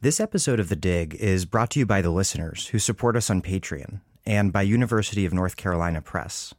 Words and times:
This 0.00 0.20
episode 0.20 0.60
of 0.60 0.68
The 0.68 0.76
Dig 0.76 1.16
is 1.16 1.44
brought 1.44 1.70
to 1.70 1.80
you 1.80 1.84
by 1.84 2.02
the 2.02 2.10
listeners 2.10 2.68
who 2.68 2.78
support 2.78 3.16
us 3.16 3.30
on 3.30 3.42
Patreon 3.42 4.00
and 4.24 4.52
by 4.52 4.62
University 4.62 5.26
of 5.26 5.34
North 5.34 5.56
Carolina 5.56 6.00
Press. 6.00 6.54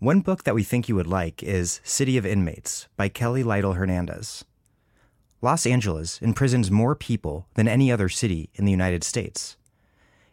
One 0.00 0.22
book 0.22 0.42
that 0.42 0.54
we 0.56 0.64
think 0.64 0.88
you 0.88 0.96
would 0.96 1.06
like 1.06 1.40
is 1.44 1.80
City 1.84 2.18
of 2.18 2.26
Inmates 2.26 2.88
by 2.96 3.08
Kelly 3.08 3.44
Lytle 3.44 3.74
Hernandez. 3.74 4.44
Los 5.40 5.66
Angeles 5.66 6.20
imprisons 6.20 6.68
more 6.68 6.96
people 6.96 7.46
than 7.54 7.68
any 7.68 7.92
other 7.92 8.08
city 8.08 8.50
in 8.54 8.64
the 8.64 8.72
United 8.72 9.04
States. 9.04 9.56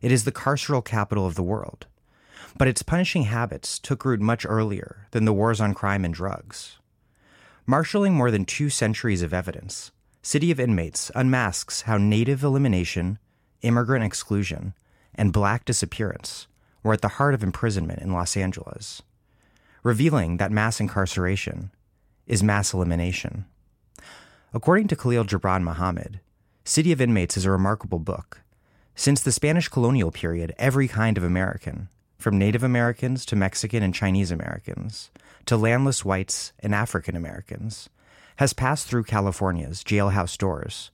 It 0.02 0.12
is 0.12 0.24
the 0.24 0.32
carceral 0.32 0.84
capital 0.84 1.28
of 1.28 1.36
the 1.36 1.44
world, 1.44 1.86
but 2.58 2.68
its 2.68 2.82
punishing 2.82 3.26
habits 3.26 3.78
took 3.78 4.04
root 4.04 4.20
much 4.20 4.48
earlier 4.50 5.06
than 5.12 5.26
the 5.26 5.34
wars 5.34 5.62
on 5.62 5.76
crime 5.76 6.04
and 6.04 6.16
drugs. 6.16 6.80
Marshalling 7.68 8.16
more 8.16 8.32
than 8.32 8.46
two 8.46 8.72
centuries 8.72 9.22
of 9.22 9.32
evidence, 9.32 9.92
City 10.22 10.52
of 10.52 10.60
Inmates 10.60 11.12
unmasks 11.16 11.84
how 11.84 11.98
native 11.98 12.44
elimination, 12.44 13.20
immigrant 13.62 14.04
exclusion, 14.04 14.74
and 15.16 15.32
black 15.32 15.64
disappearance 15.64 16.48
were 16.84 16.94
at 16.94 17.02
the 17.02 17.08
heart 17.08 17.34
of 17.34 17.44
imprisonment 17.44 18.02
in 18.02 18.12
Los 18.12 18.36
Angeles, 18.36 19.02
revealing 19.82 20.38
that 20.38 20.52
mass 20.52 20.80
incarceration 20.80 21.72
is 22.28 22.44
mass 22.44 22.74
elimination. 22.74 23.46
According 24.54 24.88
to 24.90 24.96
Khalil 24.96 25.24
Gibran 25.24 25.64
Muhammad, 25.64 26.20
City 26.66 26.92
of 26.92 27.02
Inmates 27.02 27.38
is 27.38 27.46
a 27.46 27.52
remarkable 27.52 28.00
book. 28.00 28.42
Since 28.96 29.22
the 29.22 29.32
Spanish 29.32 29.70
colonial 29.70 30.12
period, 30.12 30.54
every 30.58 30.90
kind 30.90 31.18
of 31.18 31.24
American, 31.24 31.88
from 32.18 32.38
Native 32.38 32.64
Americans 32.64 33.26
to 33.28 33.38
Mexican 33.38 33.82
and 33.82 33.96
Chinese 33.96 34.32
Americans, 34.32 35.12
to 35.46 35.56
landless 35.56 36.04
whites 36.04 36.52
and 36.60 36.76
African 36.76 37.16
Americans, 37.16 37.90
has 38.40 38.54
passed 38.54 38.88
through 38.88 39.04
California's 39.04 39.84
jailhouse 39.84 40.38
doors, 40.38 40.92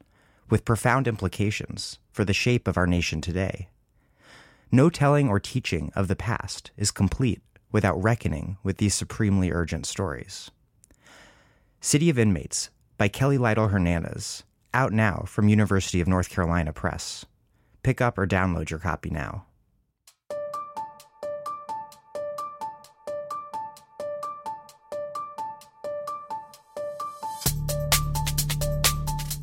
with 0.49 0.65
profound 0.65 1.07
implications 1.07 1.99
for 2.11 2.25
the 2.25 2.33
shape 2.33 2.67
of 2.67 2.75
our 2.75 2.87
nation 2.87 3.21
today. 3.21 3.69
No 4.71 4.89
telling 4.89 5.29
or 5.29 5.39
teaching 5.39 5.91
of 5.95 6.07
the 6.07 6.15
past 6.15 6.71
is 6.75 6.89
complete 6.89 7.43
without 7.71 8.01
reckoning 8.01 8.57
with 8.63 8.77
these 8.77 8.95
supremely 8.95 9.51
urgent 9.51 9.85
stories. 9.85 10.49
City 11.79 12.09
of 12.09 12.17
Inmates 12.17 12.71
by 12.97 13.07
Kelly 13.07 13.37
Lytle 13.37 13.67
Hernandez, 13.67 14.43
out 14.73 14.91
now 14.91 15.25
from 15.27 15.47
University 15.47 16.01
of 16.01 16.07
North 16.07 16.31
Carolina 16.31 16.73
Press. 16.73 17.25
Pick 17.83 18.01
up 18.01 18.17
or 18.17 18.25
download 18.25 18.71
your 18.71 18.79
copy 18.79 19.11
now. 19.11 19.45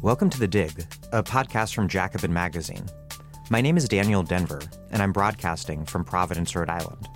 Welcome 0.03 0.31
to 0.31 0.41
The 0.41 0.49
Dig, 0.49 0.85
a 1.13 1.23
podcast 1.23 1.75
from 1.75 1.87
Jacobin 1.87 2.33
Magazine. 2.33 2.87
My 3.51 3.61
name 3.61 3.77
is 3.77 3.87
Daniel 3.87 4.25
Denver, 4.25 4.61
and 4.91 5.01
I'm 5.01 5.13
broadcasting 5.13 5.85
from 5.85 6.05
Providence, 6.05 6.57
Rhode 6.57 6.69
Island. 6.69 7.09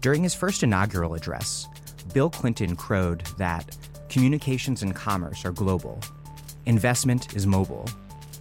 During 0.00 0.24
his 0.24 0.34
first 0.34 0.64
inaugural 0.64 1.14
address, 1.14 1.68
Bill 2.12 2.28
Clinton 2.28 2.74
crowed 2.74 3.20
that 3.38 3.76
communications 4.08 4.82
and 4.82 4.96
commerce 4.96 5.44
are 5.44 5.52
global, 5.52 6.00
investment 6.66 7.36
is 7.36 7.46
mobile, 7.46 7.88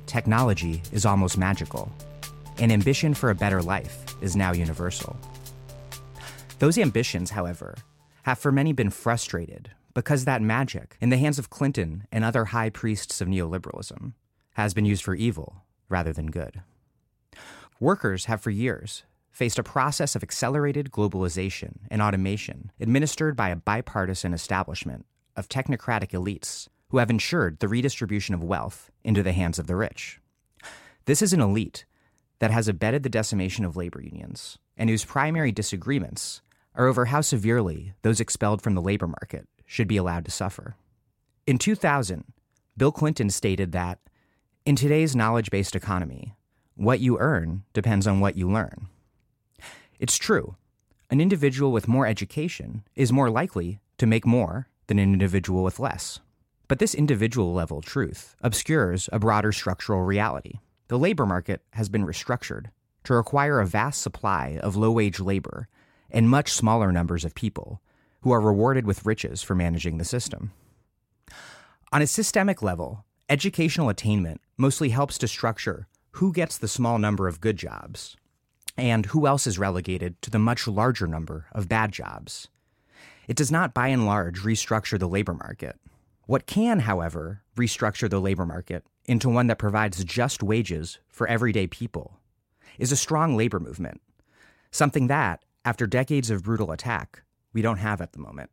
technology 0.08 0.82
is 0.92 1.06
almost 1.06 1.38
magical, 1.38 1.92
and 2.58 2.72
ambition 2.72 3.14
for 3.14 3.30
a 3.30 3.36
better 3.36 3.62
life 3.62 4.06
is 4.24 4.36
now 4.36 4.54
universal. 4.54 5.16
Those 6.58 6.80
ambitions, 6.80 7.30
however, 7.30 7.76
have 8.24 8.40
for 8.40 8.52
many 8.52 8.74
been 8.74 8.90
frustrated 8.90 9.70
because 9.96 10.26
that 10.26 10.42
magic, 10.42 10.98
in 11.02 11.10
the 11.10 11.18
hands 11.18 11.40
of 11.40 11.50
Clinton 11.50 12.06
and 12.12 12.24
other 12.24 12.46
high 12.46 12.70
priests 12.70 13.22
of 13.22 13.28
neoliberalism, 13.28 14.14
has 14.54 14.76
been 14.76 14.86
used 14.86 15.04
for 15.04 15.16
evil 15.16 15.64
rather 15.90 16.14
than 16.14 16.28
good. 16.30 16.62
Workers 17.80 18.26
have 18.26 18.42
for 18.42 18.52
years 18.52 19.04
faced 19.32 19.58
a 19.58 19.64
process 19.64 20.16
of 20.16 20.22
accelerated 20.22 20.92
globalization 20.92 21.80
and 21.90 22.02
automation 22.02 22.72
administered 22.80 23.36
by 23.36 23.50
a 23.50 23.56
bipartisan 23.56 24.34
establishment 24.34 25.06
of 25.36 25.50
technocratic 25.50 26.12
elites 26.12 26.68
who 26.90 26.98
have 26.98 27.10
ensured 27.10 27.60
the 27.60 27.68
redistribution 27.68 28.36
of 28.36 28.44
wealth 28.44 28.92
into 29.04 29.24
the 29.24 29.34
hands 29.34 29.60
of 29.60 29.68
the 29.68 29.76
rich. 29.76 30.20
This 31.06 31.22
is 31.22 31.34
an 31.34 31.42
elite 31.42 31.86
that 32.40 32.52
has 32.52 32.68
abetted 32.68 33.04
the 33.04 33.10
decimation 33.10 33.66
of 33.66 33.76
labor 33.76 34.02
unions 34.02 34.58
and 34.78 34.90
whose 34.90 35.06
primary 35.06 35.52
disagreements 35.52 36.42
are 36.74 36.88
over 36.88 37.06
how 37.06 37.22
severely 37.22 37.94
those 38.02 38.20
expelled 38.20 38.62
from 38.62 38.74
the 38.74 38.82
labor 38.82 39.08
market 39.08 39.48
should 39.66 39.88
be 39.88 39.98
allowed 39.98 40.26
to 40.26 40.32
suffer. 40.32 40.76
In 41.48 41.58
2000, 41.58 42.26
Bill 42.78 42.92
Clinton 42.92 43.30
stated 43.30 43.72
that 43.72 44.00
in 44.66 44.76
today's 44.76 45.16
knowledge 45.16 45.50
based 45.52 45.76
economy, 45.76 46.34
what 46.76 47.00
you 47.00 47.20
earn 47.20 47.64
depends 47.74 48.08
on 48.08 48.20
what 48.20 48.36
you 48.36 48.50
learn. 48.50 48.88
It's 50.00 50.18
true. 50.18 50.56
An 51.10 51.22
individual 51.22 51.72
with 51.72 51.88
more 51.88 52.08
education 52.08 52.84
is 52.96 53.14
more 53.14 53.30
likely 53.30 53.80
to 53.98 54.08
make 54.08 54.26
more 54.26 54.68
than 54.88 55.00
an 55.00 55.14
individual 55.14 55.64
with 55.64 55.80
less. 55.80 56.20
But 56.68 56.80
this 56.80 56.96
individual 56.96 57.54
level 57.54 57.82
truth 57.82 58.36
obscures 58.42 59.08
a 59.14 59.20
broader 59.20 59.52
structural 59.52 60.02
reality. 60.02 60.60
The 60.88 61.00
labor 61.00 61.26
market 61.26 61.62
has 61.74 61.90
been 61.90 62.06
restructured 62.06 62.66
to 63.06 63.14
require 63.14 63.60
a 63.60 63.68
vast 63.68 64.02
supply 64.02 64.60
of 64.62 64.76
low 64.76 64.92
wage 64.92 65.20
labor 65.20 65.68
and 66.10 66.30
much 66.30 66.52
smaller 66.52 66.92
numbers 66.92 67.24
of 67.24 67.36
people 67.36 67.82
who 68.26 68.32
are 68.32 68.42
rewarded 68.42 68.88
with 68.88 69.06
riches 69.06 69.44
for 69.44 69.54
managing 69.54 70.00
the 70.00 70.04
system. 70.04 70.52
On 71.92 72.02
a 72.02 72.08
systemic 72.08 72.64
level, 72.64 73.06
educational 73.30 73.88
attainment 73.88 74.42
mostly 74.58 74.90
helps 74.90 75.20
to 75.20 75.28
structure 75.28 75.86
who 76.14 76.34
gets 76.34 76.58
the 76.58 76.68
small 76.68 76.98
number 76.98 77.28
of 77.28 77.40
good 77.40 77.56
jobs 77.56 78.18
and 78.76 79.06
who 79.06 79.28
else 79.28 79.46
is 79.46 79.60
relegated 79.60 80.20
to 80.24 80.32
the 80.32 80.40
much 80.40 80.68
larger 80.68 81.06
number 81.06 81.46
of 81.52 81.70
bad 81.70 81.92
jobs. 81.92 82.48
It 83.28 83.38
does 83.38 83.52
not, 83.52 83.76
by 83.76 83.90
and 83.90 84.08
large, 84.08 84.40
restructure 84.40 84.98
the 84.98 85.08
labor 85.08 85.36
market. 85.36 85.76
What 86.26 86.48
can, 86.48 86.80
however, 86.80 87.44
restructure 87.56 88.10
the 88.10 88.20
labor 88.20 88.48
market 88.48 88.88
into 89.06 89.30
one 89.30 89.46
that 89.48 89.60
provides 89.60 90.04
just 90.04 90.42
wages 90.42 90.98
for 91.10 91.28
everyday 91.28 91.68
people 91.68 92.20
is 92.80 92.92
a 92.92 92.98
strong 92.98 93.38
labor 93.38 93.60
movement, 93.60 94.02
something 94.72 95.06
that, 95.06 95.46
after 95.64 95.86
decades 95.86 96.32
of 96.32 96.42
brutal 96.42 96.72
attack, 96.72 97.22
we 97.56 97.64
don't 97.64 97.78
have 97.78 98.02
at 98.02 98.12
the 98.12 98.20
moment. 98.20 98.52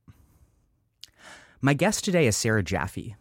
My 1.61 1.75
guest 1.75 2.05
today 2.05 2.27
is 2.27 2.37
Sarah 2.37 2.63
Jaffe, 2.63 3.17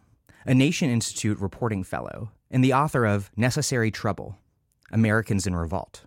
a 0.46 0.54
Nation 0.54 0.88
Institute 0.88 1.38
reporting 1.40 1.82
fellow 1.82 2.30
and 2.50 2.64
the 2.64 2.72
author 2.72 3.04
of 3.04 3.30
Necessary 3.36 3.90
Trouble 3.90 4.38
Americans 4.92 5.46
in 5.46 5.56
Revolt. 5.56 6.04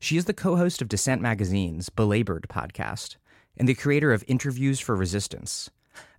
She 0.00 0.16
is 0.16 0.24
the 0.24 0.34
co 0.34 0.56
host 0.56 0.80
of 0.80 0.88
Dissent 0.88 1.20
Magazine's 1.20 1.90
Belabored 1.90 2.46
podcast 2.48 3.16
and 3.56 3.68
the 3.68 3.74
creator 3.74 4.12
of 4.12 4.24
Interviews 4.26 4.80
for 4.80 4.96
Resistance, 4.96 5.68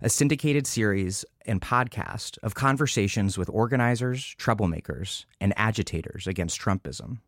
a 0.00 0.08
syndicated 0.08 0.66
series 0.66 1.24
and 1.46 1.60
podcast 1.60 2.38
of 2.42 2.54
conversations 2.54 3.36
with 3.36 3.48
organizers, 3.50 4.36
troublemakers, 4.38 5.24
and 5.40 5.54
agitators 5.56 6.26
against 6.26 6.60
Trumpism. 6.60 7.18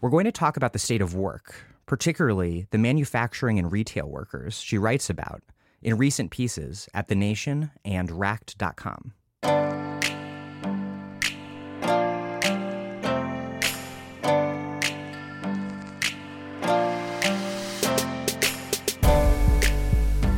We're 0.00 0.10
going 0.10 0.26
to 0.26 0.32
talk 0.32 0.56
about 0.56 0.74
the 0.74 0.78
state 0.78 1.00
of 1.00 1.14
work, 1.14 1.54
particularly 1.86 2.66
the 2.70 2.78
manufacturing 2.78 3.58
and 3.58 3.72
retail 3.72 4.08
workers 4.08 4.60
she 4.60 4.76
writes 4.76 5.08
about 5.08 5.42
in 5.82 5.96
recent 5.96 6.30
pieces 6.30 6.88
at 6.92 7.08
The 7.08 7.14
Nation 7.14 7.70
and 7.84 8.10
Racked.com. 8.10 9.12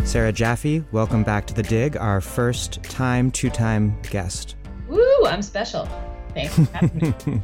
Sarah 0.05 0.33
Jaffe, 0.33 0.83
welcome 0.91 1.23
back 1.23 1.47
to 1.47 1.55
The 1.55 1.63
Dig, 1.63 1.95
our 1.99 2.23
first 2.23 2.83
time, 2.83 3.31
two 3.31 3.51
time 3.51 3.95
guest. 4.11 4.57
Woo, 4.89 5.27
I'm 5.27 5.43
special. 5.43 5.87
Thanks 6.33 6.55
for 6.55 6.63
having 6.75 7.15
me. 7.27 7.43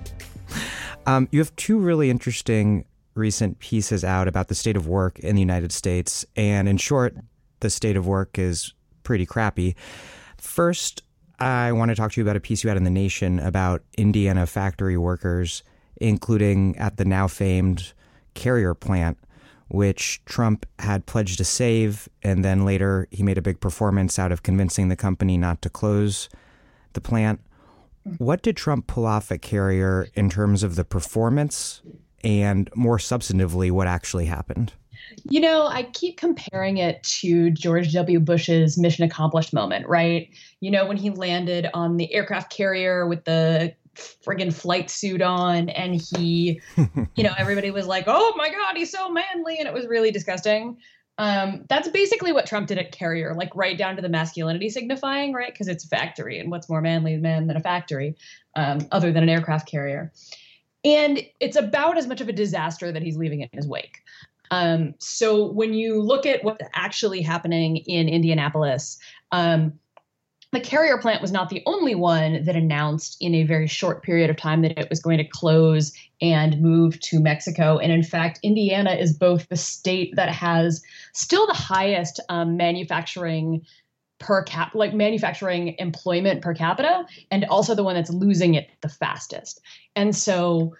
um, 1.06 1.28
you 1.30 1.40
have 1.40 1.54
two 1.56 1.78
really 1.78 2.08
interesting 2.08 2.86
recent 3.14 3.58
pieces 3.58 4.04
out 4.04 4.28
about 4.28 4.48
the 4.48 4.54
state 4.54 4.76
of 4.76 4.86
work 4.86 5.18
in 5.20 5.34
the 5.34 5.42
United 5.42 5.72
States. 5.72 6.24
And 6.36 6.68
in 6.68 6.76
short, 6.76 7.16
the 7.60 7.70
state 7.70 7.96
of 7.96 8.06
work 8.06 8.38
is 8.38 8.74
pretty 9.02 9.26
crappy. 9.26 9.76
First, 10.38 11.02
I 11.38 11.72
want 11.72 11.90
to 11.90 11.94
talk 11.94 12.12
to 12.12 12.20
you 12.20 12.24
about 12.24 12.36
a 12.36 12.40
piece 12.40 12.62
you 12.62 12.68
had 12.68 12.76
in 12.76 12.84
The 12.84 12.90
Nation 12.90 13.40
about 13.40 13.82
Indiana 13.96 14.46
factory 14.46 14.96
workers, 14.96 15.62
including 15.96 16.76
at 16.78 16.96
the 16.96 17.04
now 17.04 17.28
famed 17.28 17.92
Carrier 18.34 18.74
plant, 18.74 19.18
which 19.68 20.24
Trump 20.24 20.66
had 20.78 21.06
pledged 21.06 21.38
to 21.38 21.44
save. 21.44 22.08
And 22.22 22.44
then 22.44 22.64
later 22.64 23.08
he 23.10 23.22
made 23.22 23.38
a 23.38 23.42
big 23.42 23.60
performance 23.60 24.18
out 24.18 24.32
of 24.32 24.42
convincing 24.42 24.88
the 24.88 24.96
company 24.96 25.36
not 25.36 25.62
to 25.62 25.70
close 25.70 26.28
the 26.92 27.00
plant. 27.00 27.40
What 28.18 28.42
did 28.42 28.56
Trump 28.56 28.86
pull 28.86 29.06
off 29.06 29.32
at 29.32 29.40
Carrier 29.40 30.08
in 30.14 30.28
terms 30.28 30.62
of 30.62 30.76
the 30.76 30.84
performance 30.84 31.82
and 32.24 32.68
more 32.74 32.98
substantively 32.98 33.70
what 33.70 33.86
actually 33.86 34.26
happened? 34.26 34.72
You 35.24 35.40
know, 35.40 35.66
I 35.66 35.84
keep 35.84 36.16
comparing 36.16 36.78
it 36.78 37.02
to 37.20 37.50
George 37.50 37.92
W. 37.92 38.18
Bush's 38.18 38.78
mission 38.78 39.04
accomplished 39.04 39.52
moment, 39.52 39.86
right? 39.86 40.28
You 40.60 40.70
know, 40.70 40.86
when 40.86 40.96
he 40.96 41.10
landed 41.10 41.68
on 41.74 41.98
the 41.98 42.12
aircraft 42.12 42.50
carrier 42.50 43.06
with 43.06 43.24
the 43.24 43.74
friggin' 43.94 44.52
flight 44.52 44.90
suit 44.90 45.22
on 45.22 45.68
and 45.68 45.94
he, 45.94 46.60
you 47.14 47.22
know, 47.22 47.34
everybody 47.38 47.70
was 47.70 47.86
like, 47.86 48.04
oh 48.06 48.34
my 48.36 48.50
God, 48.50 48.76
he's 48.76 48.90
so 48.90 49.08
manly. 49.10 49.58
And 49.58 49.68
it 49.68 49.74
was 49.74 49.86
really 49.86 50.10
disgusting. 50.10 50.78
Um, 51.16 51.64
that's 51.68 51.88
basically 51.88 52.32
what 52.32 52.46
Trump 52.46 52.66
did 52.66 52.78
at 52.78 52.90
Carrier, 52.90 53.34
like 53.34 53.54
right 53.54 53.78
down 53.78 53.94
to 53.96 54.02
the 54.02 54.08
masculinity 54.08 54.68
signifying, 54.68 55.32
right? 55.32 55.52
Because 55.52 55.68
it's 55.68 55.84
a 55.84 55.88
factory, 55.88 56.40
and 56.40 56.50
what's 56.50 56.68
more 56.68 56.80
manly 56.80 57.16
man 57.18 57.46
than 57.46 57.56
a 57.56 57.60
factory, 57.60 58.16
um, 58.56 58.80
other 58.90 59.12
than 59.12 59.22
an 59.22 59.28
aircraft 59.28 59.68
carrier? 59.68 60.12
And 60.84 61.22
it's 61.40 61.56
about 61.56 61.96
as 61.96 62.06
much 62.06 62.20
of 62.20 62.28
a 62.28 62.32
disaster 62.32 62.92
that 62.92 63.02
he's 63.02 63.16
leaving 63.16 63.40
in 63.40 63.48
his 63.52 63.66
wake. 63.66 64.02
Um, 64.50 64.94
so 64.98 65.50
when 65.50 65.74
you 65.74 66.00
look 66.00 66.26
at 66.26 66.44
what's 66.44 66.62
actually 66.74 67.22
happening 67.22 67.78
in 67.78 68.08
Indianapolis, 68.08 68.98
um, 69.32 69.72
the 70.52 70.60
carrier 70.60 70.98
plant 70.98 71.20
was 71.20 71.32
not 71.32 71.48
the 71.48 71.62
only 71.66 71.96
one 71.96 72.44
that 72.44 72.54
announced 72.54 73.16
in 73.20 73.34
a 73.34 73.42
very 73.42 73.66
short 73.66 74.04
period 74.04 74.30
of 74.30 74.36
time 74.36 74.62
that 74.62 74.78
it 74.78 74.88
was 74.88 75.00
going 75.00 75.18
to 75.18 75.24
close 75.24 75.92
and 76.20 76.60
move 76.62 77.00
to 77.00 77.18
Mexico. 77.18 77.78
And 77.78 77.90
in 77.90 78.04
fact, 78.04 78.38
Indiana 78.44 78.92
is 78.92 79.12
both 79.12 79.48
the 79.48 79.56
state 79.56 80.14
that 80.14 80.28
has 80.28 80.80
still 81.12 81.48
the 81.48 81.54
highest 81.54 82.20
um, 82.28 82.56
manufacturing 82.56 83.66
per 84.18 84.42
cap 84.42 84.74
like 84.74 84.94
manufacturing 84.94 85.74
employment 85.78 86.40
per 86.42 86.54
capita 86.54 87.04
and 87.30 87.44
also 87.46 87.74
the 87.74 87.84
one 87.84 87.94
that's 87.94 88.10
losing 88.10 88.54
it 88.54 88.68
the 88.80 88.88
fastest 88.88 89.60
and 89.96 90.14
so 90.14 90.74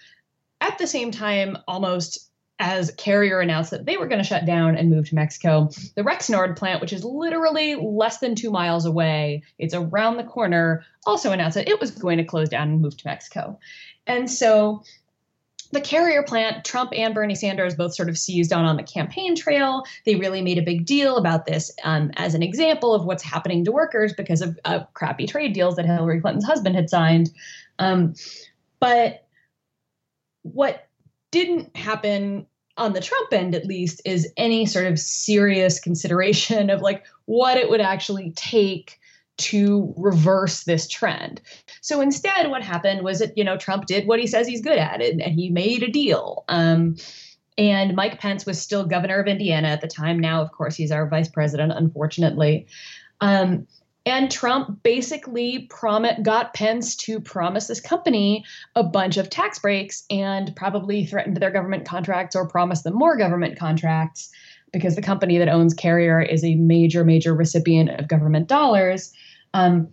at 0.61 0.79
the 0.79 0.87
same 0.87 1.11
time 1.11 1.59
almost 1.69 2.31
as 2.61 2.93
Carrier 2.93 3.41
announced 3.41 3.73
that 3.73 3.85
they 3.85 3.97
were 3.97 4.07
going 4.07 4.21
to 4.21 4.27
shut 4.27 4.47
down 4.47 4.77
and 4.77 4.89
move 4.89 5.09
to 5.09 5.15
Mexico, 5.15 5.69
the 5.97 6.03
Rexnord 6.03 6.57
plant, 6.57 6.81
which 6.81 6.93
is 6.93 7.05
literally 7.05 7.75
less 7.75 8.19
than 8.19 8.37
two 8.37 8.51
miles 8.51 8.87
away, 8.87 9.43
it's 9.59 9.75
around 9.75 10.17
the 10.17 10.25
corner, 10.25 10.85
also 11.05 11.33
announced 11.33 11.57
that 11.57 11.69
it 11.69 11.81
was 11.81 11.91
going 11.91 12.19
to 12.19 12.25
close 12.25 12.49
down 12.49 12.69
and 12.69 12.81
move 12.81 12.97
to 12.97 13.09
Mexico. 13.09 13.59
And 14.07 14.31
so 14.31 14.85
the 15.73 15.81
Carrier 15.81 16.23
plant, 16.23 16.65
Trump 16.65 16.93
and 16.95 17.15
Bernie 17.15 17.35
Sanders 17.35 17.75
both 17.75 17.95
sort 17.95 18.09
of 18.09 18.19
seized 18.19 18.53
on 18.53 18.65
on 18.65 18.77
the 18.77 18.83
campaign 18.83 19.35
trail. 19.35 19.85
They 20.05 20.15
really 20.15 20.43
made 20.43 20.59
a 20.59 20.63
big 20.63 20.87
deal 20.87 21.17
about 21.17 21.47
this 21.47 21.71
um, 21.85 22.11
as 22.17 22.35
an 22.35 22.43
example 22.43 22.95
of 22.95 23.05
what's 23.05 23.23
happening 23.23 23.65
to 23.65 23.73
workers 23.73 24.13
because 24.13 24.41
of 24.41 24.59
uh, 24.65 24.85
crappy 24.95 25.27
trade 25.27 25.53
deals 25.53 25.77
that 25.77 25.87
Hillary 25.87 26.21
Clinton's 26.21 26.45
husband 26.45 26.77
had 26.77 26.91
signed. 26.91 27.31
Um, 27.79 28.15
but 28.81 29.27
what 30.43 30.89
didn't 31.31 31.77
happen 31.77 32.47
on 32.77 32.93
the 32.93 33.01
Trump 33.01 33.33
end, 33.33 33.55
at 33.55 33.67
least, 33.67 34.03
is 34.05 34.33
any 34.37 34.67
sort 34.67 34.87
of 34.87 34.99
serious 34.99 35.81
consideration 35.81 36.71
of 36.71 36.83
like 36.83 37.05
what 37.25 37.57
it 37.57 37.71
would 37.71 37.81
actually 37.81 38.33
take 38.33 38.99
to 39.37 39.93
reverse 39.97 40.65
this 40.65 40.89
trend. 40.89 41.41
So 41.81 42.01
instead, 42.01 42.51
what 42.51 42.63
happened 42.63 43.03
was 43.03 43.19
that, 43.19 43.37
you 43.37 43.45
know, 43.45 43.57
Trump 43.57 43.87
did 43.87 44.07
what 44.07 44.21
he 44.21 44.27
says 44.27 44.47
he's 44.47 44.61
good 44.61 44.79
at 44.79 45.03
and, 45.03 45.21
and 45.21 45.35
he 45.35 45.51
made 45.51 45.83
a 45.83 45.91
deal. 45.91 46.45
Um, 46.49 46.97
and 47.57 47.95
Mike 47.95 48.21
Pence 48.21 48.47
was 48.47 48.61
still 48.61 48.85
governor 48.85 49.21
of 49.21 49.27
Indiana 49.27 49.69
at 49.69 49.81
the 49.81 49.89
time. 49.89 50.19
Now, 50.19 50.43
of 50.43 50.53
course, 50.53 50.75
he's 50.75 50.91
our 50.91 51.09
vice 51.09 51.29
president, 51.29 51.73
unfortunately. 51.73 52.67
Um, 53.21 53.67
and 54.07 54.31
Trump 54.31 54.83
basically 54.83 55.69
got 56.23 56.53
Pence 56.53 56.95
to 56.97 57.21
promise 57.21 57.69
this 57.69 57.81
company 57.81 58.45
a 58.75 58.83
bunch 58.83 59.17
of 59.17 59.31
tax 59.31 59.59
breaks 59.59 60.05
and 60.11 60.55
probably 60.57 61.07
threatened 61.07 61.39
their 61.39 61.51
government 61.51 61.87
contracts 61.87 62.37
or 62.37 62.47
promised 62.47 62.85
them 62.85 62.95
more 62.95 63.17
government 63.17 63.59
contracts 63.59 64.31
because 64.73 64.97
the 64.97 65.03
company 65.03 65.39
that 65.39 65.49
owns 65.49 65.73
Carrier 65.73 66.21
is 66.21 66.45
a 66.45 66.57
major, 66.57 67.05
major 67.05 67.35
recipient 67.35 67.89
of 67.91 68.09
government 68.09 68.49
dollars 68.49 69.13
um, 69.55 69.89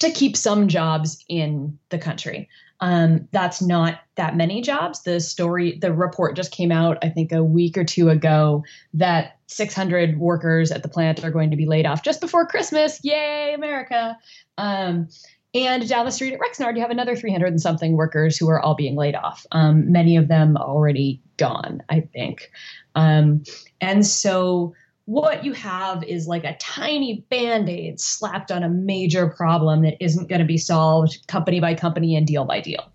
to 0.00 0.10
keep 0.10 0.36
some 0.36 0.68
jobs 0.68 1.24
in 1.28 1.78
the 1.88 1.98
country. 1.98 2.48
Um, 2.80 3.28
that's 3.30 3.62
not 3.62 4.00
that 4.16 4.36
many 4.36 4.60
jobs. 4.60 5.04
The 5.04 5.20
story, 5.20 5.78
the 5.78 5.92
report 5.92 6.34
just 6.34 6.50
came 6.50 6.72
out, 6.72 6.98
I 7.00 7.08
think, 7.08 7.30
a 7.30 7.44
week 7.44 7.78
or 7.78 7.84
two 7.84 8.10
ago 8.10 8.64
that 8.92 9.38
600 9.46 10.18
workers 10.18 10.72
at 10.72 10.82
the 10.82 10.88
plant 10.88 11.24
are 11.24 11.30
going 11.30 11.52
to 11.52 11.56
be 11.56 11.64
laid 11.64 11.86
off 11.86 12.02
just 12.02 12.20
before 12.20 12.44
Christmas. 12.44 12.98
Yay, 13.04 13.54
America! 13.54 14.18
Um, 14.58 15.08
and 15.54 15.86
down 15.88 16.06
the 16.06 16.10
street 16.10 16.34
at 16.34 16.40
Rexnord, 16.40 16.74
you 16.74 16.80
have 16.80 16.90
another 16.90 17.14
300 17.14 17.46
and 17.46 17.60
something 17.60 17.92
workers 17.92 18.36
who 18.36 18.48
are 18.48 18.60
all 18.60 18.74
being 18.74 18.96
laid 18.96 19.14
off. 19.14 19.46
Um, 19.52 19.92
many 19.92 20.16
of 20.16 20.26
them 20.26 20.56
already 20.56 21.20
gone, 21.36 21.82
I 21.88 22.00
think. 22.00 22.50
Um, 22.96 23.44
and 23.80 24.04
so 24.04 24.74
what 25.06 25.44
you 25.44 25.52
have 25.52 26.04
is 26.04 26.26
like 26.26 26.44
a 26.44 26.56
tiny 26.58 27.24
band 27.28 27.68
aid 27.68 28.00
slapped 28.00 28.52
on 28.52 28.62
a 28.62 28.68
major 28.68 29.28
problem 29.28 29.82
that 29.82 29.96
isn't 30.00 30.28
going 30.28 30.40
to 30.40 30.46
be 30.46 30.58
solved 30.58 31.26
company 31.26 31.60
by 31.60 31.74
company 31.74 32.16
and 32.16 32.26
deal 32.26 32.44
by 32.44 32.60
deal. 32.60 32.90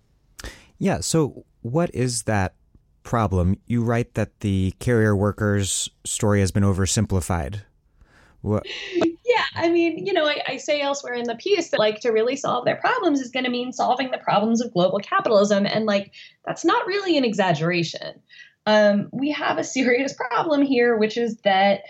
Yeah. 0.78 1.00
So, 1.00 1.44
what 1.62 1.90
is 1.94 2.22
that 2.22 2.54
problem? 3.02 3.56
You 3.66 3.82
write 3.82 4.14
that 4.14 4.40
the 4.40 4.72
carrier 4.78 5.14
workers 5.14 5.90
story 6.04 6.40
has 6.40 6.50
been 6.50 6.62
oversimplified. 6.62 7.62
What? 8.40 8.64
Yeah, 8.94 9.44
I 9.56 9.68
mean, 9.68 10.06
you 10.06 10.12
know, 10.12 10.24
I, 10.24 10.42
I, 10.46 10.56
say 10.56 10.80
elsewhere 10.80 11.12
in 11.12 11.24
the 11.24 11.34
piece 11.34 11.70
that 11.70 11.78
like 11.78 12.00
to 12.00 12.10
really 12.10 12.36
solve 12.36 12.64
their 12.64 12.76
problems 12.76 13.20
is 13.20 13.30
going 13.30 13.44
to 13.44 13.50
mean 13.50 13.72
solving 13.72 14.10
the 14.10 14.18
problems 14.18 14.60
of 14.62 14.72
global 14.72 15.00
capitalism, 15.00 15.66
and 15.66 15.84
like 15.84 16.12
that's 16.46 16.64
not 16.64 16.86
really 16.86 17.18
an 17.18 17.24
exaggeration 17.24 18.20
um, 18.68 19.08
we 19.12 19.30
have 19.30 19.56
a 19.56 19.64
serious 19.64 20.12
problem 20.12 20.60
here, 20.60 20.94
which 20.94 21.16
is 21.16 21.38
that 21.38 21.84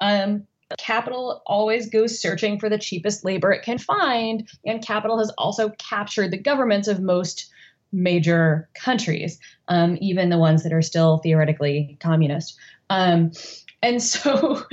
um, 0.00 0.44
capital 0.76 1.40
always 1.46 1.88
goes 1.88 2.20
searching 2.20 2.58
for 2.58 2.68
the 2.68 2.78
cheapest 2.78 3.24
labor 3.24 3.52
it 3.52 3.62
can 3.62 3.78
find, 3.78 4.48
and 4.66 4.84
capital 4.84 5.20
has 5.20 5.30
also 5.38 5.68
captured 5.78 6.32
the 6.32 6.36
governments 6.36 6.88
of 6.88 7.00
most 7.00 7.48
major 7.92 8.68
countries, 8.74 9.38
um, 9.68 9.96
even 10.00 10.28
the 10.28 10.36
ones 10.36 10.64
that 10.64 10.72
are 10.72 10.82
still 10.82 11.18
theoretically 11.18 11.96
communist. 12.00 12.58
Um, 12.90 13.30
and 13.80 14.02
so, 14.02 14.64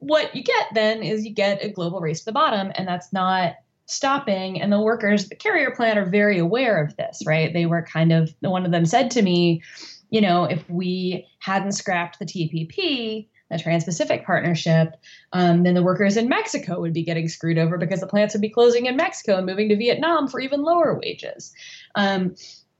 what 0.00 0.34
you 0.34 0.42
get 0.42 0.66
then 0.74 1.04
is 1.04 1.24
you 1.24 1.32
get 1.32 1.64
a 1.64 1.68
global 1.68 2.00
race 2.00 2.18
to 2.18 2.24
the 2.24 2.32
bottom, 2.32 2.72
and 2.74 2.88
that's 2.88 3.12
not 3.12 3.54
stopping. 3.88 4.60
And 4.60 4.72
the 4.72 4.80
workers, 4.80 5.28
the 5.28 5.36
carrier 5.36 5.70
plant, 5.70 6.00
are 6.00 6.04
very 6.04 6.40
aware 6.40 6.82
of 6.82 6.96
this, 6.96 7.22
right? 7.24 7.52
They 7.52 7.66
were 7.66 7.82
kind 7.82 8.10
of, 8.10 8.34
one 8.40 8.66
of 8.66 8.72
them 8.72 8.86
said 8.86 9.12
to 9.12 9.22
me, 9.22 9.62
you 10.10 10.20
know, 10.20 10.44
if 10.44 10.68
we 10.68 11.26
hadn't 11.40 11.72
scrapped 11.72 12.18
the 12.18 12.24
TPP, 12.24 13.28
the 13.50 13.58
Trans 13.58 13.84
Pacific 13.84 14.24
Partnership, 14.24 14.94
um, 15.32 15.62
then 15.62 15.74
the 15.74 15.82
workers 15.82 16.16
in 16.16 16.28
Mexico 16.28 16.80
would 16.80 16.92
be 16.92 17.04
getting 17.04 17.28
screwed 17.28 17.58
over 17.58 17.78
because 17.78 18.00
the 18.00 18.06
plants 18.06 18.34
would 18.34 18.40
be 18.40 18.50
closing 18.50 18.86
in 18.86 18.96
Mexico 18.96 19.36
and 19.36 19.46
moving 19.46 19.68
to 19.68 19.76
Vietnam 19.76 20.26
for 20.28 20.40
even 20.40 20.62
lower 20.62 20.98
wages. 20.98 21.52
Um, 21.94 22.34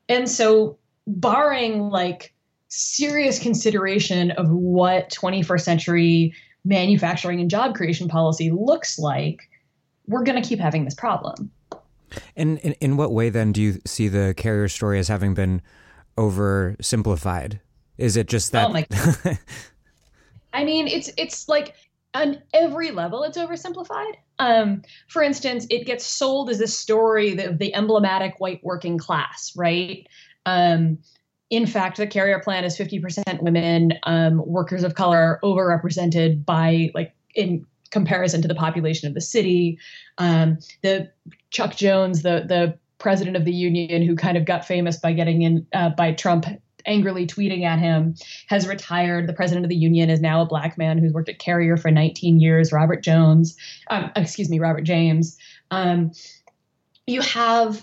and 0.08 0.28
so, 0.28 0.78
barring 1.06 1.90
like 1.90 2.34
serious 2.68 3.38
consideration 3.38 4.32
of 4.32 4.50
what 4.50 5.10
21st 5.10 5.60
century 5.60 6.34
manufacturing 6.64 7.40
and 7.40 7.48
job 7.48 7.76
creation 7.76 8.08
policy 8.08 8.50
looks 8.50 8.98
like, 8.98 9.48
we're 10.08 10.24
going 10.24 10.40
to 10.40 10.46
keep 10.46 10.58
having 10.58 10.84
this 10.84 10.94
problem. 10.94 11.50
And 12.34 12.58
in, 12.58 12.72
in 12.74 12.96
what 12.96 13.12
way 13.12 13.30
then 13.30 13.52
do 13.52 13.62
you 13.62 13.80
see 13.84 14.08
the 14.08 14.34
carrier 14.36 14.68
story 14.68 14.98
as 14.98 15.08
having 15.08 15.34
been 15.34 15.62
oversimplified? 16.16 17.60
Is 17.98 18.16
it 18.16 18.28
just 18.28 18.52
that? 18.52 18.68
Oh 18.68 18.72
my- 18.72 18.86
I 20.52 20.64
mean, 20.64 20.88
it's 20.88 21.10
it's 21.16 21.48
like 21.48 21.74
on 22.14 22.42
every 22.54 22.90
level, 22.90 23.22
it's 23.24 23.36
oversimplified. 23.36 24.14
Um, 24.38 24.82
for 25.08 25.22
instance, 25.22 25.66
it 25.70 25.86
gets 25.86 26.06
sold 26.06 26.50
as 26.50 26.60
a 26.60 26.66
story 26.66 27.38
of 27.38 27.58
the 27.58 27.74
emblematic 27.74 28.34
white 28.38 28.60
working 28.62 28.98
class, 28.98 29.52
right? 29.56 30.06
Um, 30.46 30.98
in 31.50 31.66
fact, 31.66 31.98
the 31.98 32.06
carrier 32.06 32.40
plan 32.40 32.64
is 32.64 32.76
50% 32.76 33.42
women. 33.42 33.92
Um, 34.04 34.42
workers 34.46 34.82
of 34.82 34.94
color 34.94 35.18
are 35.18 35.40
overrepresented 35.44 36.44
by 36.44 36.90
like 36.94 37.14
in 37.34 37.64
comparison 37.90 38.42
to 38.42 38.48
the 38.48 38.54
population 38.54 39.08
of 39.08 39.14
the 39.14 39.20
city. 39.20 39.78
Um, 40.18 40.58
the 40.82 41.10
Chuck 41.50 41.76
Jones, 41.76 42.22
the 42.22 42.44
the 42.46 42.78
president 42.98 43.36
of 43.36 43.44
the 43.44 43.52
union 43.52 44.02
who 44.02 44.16
kind 44.16 44.36
of 44.36 44.44
got 44.44 44.64
famous 44.64 44.96
by 44.96 45.12
getting 45.12 45.42
in 45.42 45.66
uh, 45.72 45.90
by 45.90 46.12
Trump 46.12 46.46
angrily 46.86 47.26
tweeting 47.26 47.64
at 47.64 47.78
him 47.78 48.14
has 48.48 48.66
retired. 48.66 49.26
The 49.26 49.32
president 49.32 49.64
of 49.64 49.70
the 49.70 49.76
union 49.76 50.08
is 50.08 50.20
now 50.20 50.40
a 50.40 50.46
black 50.46 50.78
man 50.78 50.98
who's 50.98 51.12
worked 51.12 51.28
at 51.28 51.38
Carrier 51.38 51.76
for 51.76 51.90
19 51.90 52.40
years, 52.40 52.72
Robert 52.72 53.02
Jones, 53.02 53.56
um, 53.90 54.10
excuse 54.16 54.48
me, 54.48 54.58
Robert 54.58 54.82
James. 54.82 55.36
Um, 55.70 56.12
you 57.06 57.20
have 57.20 57.82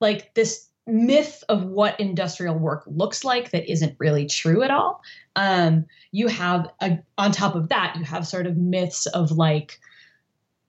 like 0.00 0.34
this 0.34 0.68
myth 0.86 1.42
of 1.48 1.64
what 1.64 1.98
industrial 1.98 2.58
work 2.58 2.84
looks 2.86 3.24
like 3.24 3.50
that 3.50 3.70
isn't 3.70 3.96
really 3.98 4.26
true 4.26 4.62
at 4.62 4.70
all. 4.70 5.00
Um, 5.34 5.86
you 6.12 6.28
have, 6.28 6.70
a, 6.80 6.98
on 7.16 7.32
top 7.32 7.54
of 7.54 7.70
that, 7.70 7.96
you 7.96 8.04
have 8.04 8.26
sort 8.26 8.46
of 8.46 8.56
myths 8.56 9.06
of 9.06 9.32
like, 9.32 9.78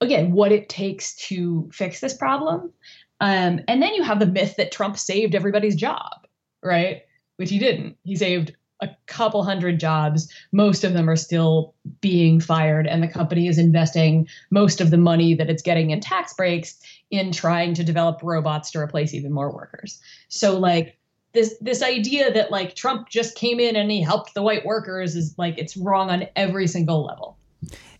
again, 0.00 0.32
what 0.32 0.52
it 0.52 0.68
takes 0.68 1.14
to 1.28 1.68
fix 1.72 2.00
this 2.00 2.14
problem. 2.14 2.72
Um, 3.20 3.60
and 3.68 3.82
then 3.82 3.94
you 3.94 4.02
have 4.02 4.18
the 4.18 4.26
myth 4.26 4.56
that 4.56 4.72
Trump 4.72 4.98
saved 4.98 5.34
everybody's 5.34 5.76
job, 5.76 6.26
right? 6.62 7.02
Which 7.36 7.50
he 7.50 7.58
didn't. 7.58 7.96
He 8.02 8.16
saved 8.16 8.54
a 8.80 8.90
couple 9.06 9.42
hundred 9.42 9.80
jobs. 9.80 10.30
Most 10.52 10.84
of 10.84 10.92
them 10.92 11.08
are 11.08 11.16
still 11.16 11.74
being 12.00 12.40
fired, 12.40 12.86
and 12.86 13.02
the 13.02 13.08
company 13.08 13.48
is 13.48 13.58
investing 13.58 14.28
most 14.50 14.80
of 14.80 14.90
the 14.90 14.98
money 14.98 15.34
that 15.34 15.48
it's 15.48 15.62
getting 15.62 15.90
in 15.90 16.00
tax 16.00 16.34
breaks 16.34 16.78
in 17.10 17.32
trying 17.32 17.74
to 17.74 17.84
develop 17.84 18.20
robots 18.22 18.70
to 18.72 18.78
replace 18.78 19.14
even 19.14 19.32
more 19.32 19.50
workers. 19.52 19.98
So 20.28 20.58
like 20.58 20.98
this 21.32 21.54
this 21.60 21.82
idea 21.82 22.32
that 22.32 22.50
like 22.50 22.74
Trump 22.74 23.08
just 23.08 23.36
came 23.36 23.60
in 23.60 23.76
and 23.76 23.90
he 23.90 24.02
helped 24.02 24.34
the 24.34 24.42
white 24.42 24.66
workers 24.66 25.16
is 25.16 25.34
like 25.38 25.56
it's 25.58 25.76
wrong 25.76 26.10
on 26.10 26.26
every 26.36 26.66
single 26.66 27.04
level. 27.04 27.38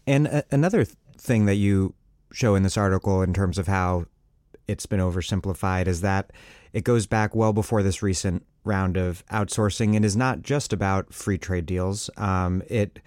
And 0.06 0.26
a- 0.26 0.44
another 0.50 0.85
th- 0.85 0.96
thing 1.18 1.46
that 1.46 1.56
you 1.56 1.94
show 2.32 2.54
in 2.54 2.62
this 2.62 2.76
article 2.76 3.23
in 3.23 3.32
terms 3.32 3.58
of 3.58 3.66
how 3.66 4.06
it's 4.68 4.87
been 4.87 5.00
oversimplified 5.00 5.87
is 5.87 6.00
that 6.00 6.32
it 6.73 6.85
goes 6.85 7.06
back 7.06 7.35
well 7.35 7.52
before 7.52 7.82
this 7.82 8.02
recent 8.02 8.44
round 8.64 8.96
of 8.96 9.25
outsourcing 9.26 9.96
and 9.96 10.04
is 10.04 10.16
not 10.16 10.42
just 10.42 10.73
about 10.73 11.12
free 11.12 11.38
trade 11.38 11.66
deals. 11.66 12.11
Um, 12.16 12.62
it 12.68 12.99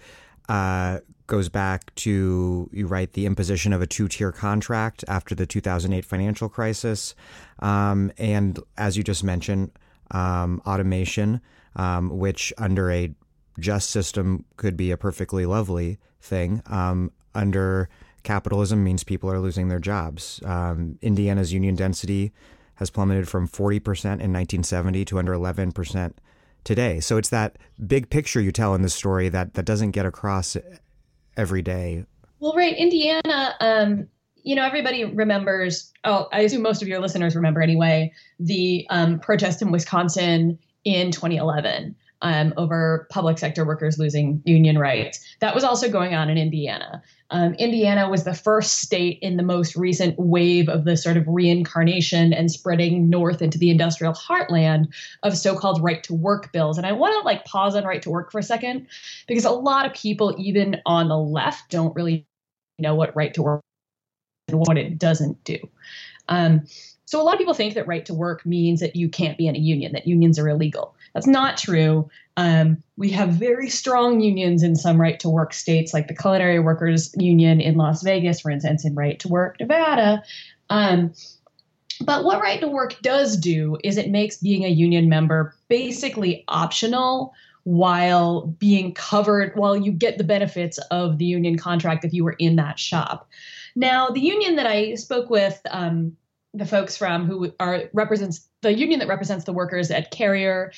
uh, 0.48 1.00
goes 1.26 1.48
back 1.48 1.94
to 1.94 2.68
you 2.72 2.86
write 2.86 3.12
the 3.12 3.26
imposition 3.26 3.72
of 3.72 3.82
a 3.82 3.86
two-tier 3.86 4.32
contract 4.32 5.04
after 5.06 5.34
the 5.34 5.46
2008 5.46 6.04
financial 6.04 6.48
crisis, 6.48 7.14
um, 7.60 8.10
and 8.18 8.58
as 8.76 8.96
you 8.96 9.04
just 9.04 9.22
mentioned, 9.22 9.70
um, 10.10 10.60
automation, 10.66 11.40
um, 11.76 12.18
which 12.18 12.52
under 12.58 12.90
a 12.90 13.14
just 13.60 13.90
system 13.90 14.44
could 14.56 14.76
be 14.76 14.90
a 14.90 14.96
perfectly 14.96 15.46
lovely 15.46 15.98
thing. 16.20 16.62
Um, 16.66 17.12
under 17.34 17.88
capitalism 18.22 18.82
means 18.84 19.04
people 19.04 19.30
are 19.30 19.40
losing 19.40 19.68
their 19.68 19.78
jobs. 19.78 20.40
Um, 20.44 20.98
Indiana's 21.02 21.52
union 21.52 21.74
density 21.74 22.32
has 22.76 22.90
plummeted 22.90 23.28
from 23.28 23.46
40% 23.46 23.76
in 23.76 24.32
1970 24.32 25.04
to 25.06 25.18
under 25.18 25.32
11% 25.32 26.12
today. 26.64 27.00
So 27.00 27.16
it's 27.16 27.28
that 27.28 27.56
big 27.86 28.10
picture 28.10 28.40
you 28.40 28.52
tell 28.52 28.74
in 28.74 28.82
the 28.82 28.88
story 28.88 29.28
that, 29.28 29.54
that 29.54 29.64
doesn't 29.64 29.90
get 29.90 30.06
across 30.06 30.56
every 31.36 31.62
day. 31.62 32.04
Well, 32.38 32.54
right. 32.54 32.76
Indiana, 32.76 33.54
um, 33.60 34.08
you 34.42 34.54
know, 34.54 34.64
everybody 34.64 35.04
remembers, 35.04 35.92
oh, 36.04 36.28
I 36.32 36.40
assume 36.40 36.62
most 36.62 36.80
of 36.80 36.88
your 36.88 37.00
listeners 37.00 37.36
remember 37.36 37.60
anyway, 37.60 38.12
the 38.38 38.86
um, 38.90 39.18
protest 39.20 39.60
in 39.60 39.70
Wisconsin 39.70 40.58
in 40.84 41.10
2011 41.10 41.94
um, 42.22 42.52
over 42.56 43.06
public 43.10 43.38
sector 43.38 43.64
workers 43.64 43.98
losing 43.98 44.42
union 44.44 44.78
rights. 44.78 45.20
That 45.40 45.54
was 45.54 45.64
also 45.64 45.90
going 45.90 46.14
on 46.14 46.28
in 46.28 46.36
Indiana. 46.38 47.02
Um, 47.30 47.54
Indiana 47.54 48.10
was 48.10 48.24
the 48.24 48.34
first 48.34 48.80
state 48.80 49.18
in 49.22 49.36
the 49.36 49.42
most 49.42 49.76
recent 49.76 50.18
wave 50.18 50.68
of 50.68 50.84
the 50.84 50.96
sort 50.96 51.16
of 51.16 51.26
reincarnation 51.28 52.32
and 52.32 52.50
spreading 52.50 53.08
north 53.08 53.40
into 53.40 53.56
the 53.56 53.70
industrial 53.70 54.14
heartland 54.14 54.88
of 55.22 55.36
so-called 55.36 55.82
right 55.82 56.02
to 56.04 56.14
work 56.14 56.52
bills. 56.52 56.76
And 56.76 56.86
I 56.86 56.92
want 56.92 57.14
to 57.20 57.24
like 57.24 57.44
pause 57.44 57.76
on 57.76 57.84
right 57.84 58.02
to 58.02 58.10
work 58.10 58.32
for 58.32 58.38
a 58.40 58.42
second 58.42 58.88
because 59.28 59.44
a 59.44 59.50
lot 59.50 59.86
of 59.86 59.94
people, 59.94 60.34
even 60.38 60.80
on 60.86 61.08
the 61.08 61.18
left, 61.18 61.70
don't 61.70 61.94
really 61.94 62.26
know 62.78 62.96
what 62.96 63.14
right 63.14 63.32
to 63.34 63.42
work 63.42 63.62
and 64.48 64.58
what 64.58 64.76
it 64.76 64.98
doesn't 64.98 65.42
do. 65.44 65.58
Um, 66.28 66.66
so 67.04 67.20
a 67.20 67.24
lot 67.24 67.34
of 67.34 67.38
people 67.38 67.54
think 67.54 67.74
that 67.74 67.86
right 67.86 68.06
to 68.06 68.14
work 68.14 68.46
means 68.46 68.80
that 68.80 68.94
you 68.94 69.08
can't 69.08 69.36
be 69.36 69.46
in 69.46 69.56
a 69.56 69.58
union, 69.58 69.92
that 69.92 70.06
unions 70.06 70.38
are 70.38 70.48
illegal. 70.48 70.94
That's 71.14 71.26
not 71.26 71.56
true. 71.56 72.08
Um, 72.36 72.82
we 72.96 73.10
have 73.10 73.30
very 73.30 73.68
strong 73.68 74.20
unions 74.20 74.62
in 74.62 74.76
some 74.76 75.00
right 75.00 75.18
to 75.20 75.28
work 75.28 75.52
states, 75.52 75.92
like 75.92 76.08
the 76.08 76.16
Culinary 76.16 76.60
Workers 76.60 77.14
Union 77.18 77.60
in 77.60 77.76
Las 77.76 78.02
Vegas, 78.02 78.40
for 78.40 78.50
instance, 78.50 78.84
in 78.84 78.94
Right 78.94 79.18
to 79.20 79.28
Work 79.28 79.58
Nevada. 79.60 80.22
Um, 80.70 81.12
but 82.00 82.24
what 82.24 82.40
Right 82.40 82.60
to 82.60 82.68
Work 82.68 82.96
does 83.02 83.36
do 83.36 83.76
is 83.84 83.98
it 83.98 84.10
makes 84.10 84.38
being 84.38 84.64
a 84.64 84.68
union 84.68 85.08
member 85.08 85.54
basically 85.68 86.44
optional 86.48 87.34
while 87.64 88.46
being 88.58 88.94
covered, 88.94 89.54
while 89.54 89.76
you 89.76 89.92
get 89.92 90.16
the 90.16 90.24
benefits 90.24 90.78
of 90.90 91.18
the 91.18 91.26
union 91.26 91.58
contract 91.58 92.04
if 92.04 92.14
you 92.14 92.24
were 92.24 92.36
in 92.38 92.56
that 92.56 92.78
shop. 92.78 93.28
Now, 93.76 94.08
the 94.08 94.20
union 94.20 94.56
that 94.56 94.66
I 94.66 94.94
spoke 94.94 95.28
with, 95.28 95.60
um, 95.70 96.16
the 96.54 96.66
folks 96.66 96.96
from 96.96 97.26
who 97.26 97.52
are 97.60 97.84
represents 97.92 98.48
the 98.62 98.74
union 98.74 98.98
that 99.00 99.08
represents 99.08 99.44
the 99.44 99.52
workers 99.52 99.90
at 99.90 100.10
Carrier 100.10 100.72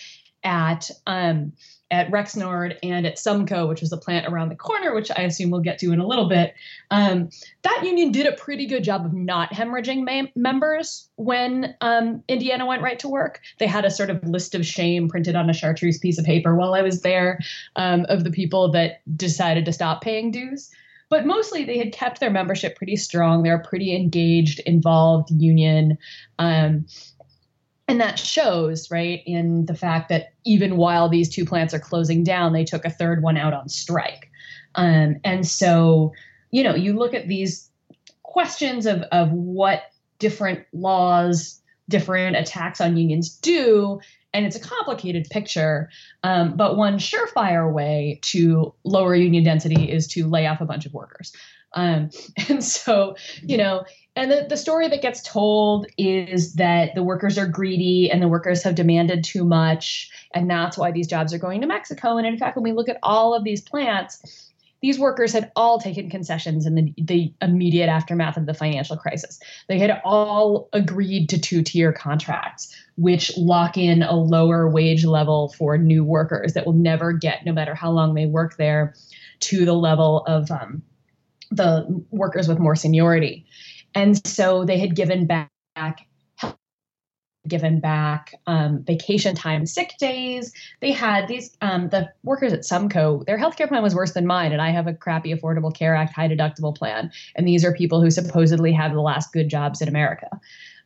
at 0.45 0.91
um, 1.07 1.53
at 1.93 2.11
Rexnord 2.11 2.79
and 2.83 3.07
at 3.07 3.17
Sumco, 3.17 3.69
which 3.69 3.83
was 3.83 3.93
a 3.93 3.99
plant 3.99 4.27
around 4.27 4.49
the 4.49 4.57
corner, 4.57 4.95
which 4.95 5.11
I 5.11 5.23
assume 5.23 5.51
we'll 5.51 5.61
get 5.61 5.79
to 5.81 5.93
in 5.93 6.01
a 6.01 6.07
little 6.07 6.27
bit. 6.27 6.55
Um, 6.91 7.29
that 7.63 7.83
union 7.85 8.13
did 8.13 8.27
a 8.27 8.33
pretty 8.33 8.67
good 8.67 8.83
job 8.83 9.05
of 9.05 9.13
not 9.13 9.53
hemorrhaging 9.53 10.05
ma- 10.05 10.31
members 10.35 11.07
when 11.17 11.77
um, 11.83 12.25
Indiana 12.29 12.65
went 12.65 12.83
right 12.83 12.99
to 13.01 13.09
work. 13.09 13.43
They 13.59 13.67
had 13.67 13.85
a 13.85 13.91
sort 13.91 14.09
of 14.09 14.25
list 14.25 14.55
of 14.55 14.65
shame 14.65 15.07
printed 15.09 15.37
on 15.37 15.51
a 15.51 15.53
chartreuse 15.53 15.99
piece 15.99 16.19
of 16.19 16.25
paper 16.25 16.57
while 16.57 16.73
I 16.73 16.81
was 16.81 17.03
there 17.03 17.39
um, 17.77 18.07
of 18.09 18.25
the 18.25 18.31
people 18.31 18.73
that 18.73 19.03
decided 19.15 19.67
to 19.67 19.73
stop 19.73 20.01
paying 20.01 20.31
dues. 20.31 20.71
But 21.11 21.27
mostly 21.27 21.65
they 21.65 21.77
had 21.77 21.93
kept 21.93 22.21
their 22.21 22.31
membership 22.31 22.75
pretty 22.75 22.97
strong. 22.97 23.43
They're 23.43 23.57
a 23.57 23.63
pretty 23.63 23.95
engaged, 23.95 24.61
involved 24.61 25.31
union. 25.31 25.99
Um, 26.39 26.87
and 27.89 28.01
that 28.01 28.19
shows, 28.19 28.91
right, 28.91 29.23
in 29.27 29.67
the 29.67 29.75
fact 29.75 30.09
that 30.09 30.33
even 30.45 30.77
while 30.77 31.09
these 31.09 31.29
two 31.29 31.45
plants 31.45 31.75
are 31.75 31.79
closing 31.81 32.23
down, 32.23 32.53
they 32.53 32.65
took 32.65 32.85
a 32.85 32.91
third 32.91 33.23
one 33.23 33.37
out 33.37 33.53
on 33.53 33.69
strike. 33.69 34.31
Um, 34.75 35.17
and 35.25 35.47
so, 35.47 36.13
you 36.51 36.63
know, 36.63 36.75
you 36.75 36.95
look 36.95 37.13
at 37.13 37.29
these 37.29 37.69
questions 38.23 38.87
of, 38.87 39.03
of 39.13 39.31
what 39.33 39.83
different 40.19 40.65
laws, 40.73 41.61
different 41.89 42.37
attacks 42.37 42.81
on 42.81 42.97
unions 42.97 43.29
do, 43.29 44.01
and 44.33 44.47
it's 44.47 44.57
a 44.57 44.61
complicated 44.61 45.29
picture. 45.29 45.91
Um, 46.23 46.57
but 46.57 46.77
one 46.77 46.99
surefire 46.99 47.71
way 47.71 48.21
to 48.23 48.73
lower 48.85 49.15
union 49.15 49.45
density 49.45 49.91
is 49.91 50.07
to 50.09 50.27
lay 50.27 50.47
off 50.47 50.61
a 50.61 50.65
bunch 50.65 50.87
of 50.87 50.95
workers. 50.95 51.35
Um, 51.75 52.11
and 52.49 52.63
so, 52.63 53.17
you 53.43 53.57
know, 53.57 53.85
and 54.15 54.31
the, 54.31 54.47
the 54.49 54.57
story 54.57 54.89
that 54.89 55.01
gets 55.01 55.23
told 55.23 55.87
is 55.97 56.55
that 56.55 56.95
the 56.95 57.03
workers 57.03 57.39
are 57.39 57.47
greedy 57.47 58.11
and 58.11 58.21
the 58.21 58.29
workers 58.29 58.63
have 58.63 58.75
demanded 58.75 59.25
too 59.25 59.45
much. 59.45 60.11
And 60.35 60.51
that's 60.51 60.77
why 60.77 60.93
these 60.93 61.07
jobs 61.07 61.33
are 61.33 61.39
going 61.39 61.63
to 61.63 61.67
Mexico. 61.67 62.19
And 62.19 62.27
in 62.27 62.37
fact, 62.37 62.57
when 62.57 62.65
we 62.65 62.73
look 62.73 62.91
at 62.91 62.99
all 63.03 63.35
of 63.35 63.43
these 63.43 63.63
plants, 63.63 64.51
these 64.83 64.99
workers 64.99 65.33
had 65.33 65.51
all 65.55 65.79
taken 65.79 66.11
concessions 66.11 66.67
in 66.67 66.75
the, 66.75 66.93
the 66.99 67.33
immediate 67.41 67.87
aftermath 67.87 68.37
of 68.37 68.47
the 68.47 68.53
financial 68.53 68.97
crisis. 68.97 69.39
They 69.69 69.79
had 69.79 70.03
all 70.05 70.69
agreed 70.73 71.29
to 71.31 71.41
two 71.41 71.63
tier 71.63 71.93
contracts, 71.93 72.75
which 72.97 73.37
lock 73.39 73.79
in 73.79 74.03
a 74.03 74.15
lower 74.15 74.69
wage 74.69 75.05
level 75.05 75.55
for 75.57 75.79
new 75.79 76.05
workers 76.05 76.55
that 76.55 76.67
will 76.67 76.73
never 76.73 77.13
get, 77.13 77.47
no 77.47 77.53
matter 77.53 77.77
how 77.77 77.93
long 77.93 78.15
they 78.15 78.27
work 78.27 78.57
there, 78.57 78.95
to 79.41 79.65
the 79.65 79.73
level 79.73 80.25
of 80.27 80.51
um, 80.51 80.83
the 81.55 82.05
workers 82.11 82.49
with 82.49 82.59
more 82.59 82.77
seniority. 82.77 83.47
And 83.95 84.25
so 84.27 84.65
they 84.65 84.79
had 84.79 84.97
given 84.97 85.27
back 85.27 85.51
given 87.49 87.81
back 87.81 88.35
um, 88.47 88.85
vacation 88.85 89.35
time, 89.35 89.67
sick 89.67 89.95
days. 89.99 90.53
They 90.81 90.93
had 90.93 91.29
these 91.29 91.57
um, 91.61 91.89
the 91.89 92.11
workers 92.23 92.53
at 92.53 92.61
Sumco. 92.61 93.25
Their 93.27 93.39
healthcare 93.39 93.69
plan 93.69 93.83
was 93.83 93.95
worse 93.95 94.13
than 94.13 94.27
mine, 94.27 94.53
and 94.53 94.63
I 94.63 94.71
have 94.71 94.87
a 94.87 94.95
crappy 94.95 95.35
Affordable 95.35 95.75
Care 95.75 95.95
Act 95.95 96.15
high 96.15 96.29
deductible 96.29 96.75
plan. 96.75 97.11
And 97.35 97.47
these 97.47 97.65
are 97.65 97.73
people 97.73 98.01
who 98.01 98.11
supposedly 98.11 98.73
have 98.73 98.93
the 98.93 99.01
last 99.01 99.33
good 99.33 99.49
jobs 99.49 99.83
in 99.83 99.89
America. 99.89 100.29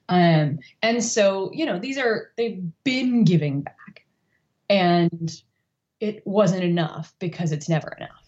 Um, 0.09 0.61
and 0.83 1.03
so 1.03 1.51
you 1.53 1.67
know 1.67 1.79
these 1.79 1.99
are 1.99 2.31
they've 2.37 2.63
been 2.85 3.25
giving 3.25 3.63
back, 3.63 4.07
and 4.71 5.31
it 6.01 6.27
wasn't 6.27 6.65
enough 6.65 7.13
because 7.19 7.53
it's 7.53 7.69
never 7.69 7.95
enough. 7.99 8.26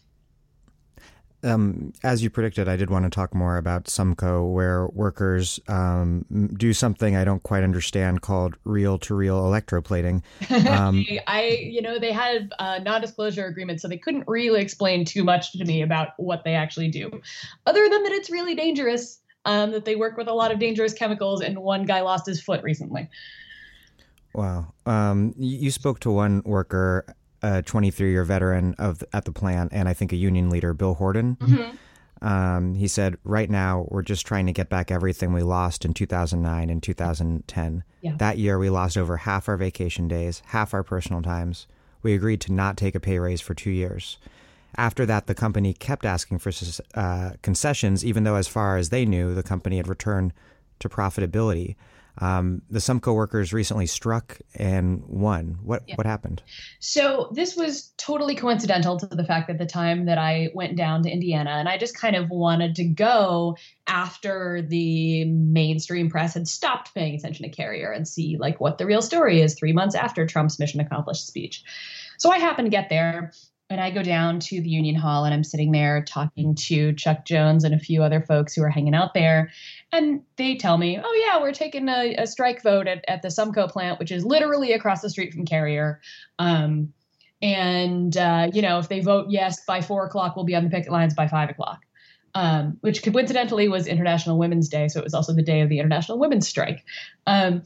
Um, 1.45 1.93
as 2.03 2.23
you 2.23 2.31
predicted, 2.31 2.69
I 2.69 2.77
did 2.77 2.91
want 2.91 3.05
to 3.05 3.11
talk 3.11 3.35
more 3.35 3.57
about 3.59 3.85
Sumco, 3.85 4.53
where 4.53 4.89
workers 4.89 5.61
um, 5.69 6.25
do 6.57 6.73
something 6.73 7.17
I 7.17 7.25
don't 7.25 7.43
quite 7.43 7.63
understand 7.63 8.23
called 8.23 8.57
reel-to-reel 8.65 9.41
electroplating. 9.41 10.23
Um, 10.69 11.05
I, 11.27 11.59
you 11.63 11.81
know, 11.81 11.99
they 11.99 12.13
had 12.13 12.53
a 12.59 12.81
non-disclosure 12.81 13.47
agreement, 13.47 13.81
so 13.81 13.89
they 13.89 13.97
couldn't 13.97 14.25
really 14.27 14.61
explain 14.61 15.05
too 15.05 15.25
much 15.25 15.53
to 15.53 15.65
me 15.65 15.83
about 15.83 16.11
what 16.19 16.45
they 16.45 16.55
actually 16.55 16.89
do, 16.89 17.11
other 17.67 17.89
than 17.89 18.03
that 18.03 18.13
it's 18.13 18.31
really 18.31 18.55
dangerous. 18.55 19.21
Um, 19.45 19.71
that 19.71 19.87
they 19.87 19.97
work 19.97 20.19
with 20.19 20.29
a 20.29 20.35
lot 20.35 20.53
of 20.53 20.59
dangerous 20.59 20.93
chemicals, 20.93 21.41
and 21.41 21.59
one 21.59 21.85
guy 21.85 22.03
lost 22.03 22.27
his 22.27 22.43
foot 22.43 22.63
recently. 22.63 23.09
Wow. 24.35 24.75
Um, 24.85 25.35
you 25.39 25.71
spoke 25.71 26.01
to 26.01 26.11
one 26.11 26.43
worker 26.45 27.17
a 27.43 27.63
23 27.63 28.11
year 28.11 28.25
veteran 28.25 28.75
of 28.79 29.03
at 29.13 29.25
the 29.25 29.33
plant 29.33 29.73
and 29.73 29.89
I 29.89 29.95
think 29.95 30.13
a 30.13 30.17
union 30.17 30.51
leader, 30.51 30.75
Bill 30.75 30.95
Horton. 30.95 31.37
Mm-hmm. 31.37 31.77
Um, 32.21 32.75
he 32.75 32.89
said, 32.89 33.17
"Right 33.23 33.49
now, 33.49 33.87
we're 33.91 34.03
just 34.03 34.27
trying 34.27 34.47
to 34.47 34.53
get 34.53 34.69
back 34.69 34.91
everything 34.91 35.33
we 35.33 35.43
lost 35.43 35.85
in 35.85 35.95
2009 35.95 36.69
and 36.69 36.83
2010. 36.83 37.85
Yeah. 38.01 38.15
That 38.17 38.39
year, 38.39 38.59
we 38.59 38.71
lost 38.71 38.99
over 38.99 39.19
half 39.19 39.49
our 39.49 39.57
vacation 39.57 40.09
days, 40.09 40.43
half 40.47 40.75
our 40.75 40.83
personal 40.83 41.23
times. 41.23 41.69
We 42.03 42.15
agreed 42.15 42.41
to 42.43 42.53
not 42.53 42.77
take 42.77 42.97
a 42.97 43.01
pay 43.01 43.19
raise 43.21 43.41
for 43.41 43.55
two 43.55 43.71
years. 43.71 44.19
After 44.77 45.07
that, 45.07 45.27
the 45.27 45.35
company 45.35 45.73
kept 45.73 46.05
asking 46.05 46.41
for 46.41 46.51
uh, 46.95 47.33
concessions, 47.43 48.05
even 48.05 48.25
though, 48.25 48.37
as 48.37 48.49
far 48.49 48.77
as 48.77 48.89
they 48.89 49.05
knew, 49.05 49.35
the 49.35 49.43
company 49.43 49.77
had 49.77 49.87
returned 49.87 50.33
to 50.81 50.89
profitability." 50.89 51.77
Um, 52.21 52.63
the 52.69 52.81
Sumco 52.81 53.15
workers 53.15 53.53
recently 53.53 53.87
struck 53.87 54.39
and 54.55 55.05
won. 55.07 55.59
What 55.63 55.85
yeah. 55.87 55.95
what 55.95 56.07
happened? 56.07 56.43
So 56.81 57.31
this 57.33 57.57
was 57.57 57.93
totally 57.97 58.35
coincidental 58.35 58.99
to 58.99 59.07
the 59.07 59.25
fact 59.25 59.49
that 59.49 59.59
the 59.59 59.67
time 59.67 60.07
that 60.07 60.19
I 60.19 60.51
went 60.55 60.77
down 60.77 61.03
to 61.05 61.11
Indiana, 61.11 61.51
and 61.51 61.69
I 61.69 61.79
just 61.79 61.97
kind 61.97 62.17
of 62.17 62.29
wanted 62.31 62.75
to 62.77 62.85
go 62.85 63.57
after 63.87 64.63
the 64.63 65.25
mainstream 65.27 66.11
press 66.11 66.35
had 66.35 66.49
stopped 66.49 66.95
paying 66.95 67.15
attention 67.15 67.45
to 67.45 67.55
Carrier 67.55 67.93
and 67.93 68.07
see 68.07 68.37
like 68.39 68.61
what 68.61 68.79
the 68.79 68.87
real 68.87 69.03
story 69.03 69.41
is 69.41 69.55
three 69.55 69.73
months 69.73 69.95
after 69.95 70.27
Trump's 70.27 70.59
mission 70.59 70.81
accomplished 70.81 71.27
speech. 71.27 71.63
So 72.19 72.33
I 72.33 72.39
happened 72.39 72.67
to 72.67 72.71
get 72.71 72.89
there 72.89 73.33
and 73.71 73.81
I 73.81 73.91
go 73.91 74.03
down 74.03 74.41
to 74.41 74.61
the 74.61 74.69
Union 74.71 74.95
Hall 74.95 75.25
and 75.25 75.35
I'm 75.35 75.45
sitting 75.45 75.73
there 75.73 76.03
talking 76.03 76.55
to 76.55 76.95
Chuck 76.95 77.25
Jones 77.25 77.65
and 77.65 77.75
a 77.75 77.79
few 77.79 78.03
other 78.03 78.21
folks 78.23 78.55
who 78.55 78.63
are 78.63 78.71
hanging 78.71 78.95
out 78.95 79.13
there. 79.13 79.51
And 79.91 80.23
they 80.37 80.57
tell 80.57 80.77
me, 80.77 81.01
oh, 81.03 81.25
yeah, 81.27 81.41
we're 81.41 81.53
taking 81.53 81.89
a, 81.89 82.15
a 82.19 82.27
strike 82.27 82.63
vote 82.63 82.87
at, 82.87 83.05
at 83.09 83.23
the 83.23 83.29
Sumco 83.29 83.71
plant, 83.71 83.99
which 83.99 84.13
is 84.13 84.25
literally 84.25 84.73
across 84.73 85.01
the 85.01 85.09
street 85.09 85.33
from 85.33 85.47
Carrier. 85.47 86.01
Um, 86.39 86.93
and, 87.41 88.17
uh, 88.17 88.51
you 88.53 88.61
know, 88.61 88.79
if 88.79 88.89
they 88.89 89.01
vote 89.01 89.27
yes 89.31 89.65
by 89.65 89.81
four 89.81 90.05
o'clock, 90.05 90.37
we'll 90.37 90.45
be 90.45 90.55
on 90.55 90.65
the 90.65 90.71
picket 90.71 90.93
lines 90.93 91.15
by 91.15 91.27
five 91.27 91.49
o'clock. 91.49 91.81
Um, 92.35 92.77
which 92.83 93.03
coincidentally 93.03 93.69
was 93.69 93.87
International 93.87 94.39
Women's 94.39 94.69
Day. 94.69 94.89
So 94.89 95.01
it 95.01 95.05
was 95.05 95.15
also 95.15 95.33
the 95.33 95.43
day 95.43 95.63
of 95.63 95.71
the 95.71 95.79
International 95.79 96.19
Women's 96.19 96.47
Strike. 96.47 96.85
Um, 97.27 97.65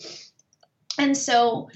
and 0.98 1.16
so 1.16 1.68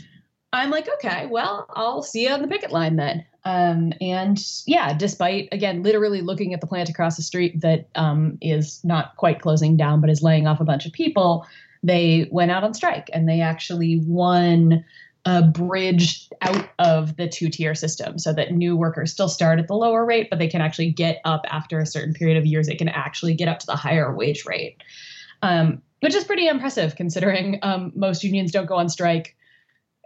I'm 0.52 0.70
like, 0.70 0.88
okay, 0.94 1.26
well, 1.26 1.66
I'll 1.70 2.02
see 2.02 2.24
you 2.24 2.30
on 2.30 2.40
the 2.40 2.48
picket 2.48 2.70
line 2.70 2.96
then. 2.96 3.24
Um, 3.46 3.92
and 4.00 4.44
yeah, 4.66 4.92
despite 4.92 5.48
again 5.52 5.84
literally 5.84 6.20
looking 6.20 6.52
at 6.52 6.60
the 6.60 6.66
plant 6.66 6.88
across 6.88 7.16
the 7.16 7.22
street 7.22 7.60
that 7.60 7.88
um, 7.94 8.38
is 8.40 8.82
not 8.82 9.14
quite 9.14 9.40
closing 9.40 9.76
down 9.76 10.00
but 10.00 10.10
is 10.10 10.20
laying 10.20 10.48
off 10.48 10.60
a 10.60 10.64
bunch 10.64 10.84
of 10.84 10.92
people, 10.92 11.46
they 11.80 12.28
went 12.32 12.50
out 12.50 12.64
on 12.64 12.74
strike 12.74 13.08
and 13.12 13.28
they 13.28 13.40
actually 13.40 14.00
won 14.04 14.84
a 15.26 15.42
bridge 15.42 16.28
out 16.42 16.68
of 16.80 17.16
the 17.16 17.28
two 17.28 17.48
tier 17.48 17.76
system 17.76 18.18
so 18.18 18.32
that 18.32 18.50
new 18.50 18.76
workers 18.76 19.12
still 19.12 19.28
start 19.28 19.60
at 19.60 19.68
the 19.68 19.76
lower 19.76 20.04
rate, 20.04 20.28
but 20.28 20.40
they 20.40 20.48
can 20.48 20.60
actually 20.60 20.90
get 20.90 21.20
up 21.24 21.46
after 21.48 21.78
a 21.78 21.86
certain 21.86 22.14
period 22.14 22.36
of 22.36 22.46
years. 22.46 22.66
They 22.66 22.74
can 22.74 22.88
actually 22.88 23.34
get 23.34 23.46
up 23.46 23.60
to 23.60 23.66
the 23.66 23.76
higher 23.76 24.12
wage 24.12 24.44
rate, 24.44 24.82
um, 25.42 25.80
which 26.00 26.16
is 26.16 26.24
pretty 26.24 26.48
impressive 26.48 26.96
considering 26.96 27.60
um, 27.62 27.92
most 27.94 28.24
unions 28.24 28.50
don't 28.50 28.66
go 28.66 28.74
on 28.74 28.88
strike 28.88 29.36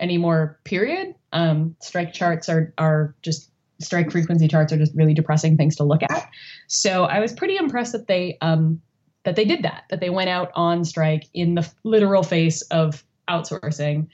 anymore, 0.01 0.59
period. 0.65 1.15
Um, 1.33 1.77
strike 1.81 2.13
charts 2.13 2.49
are 2.49 2.75
are 2.79 3.15
just 3.23 3.51
strike 3.81 4.11
frequency 4.11 4.49
charts 4.49 4.73
are 4.73 4.79
just 4.79 4.95
really 4.95 5.15
depressing 5.15 5.57
things 5.57 5.77
to 5.77 5.85
look 5.85 6.03
at. 6.03 6.29
So 6.67 7.05
I 7.05 7.21
was 7.21 7.33
pretty 7.33 7.57
impressed 7.57 7.93
that 7.93 8.07
they 8.07 8.37
um, 8.41 8.81
that 9.25 9.37
they 9.37 9.45
did 9.45 9.63
that, 9.63 9.85
that 9.91 10.01
they 10.01 10.11
went 10.11 10.31
out 10.31 10.51
on 10.55 10.85
strike 10.85 11.25
in 11.35 11.55
the 11.55 11.71
literal 11.85 12.23
face 12.23 12.63
of 12.63 13.05
outsourcing. 13.29 14.09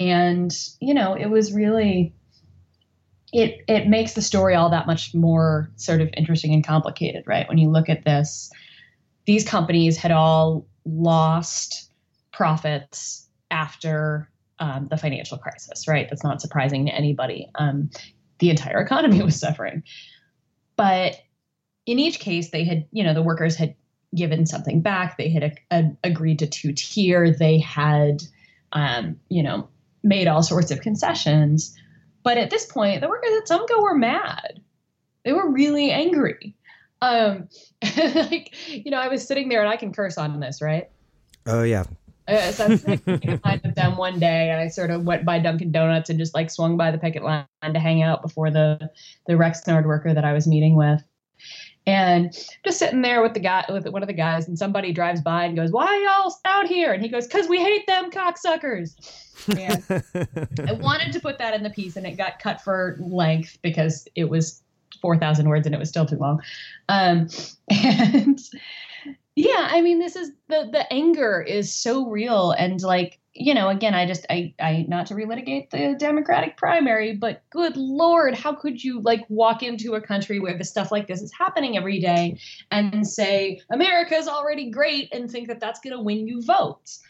And, 0.00 0.52
you 0.80 0.94
know, 0.94 1.14
it 1.14 1.26
was 1.26 1.52
really 1.52 2.14
it 3.32 3.62
it 3.68 3.86
makes 3.86 4.14
the 4.14 4.22
story 4.22 4.54
all 4.54 4.70
that 4.70 4.86
much 4.86 5.14
more 5.14 5.70
sort 5.76 6.00
of 6.00 6.08
interesting 6.16 6.54
and 6.54 6.66
complicated, 6.66 7.24
right? 7.26 7.48
When 7.48 7.58
you 7.58 7.70
look 7.70 7.88
at 7.88 8.04
this, 8.04 8.50
these 9.26 9.46
companies 9.46 9.96
had 9.96 10.10
all 10.10 10.66
lost 10.86 11.90
profits 12.32 13.28
after 13.50 14.30
um, 14.58 14.88
the 14.88 14.96
financial 14.96 15.38
crisis, 15.38 15.88
right? 15.88 16.08
That's 16.08 16.24
not 16.24 16.40
surprising 16.40 16.86
to 16.86 16.94
anybody. 16.94 17.50
Um, 17.54 17.90
the 18.38 18.50
entire 18.50 18.80
economy 18.80 19.22
was 19.24 19.38
suffering. 19.38 19.82
But 20.76 21.16
in 21.86 21.98
each 21.98 22.20
case, 22.20 22.50
they 22.50 22.64
had, 22.64 22.86
you 22.92 23.04
know, 23.04 23.14
the 23.14 23.22
workers 23.22 23.56
had 23.56 23.74
given 24.14 24.46
something 24.46 24.80
back. 24.80 25.16
They 25.16 25.28
had 25.28 25.42
a, 25.42 25.52
a, 25.70 25.84
agreed 26.04 26.40
to 26.40 26.46
two 26.46 26.72
tier. 26.72 27.32
They 27.32 27.58
had, 27.58 28.22
um, 28.72 29.18
you 29.28 29.42
know, 29.42 29.68
made 30.02 30.28
all 30.28 30.42
sorts 30.42 30.70
of 30.70 30.80
concessions. 30.80 31.76
But 32.22 32.38
at 32.38 32.50
this 32.50 32.66
point, 32.66 33.00
the 33.00 33.08
workers 33.08 33.30
at 33.38 33.48
Sumco 33.48 33.82
were 33.82 33.96
mad. 33.96 34.60
They 35.24 35.32
were 35.32 35.50
really 35.50 35.90
angry. 35.90 36.54
Um, 37.00 37.48
like, 37.96 38.54
you 38.68 38.90
know, 38.90 38.98
I 38.98 39.08
was 39.08 39.26
sitting 39.26 39.48
there 39.48 39.60
and 39.60 39.68
I 39.68 39.76
can 39.76 39.92
curse 39.92 40.18
on 40.18 40.40
this, 40.40 40.60
right? 40.60 40.90
Oh 41.46 41.62
yeah, 41.62 41.84
uh, 42.28 42.52
so 42.52 42.64
I 42.64 42.68
was 42.68 42.82
sitting 42.82 43.40
with 43.64 43.74
them 43.74 43.96
one 43.96 44.18
day, 44.18 44.50
and 44.50 44.60
I 44.60 44.68
sort 44.68 44.90
of 44.90 45.04
went 45.04 45.24
by 45.24 45.38
Dunkin' 45.38 45.72
Donuts 45.72 46.10
and 46.10 46.18
just 46.18 46.34
like 46.34 46.50
swung 46.50 46.76
by 46.76 46.90
the 46.90 46.98
picket 46.98 47.22
line 47.22 47.46
to 47.62 47.78
hang 47.78 48.02
out 48.02 48.22
before 48.22 48.50
the 48.50 48.90
the 49.26 49.34
Rexnord 49.34 49.86
worker 49.86 50.12
that 50.12 50.24
I 50.24 50.32
was 50.32 50.46
meeting 50.46 50.76
with, 50.76 51.02
and 51.86 52.32
just 52.64 52.78
sitting 52.78 53.00
there 53.00 53.22
with 53.22 53.32
the 53.32 53.40
guy 53.40 53.64
with 53.70 53.88
one 53.88 54.02
of 54.02 54.08
the 54.08 54.14
guys, 54.14 54.46
and 54.46 54.58
somebody 54.58 54.92
drives 54.92 55.22
by 55.22 55.44
and 55.44 55.56
goes, 55.56 55.72
"Why 55.72 55.86
y'all 56.04 56.34
out 56.44 56.66
here?" 56.66 56.92
And 56.92 57.02
he 57.02 57.08
goes, 57.08 57.26
"Cause 57.26 57.48
we 57.48 57.58
hate 57.58 57.86
them 57.86 58.10
cocksuckers." 58.10 58.94
And 59.48 60.68
I 60.68 60.72
wanted 60.80 61.12
to 61.14 61.20
put 61.20 61.38
that 61.38 61.54
in 61.54 61.62
the 61.62 61.70
piece, 61.70 61.96
and 61.96 62.06
it 62.06 62.18
got 62.18 62.40
cut 62.40 62.60
for 62.60 62.98
length 63.00 63.58
because 63.62 64.06
it 64.16 64.28
was 64.28 64.62
four 65.00 65.16
thousand 65.16 65.48
words, 65.48 65.66
and 65.66 65.74
it 65.74 65.78
was 65.78 65.88
still 65.88 66.04
too 66.04 66.18
long. 66.18 66.42
Um, 66.90 67.28
and 67.70 68.38
yeah 69.38 69.68
i 69.70 69.80
mean 69.80 69.98
this 69.98 70.16
is 70.16 70.30
the 70.48 70.68
the 70.72 70.92
anger 70.92 71.40
is 71.40 71.72
so 71.72 72.08
real 72.08 72.52
and 72.52 72.82
like 72.82 73.20
you 73.34 73.54
know 73.54 73.68
again 73.68 73.94
i 73.94 74.04
just 74.06 74.26
i 74.30 74.52
i 74.60 74.84
not 74.88 75.06
to 75.06 75.14
relitigate 75.14 75.70
the 75.70 75.94
democratic 75.98 76.56
primary 76.56 77.14
but 77.14 77.42
good 77.50 77.76
lord 77.76 78.34
how 78.34 78.52
could 78.52 78.82
you 78.82 79.00
like 79.00 79.24
walk 79.28 79.62
into 79.62 79.94
a 79.94 80.00
country 80.00 80.40
where 80.40 80.58
the 80.58 80.64
stuff 80.64 80.90
like 80.90 81.06
this 81.06 81.22
is 81.22 81.32
happening 81.32 81.76
every 81.76 82.00
day 82.00 82.38
and 82.70 83.06
say 83.06 83.60
america's 83.70 84.26
already 84.26 84.70
great 84.70 85.08
and 85.12 85.30
think 85.30 85.48
that 85.48 85.60
that's 85.60 85.80
going 85.80 85.96
to 85.96 86.02
win 86.02 86.26
you 86.26 86.42
votes. 86.42 87.02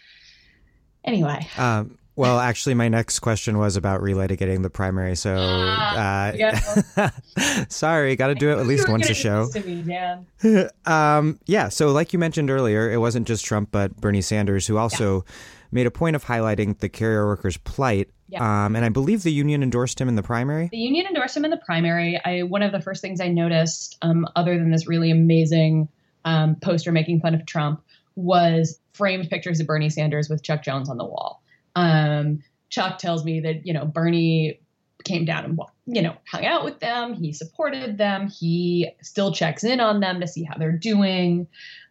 Anyway. 1.04 1.46
Um 1.56 1.98
well, 2.18 2.40
actually, 2.40 2.74
my 2.74 2.88
next 2.88 3.20
question 3.20 3.58
was 3.58 3.76
about 3.76 4.00
relitigating 4.00 4.62
the 4.62 4.70
primary. 4.70 5.14
So, 5.14 5.36
ah, 5.38 6.28
uh, 6.28 6.32
yeah. 6.34 7.10
sorry, 7.68 8.16
got 8.16 8.26
to 8.26 8.34
do 8.34 8.50
it 8.50 8.58
at 8.58 8.66
least 8.66 8.88
once 8.88 9.08
a 9.08 9.14
show. 9.14 9.48
Me, 9.64 10.66
um, 10.86 11.38
yeah. 11.46 11.68
So, 11.68 11.92
like 11.92 12.12
you 12.12 12.18
mentioned 12.18 12.50
earlier, 12.50 12.90
it 12.90 12.96
wasn't 12.96 13.28
just 13.28 13.44
Trump, 13.44 13.70
but 13.70 13.96
Bernie 14.00 14.20
Sanders 14.20 14.66
who 14.66 14.78
also 14.78 15.16
yeah. 15.16 15.32
made 15.70 15.86
a 15.86 15.92
point 15.92 16.16
of 16.16 16.24
highlighting 16.24 16.76
the 16.78 16.88
carrier 16.88 17.24
workers' 17.24 17.56
plight. 17.56 18.08
Yeah. 18.28 18.64
Um, 18.64 18.74
and 18.74 18.84
I 18.84 18.88
believe 18.88 19.22
the 19.22 19.32
union 19.32 19.62
endorsed 19.62 20.00
him 20.00 20.08
in 20.08 20.16
the 20.16 20.22
primary. 20.24 20.68
The 20.72 20.76
union 20.76 21.06
endorsed 21.06 21.36
him 21.36 21.44
in 21.44 21.52
the 21.52 21.56
primary. 21.56 22.20
I 22.24 22.42
one 22.42 22.62
of 22.62 22.72
the 22.72 22.80
first 22.80 23.00
things 23.00 23.20
I 23.20 23.28
noticed, 23.28 23.96
um, 24.02 24.26
other 24.34 24.58
than 24.58 24.72
this 24.72 24.88
really 24.88 25.12
amazing 25.12 25.88
um, 26.24 26.56
poster 26.56 26.90
making 26.90 27.20
fun 27.20 27.36
of 27.36 27.46
Trump, 27.46 27.80
was 28.16 28.80
framed 28.92 29.30
pictures 29.30 29.60
of 29.60 29.68
Bernie 29.68 29.88
Sanders 29.88 30.28
with 30.28 30.42
Chuck 30.42 30.64
Jones 30.64 30.90
on 30.90 30.98
the 30.98 31.04
wall. 31.04 31.42
Um, 31.78 32.42
Chuck 32.70 32.98
tells 32.98 33.24
me 33.24 33.40
that, 33.40 33.64
you 33.64 33.72
know, 33.72 33.84
Bernie 33.84 34.60
came 35.04 35.24
down 35.24 35.44
and, 35.44 35.60
you 35.86 36.02
know, 36.02 36.16
hung 36.26 36.44
out 36.44 36.64
with 36.64 36.80
them. 36.80 37.14
He 37.14 37.32
supported 37.32 37.96
them. 37.98 38.28
He 38.28 38.90
still 39.00 39.32
checks 39.32 39.62
in 39.62 39.80
on 39.80 40.00
them 40.00 40.20
to 40.20 40.26
see 40.26 40.42
how 40.42 40.56
they're 40.58 40.72
doing. 40.72 41.46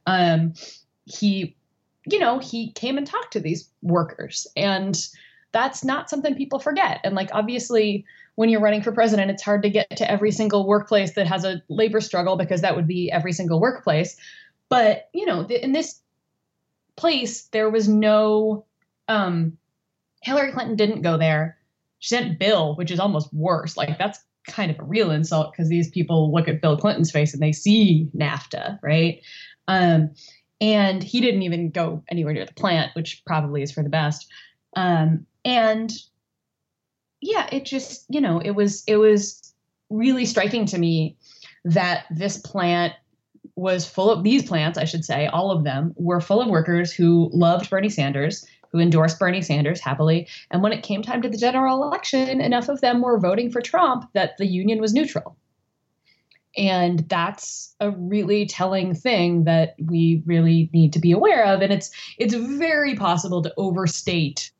Um, 0.05 0.53
he, 1.05 1.55
you 2.05 2.19
know, 2.19 2.39
he 2.39 2.71
came 2.73 2.97
and 2.97 3.07
talked 3.07 3.33
to 3.33 3.39
these 3.39 3.69
workers. 3.81 4.45
And 4.57 4.95
that's 5.53 5.85
not 5.85 6.09
something 6.09 6.35
people 6.35 6.59
forget. 6.59 6.99
And 7.03 7.15
like, 7.15 7.29
obviously, 7.31 8.05
when 8.35 8.49
you're 8.49 8.61
running 8.61 8.83
for 8.83 8.91
president, 8.91 9.31
it's 9.31 9.41
hard 9.41 9.63
to 9.63 9.69
get 9.69 9.89
to 9.97 10.11
every 10.11 10.31
single 10.31 10.67
workplace 10.67 11.13
that 11.13 11.27
has 11.27 11.45
a 11.45 11.63
labor 11.69 12.01
struggle 12.01 12.35
because 12.35 12.61
that 12.61 12.75
would 12.75 12.87
be 12.87 13.09
every 13.09 13.31
single 13.31 13.59
workplace. 13.61 14.17
But, 14.69 15.09
you 15.13 15.25
know, 15.25 15.47
in 15.47 15.71
this 15.71 16.01
place, 16.97 17.43
there 17.53 17.69
was 17.69 17.87
no, 17.87 18.65
um, 19.07 19.57
Hillary 20.21 20.51
Clinton 20.51 20.75
didn't 20.75 21.01
go 21.01 21.17
there. 21.17 21.57
She 21.99 22.15
sent 22.15 22.39
Bill, 22.39 22.75
which 22.75 22.91
is 22.91 22.99
almost 22.99 23.33
worse. 23.33 23.77
Like 23.77 23.97
that's 23.97 24.19
kind 24.47 24.71
of 24.71 24.79
a 24.79 24.83
real 24.83 25.11
insult 25.11 25.51
because 25.51 25.69
these 25.69 25.89
people 25.89 26.33
look 26.33 26.47
at 26.47 26.61
Bill 26.61 26.77
Clinton's 26.77 27.11
face 27.11 27.33
and 27.33 27.41
they 27.41 27.51
see 27.51 28.09
NAFTA, 28.15 28.79
right? 28.81 29.21
Um, 29.67 30.11
and 30.59 31.03
he 31.03 31.21
didn't 31.21 31.43
even 31.43 31.69
go 31.69 32.03
anywhere 32.09 32.33
near 32.33 32.45
the 32.45 32.53
plant, 32.53 32.95
which 32.95 33.23
probably 33.25 33.61
is 33.61 33.71
for 33.71 33.83
the 33.83 33.89
best. 33.89 34.27
Um, 34.75 35.25
and 35.45 35.91
yeah, 37.21 37.47
it 37.51 37.65
just 37.65 38.05
you 38.09 38.21
know 38.21 38.39
it 38.39 38.51
was 38.51 38.83
it 38.87 38.97
was 38.97 39.53
really 39.89 40.25
striking 40.25 40.65
to 40.67 40.77
me 40.77 41.17
that 41.65 42.05
this 42.11 42.37
plant 42.37 42.93
was 43.55 43.89
full 43.89 44.11
of 44.11 44.23
these 44.23 44.47
plants, 44.47 44.77
I 44.77 44.85
should 44.85 45.03
say, 45.03 45.25
all 45.27 45.49
of 45.51 45.63
them 45.63 45.93
were 45.97 46.21
full 46.21 46.41
of 46.41 46.47
workers 46.47 46.93
who 46.93 47.29
loved 47.33 47.69
Bernie 47.69 47.89
Sanders 47.89 48.45
who 48.71 48.79
endorsed 48.79 49.19
Bernie 49.19 49.41
Sanders 49.41 49.79
happily. 49.79 50.27
And 50.51 50.61
when 50.61 50.73
it 50.73 50.83
came 50.83 51.01
time 51.01 51.21
to 51.21 51.29
the 51.29 51.37
general 51.37 51.83
election, 51.83 52.41
enough 52.41 52.69
of 52.69 52.81
them 52.81 53.01
were 53.01 53.19
voting 53.19 53.51
for 53.51 53.61
Trump 53.61 54.09
that 54.13 54.37
the 54.37 54.45
union 54.45 54.81
was 54.81 54.93
neutral. 54.93 55.37
And 56.57 57.07
that's 57.07 57.75
a 57.79 57.91
really 57.91 58.47
telling 58.47 58.95
thing 58.95 59.43
that 59.43 59.75
we 59.79 60.23
really 60.25 60.69
need 60.73 60.91
to 60.93 60.99
be 60.99 61.11
aware 61.11 61.45
of. 61.45 61.61
And 61.61 61.71
it's 61.71 61.91
it's 62.17 62.33
very 62.33 62.95
possible 62.95 63.43
to 63.43 63.53
overstate 63.57 64.51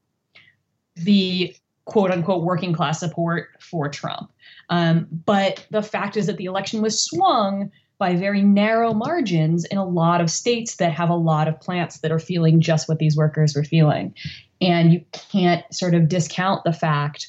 the 0.95 1.55
quote 1.85 2.11
unquote 2.11 2.43
working 2.43 2.73
class 2.73 2.99
support 2.99 3.49
for 3.59 3.89
Trump. 3.89 4.31
Um, 4.69 5.07
but 5.25 5.65
the 5.71 5.81
fact 5.81 6.17
is 6.17 6.27
that 6.27 6.37
the 6.37 6.45
election 6.45 6.81
was 6.81 7.01
swung 7.01 7.71
by 7.99 8.15
very 8.15 8.43
narrow 8.43 8.93
margins 8.93 9.65
in 9.65 9.77
a 9.77 9.85
lot 9.85 10.21
of 10.21 10.29
states 10.29 10.75
that 10.75 10.91
have 10.91 11.09
a 11.09 11.15
lot 11.15 11.47
of 11.47 11.59
plants 11.59 11.99
that 11.99 12.11
are 12.11 12.19
feeling 12.19 12.61
just 12.61 12.87
what 12.87 12.99
these 12.99 13.17
workers 13.17 13.55
were 13.55 13.63
feeling. 13.63 14.13
And 14.61 14.93
you 14.93 15.05
can't 15.11 15.63
sort 15.73 15.95
of 15.95 16.07
discount 16.07 16.63
the 16.63 16.73
fact 16.73 17.27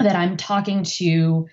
that 0.00 0.16
I'm 0.16 0.36
talking 0.36 0.84
to 0.84 1.46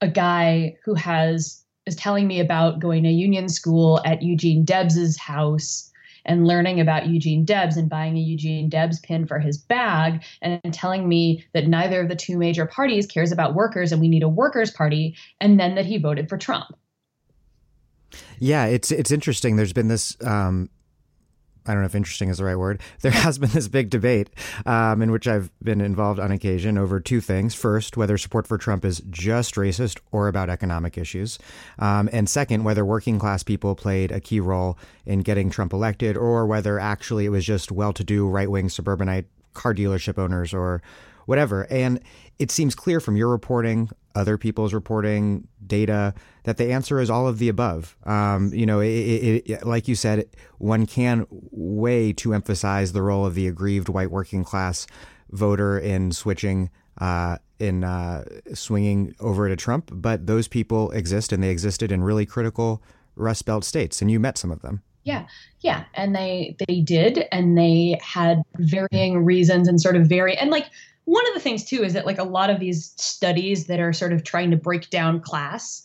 a 0.00 0.08
guy 0.08 0.76
who 0.84 0.94
has 0.94 1.62
is 1.86 1.96
telling 1.96 2.26
me 2.26 2.40
about 2.40 2.80
going 2.80 3.02
to 3.02 3.10
union 3.10 3.48
school 3.48 4.00
at 4.04 4.22
Eugene 4.22 4.64
Debs's 4.64 5.18
house 5.18 5.90
and 6.24 6.46
learning 6.46 6.80
about 6.80 7.08
Eugene 7.08 7.44
Debs 7.44 7.76
and 7.76 7.88
buying 7.88 8.16
a 8.16 8.20
Eugene 8.20 8.70
Debs 8.70 8.98
pin 9.00 9.26
for 9.26 9.38
his 9.38 9.58
bag 9.58 10.22
and 10.40 10.60
telling 10.72 11.08
me 11.08 11.44
that 11.52 11.66
neither 11.66 12.00
of 12.00 12.08
the 12.08 12.16
two 12.16 12.38
major 12.38 12.64
parties 12.64 13.06
cares 13.06 13.32
about 13.32 13.54
workers 13.54 13.92
and 13.92 14.00
we 14.00 14.08
need 14.08 14.22
a 14.22 14.28
workers 14.28 14.70
party 14.70 15.14
and 15.40 15.60
then 15.60 15.74
that 15.74 15.84
he 15.84 15.98
voted 15.98 16.28
for 16.28 16.38
Trump. 16.38 16.74
Yeah, 18.38 18.66
it's 18.66 18.90
it's 18.90 19.10
interesting. 19.10 19.56
There's 19.56 19.72
been 19.72 19.88
this 19.88 20.16
um, 20.22 20.70
I 21.66 21.72
don't 21.72 21.80
know 21.80 21.86
if 21.86 21.94
interesting 21.94 22.28
is 22.28 22.38
the 22.38 22.44
right 22.44 22.56
word. 22.56 22.80
There 23.00 23.12
has 23.12 23.38
been 23.38 23.50
this 23.50 23.68
big 23.68 23.90
debate 23.90 24.30
um, 24.64 25.02
in 25.02 25.10
which 25.10 25.28
I've 25.28 25.50
been 25.62 25.80
involved 25.80 26.18
on 26.18 26.30
occasion 26.30 26.78
over 26.78 27.00
two 27.00 27.20
things. 27.20 27.54
First, 27.54 27.96
whether 27.96 28.16
support 28.16 28.46
for 28.46 28.56
Trump 28.56 28.84
is 28.84 29.02
just 29.10 29.56
racist 29.56 30.00
or 30.10 30.28
about 30.28 30.48
economic 30.48 30.96
issues. 30.96 31.38
Um, 31.78 32.08
and 32.12 32.28
second, 32.28 32.64
whether 32.64 32.84
working 32.84 33.18
class 33.18 33.42
people 33.42 33.74
played 33.74 34.10
a 34.10 34.20
key 34.20 34.40
role 34.40 34.78
in 35.04 35.20
getting 35.20 35.50
Trump 35.50 35.72
elected 35.72 36.16
or 36.16 36.46
whether 36.46 36.78
actually 36.78 37.26
it 37.26 37.30
was 37.30 37.44
just 37.44 37.70
well 37.70 37.92
to 37.92 38.04
do 38.04 38.26
right 38.26 38.50
wing 38.50 38.68
suburbanite 38.68 39.26
car 39.52 39.74
dealership 39.74 40.18
owners 40.18 40.54
or 40.54 40.82
whatever. 41.26 41.66
And 41.70 42.00
it 42.38 42.50
seems 42.50 42.74
clear 42.74 43.00
from 43.00 43.16
your 43.16 43.28
reporting, 43.28 43.90
other 44.14 44.38
people's 44.38 44.72
reporting, 44.72 45.48
data, 45.66 46.14
that 46.44 46.56
the 46.56 46.72
answer 46.72 47.00
is 47.00 47.10
all 47.10 47.26
of 47.26 47.38
the 47.38 47.48
above. 47.48 47.96
Um, 48.04 48.52
you 48.54 48.66
know, 48.66 48.80
it, 48.80 48.88
it, 48.88 49.50
it, 49.50 49.66
like 49.66 49.88
you 49.88 49.94
said, 49.94 50.28
one 50.58 50.86
can 50.86 51.26
way 51.30 52.12
to 52.14 52.32
emphasize 52.32 52.92
the 52.92 53.02
role 53.02 53.26
of 53.26 53.34
the 53.34 53.48
aggrieved 53.48 53.88
white 53.88 54.10
working 54.10 54.44
class 54.44 54.86
voter 55.30 55.78
in 55.78 56.12
switching, 56.12 56.70
uh, 56.98 57.38
in 57.58 57.82
uh, 57.82 58.24
swinging 58.52 59.14
over 59.20 59.48
to 59.48 59.56
Trump. 59.56 59.90
But 59.92 60.26
those 60.26 60.48
people 60.48 60.90
exist, 60.92 61.32
and 61.32 61.42
they 61.42 61.50
existed 61.50 61.90
in 61.90 62.04
really 62.04 62.26
critical 62.26 62.82
Rust 63.16 63.44
Belt 63.46 63.64
states, 63.64 64.00
and 64.00 64.10
you 64.10 64.20
met 64.20 64.38
some 64.38 64.50
of 64.50 64.62
them. 64.62 64.82
Yeah, 65.04 65.26
yeah, 65.60 65.84
and 65.94 66.14
they 66.16 66.56
they 66.66 66.80
did, 66.80 67.26
and 67.30 67.58
they 67.58 68.00
had 68.02 68.42
varying 68.56 69.24
reasons 69.24 69.68
and 69.68 69.80
sort 69.80 69.96
of 69.96 70.06
very 70.06 70.36
and 70.36 70.50
like 70.50 70.66
one 71.04 71.26
of 71.28 71.34
the 71.34 71.40
things 71.40 71.64
too 71.64 71.82
is 71.82 71.92
that 71.92 72.06
like 72.06 72.18
a 72.18 72.24
lot 72.24 72.50
of 72.50 72.60
these 72.60 72.94
studies 72.96 73.66
that 73.66 73.80
are 73.80 73.92
sort 73.92 74.12
of 74.12 74.24
trying 74.24 74.50
to 74.50 74.56
break 74.56 74.90
down 74.90 75.20
class 75.20 75.82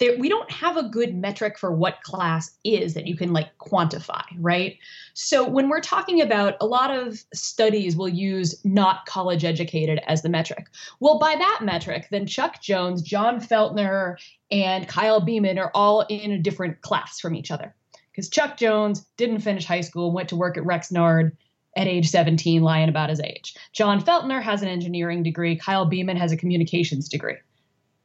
that 0.00 0.18
we 0.18 0.28
don't 0.28 0.50
have 0.50 0.76
a 0.76 0.88
good 0.88 1.14
metric 1.14 1.56
for 1.56 1.70
what 1.70 2.02
class 2.02 2.50
is 2.64 2.94
that 2.94 3.06
you 3.06 3.16
can 3.16 3.32
like 3.32 3.56
quantify 3.58 4.24
right? 4.38 4.76
So 5.14 5.48
when 5.48 5.68
we're 5.68 5.80
talking 5.80 6.20
about 6.20 6.56
a 6.60 6.66
lot 6.66 6.90
of 6.90 7.22
studies 7.32 7.96
will 7.96 8.08
use 8.08 8.54
not 8.64 9.06
college 9.06 9.44
educated 9.44 10.00
as 10.06 10.22
the 10.22 10.28
metric. 10.28 10.66
Well 11.00 11.18
by 11.18 11.36
that 11.36 11.60
metric 11.62 12.08
then 12.10 12.26
chuck 12.26 12.60
jones 12.60 13.02
john 13.02 13.40
feltner 13.40 14.16
and 14.50 14.88
kyle 14.88 15.20
beeman 15.20 15.58
are 15.58 15.70
all 15.74 16.02
in 16.08 16.32
a 16.32 16.38
different 16.38 16.80
class 16.80 17.20
from 17.20 17.34
each 17.34 17.50
other. 17.50 17.74
Because 18.10 18.28
chuck 18.28 18.56
jones 18.56 19.06
didn't 19.16 19.40
finish 19.40 19.66
high 19.66 19.82
school 19.82 20.12
went 20.12 20.28
to 20.30 20.36
work 20.36 20.56
at 20.56 20.64
rexnord 20.64 21.32
at 21.76 21.86
age 21.86 22.08
17 22.08 22.62
lying 22.62 22.88
about 22.88 23.10
his 23.10 23.20
age. 23.20 23.54
John 23.72 24.00
Feltner 24.00 24.42
has 24.42 24.62
an 24.62 24.68
engineering 24.68 25.22
degree, 25.22 25.56
Kyle 25.56 25.86
Beeman 25.86 26.16
has 26.16 26.32
a 26.32 26.36
communications 26.36 27.08
degree. 27.08 27.36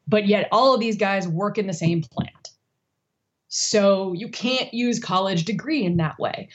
But 0.07 0.27
yet 0.27 0.49
all 0.51 0.73
of 0.73 0.79
these 0.79 0.97
guys 0.97 1.27
work 1.27 1.57
in 1.57 1.67
the 1.67 1.73
same 1.73 2.01
plant. 2.01 2.49
So 3.49 4.13
you 4.13 4.29
can't 4.29 4.73
use 4.73 4.99
college 4.99 5.45
degree 5.45 5.83
in 5.83 5.97
that 5.97 6.17
way. 6.19 6.49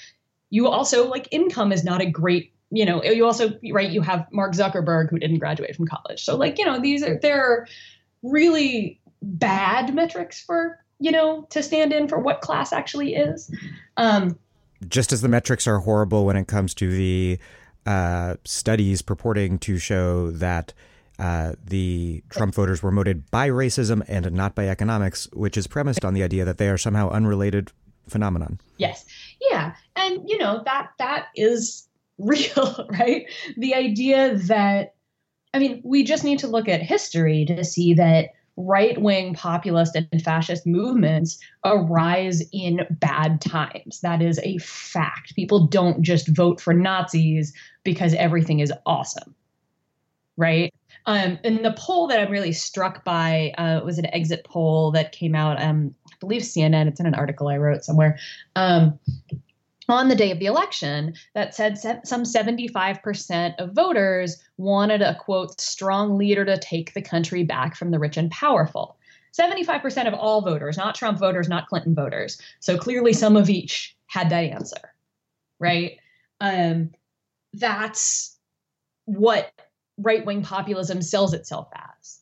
You 0.51 0.69
also 0.69 1.09
like 1.09 1.29
income 1.31 1.73
is 1.73 1.85
not 1.85 2.01
a 2.01 2.07
great, 2.07 2.53
you 2.71 2.85
know, 2.85 3.03
you 3.03 3.25
also 3.27 3.59
right 3.73 3.91
you 3.91 4.01
have 4.01 4.27
Mark 4.33 4.55
Zuckerberg 4.55 5.11
who 5.11 5.19
didn't 5.19 5.39
graduate 5.39 5.75
from 5.75 5.87
college. 5.87 6.25
So 6.25 6.37
like, 6.37 6.59
you 6.59 6.65
know, 6.65 6.81
these 6.81 7.03
are 7.03 7.19
they're 7.21 7.67
really 8.23 9.01
bad 9.23 9.95
metrics 9.95 10.41
for, 10.41 10.79
you 11.01 11.11
know, 11.11 11.47
to 11.51 11.63
stand 11.63 11.93
in 11.93 12.09
for 12.09 12.19
what 12.19 12.41
class 12.41 12.73
actually 12.73 13.15
is. 13.15 13.53
Um, 13.97 14.39
just 14.89 15.13
as 15.13 15.21
the 15.21 15.29
metrics 15.29 15.67
are 15.67 15.79
horrible 15.79 16.25
when 16.27 16.37
it 16.37 16.47
comes 16.47 16.75
to 16.75 16.91
the 16.91 17.39
uh, 17.87 18.35
studies 18.45 19.03
purporting 19.03 19.59
to 19.59 19.79
show 19.79 20.31
that 20.31 20.73
uh, 21.19 21.53
the 21.65 22.23
Trump 22.31 22.55
voters 22.55 22.83
were 22.83 22.91
motivated 22.91 23.31
by 23.31 23.49
racism 23.49 24.03
and 24.09 24.31
not 24.33 24.55
by 24.55 24.69
economics, 24.69 25.29
which 25.33 25.57
is 25.57 25.67
premised 25.67 26.05
on 26.05 26.15
the 26.15 26.23
idea 26.23 26.45
that 26.45 26.59
they 26.59 26.69
are 26.69 26.79
somehow 26.79 27.09
unrelated 27.11 27.71
phenomenon. 28.09 28.59
Yes. 28.79 29.05
Yeah. 29.51 29.75
And 29.97 30.29
you 30.29 30.39
know, 30.39 30.63
that 30.65 30.91
that 30.99 31.27
is 31.37 31.89
real, 32.19 32.89
right? 32.91 33.27
The 33.57 33.75
idea 33.75 34.35
that 34.35 34.95
I 35.53 35.61
mean, 35.61 35.81
we 35.85 36.03
just 36.03 36.25
need 36.25 36.41
to 36.41 36.49
look 36.49 36.69
at 36.69 36.83
history 36.83 37.45
to 37.45 37.65
see 37.65 37.95
that 37.95 38.31
right 38.57 39.01
wing 39.01 39.35
populist 39.35 39.97
and 39.97 40.23
fascist 40.23 40.67
movements 40.67 41.39
arise 41.65 42.43
in 42.53 42.87
bad 42.91 43.41
times. 43.41 44.01
That 44.01 44.23
is 44.23 44.39
a 44.43 44.59
fact. 44.59 45.35
People 45.35 45.67
don't 45.67 46.03
just 46.03 46.29
vote 46.29 46.61
for 46.61 46.73
Nazis 46.73 47.53
because 47.83 48.15
everything 48.15 48.61
is 48.61 48.73
awesome, 48.87 49.35
right? 50.37 50.73
Um, 51.07 51.39
and 51.45 51.65
the 51.65 51.75
poll 51.77 52.07
that 52.07 52.21
I'm 52.21 52.31
really 52.31 52.53
struck 52.53 53.05
by 53.05 53.53
uh, 53.59 53.81
was 53.85 53.99
an 53.99 54.07
exit 54.15 54.45
poll 54.45 54.91
that 54.93 55.13
came 55.13 55.35
out, 55.35 55.61
um, 55.61 55.95
I 56.11 56.15
believe 56.21 56.43
CNN, 56.43 56.87
it's 56.87 57.01
in 57.01 57.07
an 57.07 57.15
article 57.15 57.49
I 57.49 57.59
wrote 57.59 57.85
somewhere. 57.85 58.19
Um, 58.57 58.99
on 59.89 60.09
the 60.09 60.17
day 60.17 60.31
of 60.31 60.39
the 60.39 60.47
election 60.47 61.15
that 61.35 61.55
said 61.55 61.79
some 61.79 62.23
75% 62.23 63.55
of 63.59 63.73
voters 63.73 64.43
wanted 64.57 65.03
a 65.03 65.17
quote 65.17 65.61
strong 65.61 66.17
leader 66.17 66.45
to 66.45 66.59
take 66.59 66.95
the 66.95 67.03
country 67.03 67.45
back 67.45 67.77
from 67.77 67.91
the 67.91 67.99
rich 67.99 68.17
and 68.17 68.31
powerful. 68.31 68.97
75% 69.39 70.07
of 70.07 70.15
all 70.15 70.43
voters 70.43 70.77
not 70.77 70.95
trump 70.95 71.19
voters 71.19 71.49
not 71.49 71.67
clinton 71.67 71.95
voters. 71.95 72.41
So 72.61 72.79
clearly 72.79 73.13
some 73.13 73.37
of 73.37 73.51
each 73.51 73.97
had 74.07 74.31
that 74.31 74.45
answer 74.45 74.95
right? 75.59 75.99
Um, 76.41 76.91
that's 77.55 78.37
what 79.07 79.53
right-wing 79.99 80.43
populism 80.43 81.03
sells 81.03 81.35
itself 81.35 81.69
as 81.75 82.21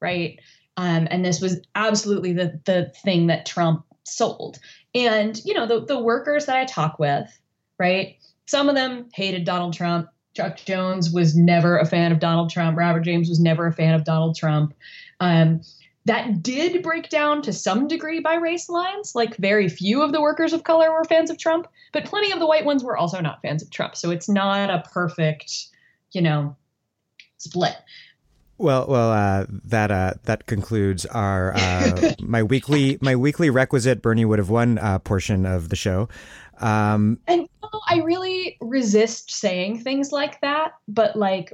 right? 0.00 0.40
Um, 0.76 1.06
and 1.10 1.24
this 1.24 1.40
was 1.40 1.60
absolutely 1.74 2.32
the 2.32 2.60
the 2.64 2.92
thing 3.04 3.26
that 3.26 3.46
trump 3.46 3.84
sold 4.04 4.58
and, 4.94 5.40
you 5.44 5.54
know, 5.54 5.66
the, 5.66 5.84
the 5.84 5.98
workers 5.98 6.46
that 6.46 6.56
I 6.56 6.64
talk 6.64 6.98
with, 6.98 7.40
right? 7.78 8.16
Some 8.46 8.68
of 8.68 8.74
them 8.74 9.08
hated 9.14 9.44
Donald 9.44 9.74
Trump. 9.74 10.08
Chuck 10.34 10.56
Jones 10.64 11.10
was 11.12 11.36
never 11.36 11.78
a 11.78 11.86
fan 11.86 12.12
of 12.12 12.18
Donald 12.18 12.50
Trump. 12.50 12.78
Robert 12.78 13.00
James 13.00 13.28
was 13.28 13.40
never 13.40 13.66
a 13.66 13.72
fan 13.72 13.94
of 13.94 14.04
Donald 14.04 14.36
Trump. 14.36 14.74
Um, 15.20 15.60
that 16.04 16.42
did 16.42 16.82
break 16.82 17.10
down 17.10 17.42
to 17.42 17.52
some 17.52 17.86
degree 17.86 18.20
by 18.20 18.34
race 18.34 18.68
lines. 18.68 19.14
Like 19.14 19.36
very 19.36 19.68
few 19.68 20.02
of 20.02 20.12
the 20.12 20.20
workers 20.20 20.52
of 20.52 20.64
color 20.64 20.90
were 20.92 21.04
fans 21.04 21.30
of 21.30 21.38
Trump, 21.38 21.68
but 21.92 22.04
plenty 22.04 22.32
of 22.32 22.40
the 22.40 22.46
white 22.46 22.64
ones 22.64 22.82
were 22.82 22.96
also 22.96 23.20
not 23.20 23.40
fans 23.42 23.62
of 23.62 23.70
Trump. 23.70 23.94
So 23.94 24.10
it's 24.10 24.28
not 24.28 24.70
a 24.70 24.82
perfect, 24.90 25.52
you 26.12 26.22
know, 26.22 26.56
split. 27.36 27.76
Well, 28.62 28.86
well, 28.86 29.10
uh, 29.10 29.46
that 29.64 29.90
uh, 29.90 30.14
that 30.22 30.46
concludes 30.46 31.04
our 31.04 31.52
uh, 31.56 32.12
my 32.20 32.44
weekly 32.44 32.96
my 33.00 33.16
weekly 33.16 33.50
requisite 33.50 34.00
Bernie 34.00 34.24
would 34.24 34.38
have 34.38 34.50
won 34.50 34.78
uh, 34.78 35.00
portion 35.00 35.44
of 35.46 35.68
the 35.68 35.74
show. 35.74 36.08
Um, 36.58 37.18
and 37.26 37.40
you 37.40 37.48
know, 37.60 37.80
I 37.88 37.98
really 38.02 38.58
resist 38.60 39.32
saying 39.32 39.80
things 39.80 40.12
like 40.12 40.40
that, 40.42 40.74
but 40.86 41.16
like 41.16 41.52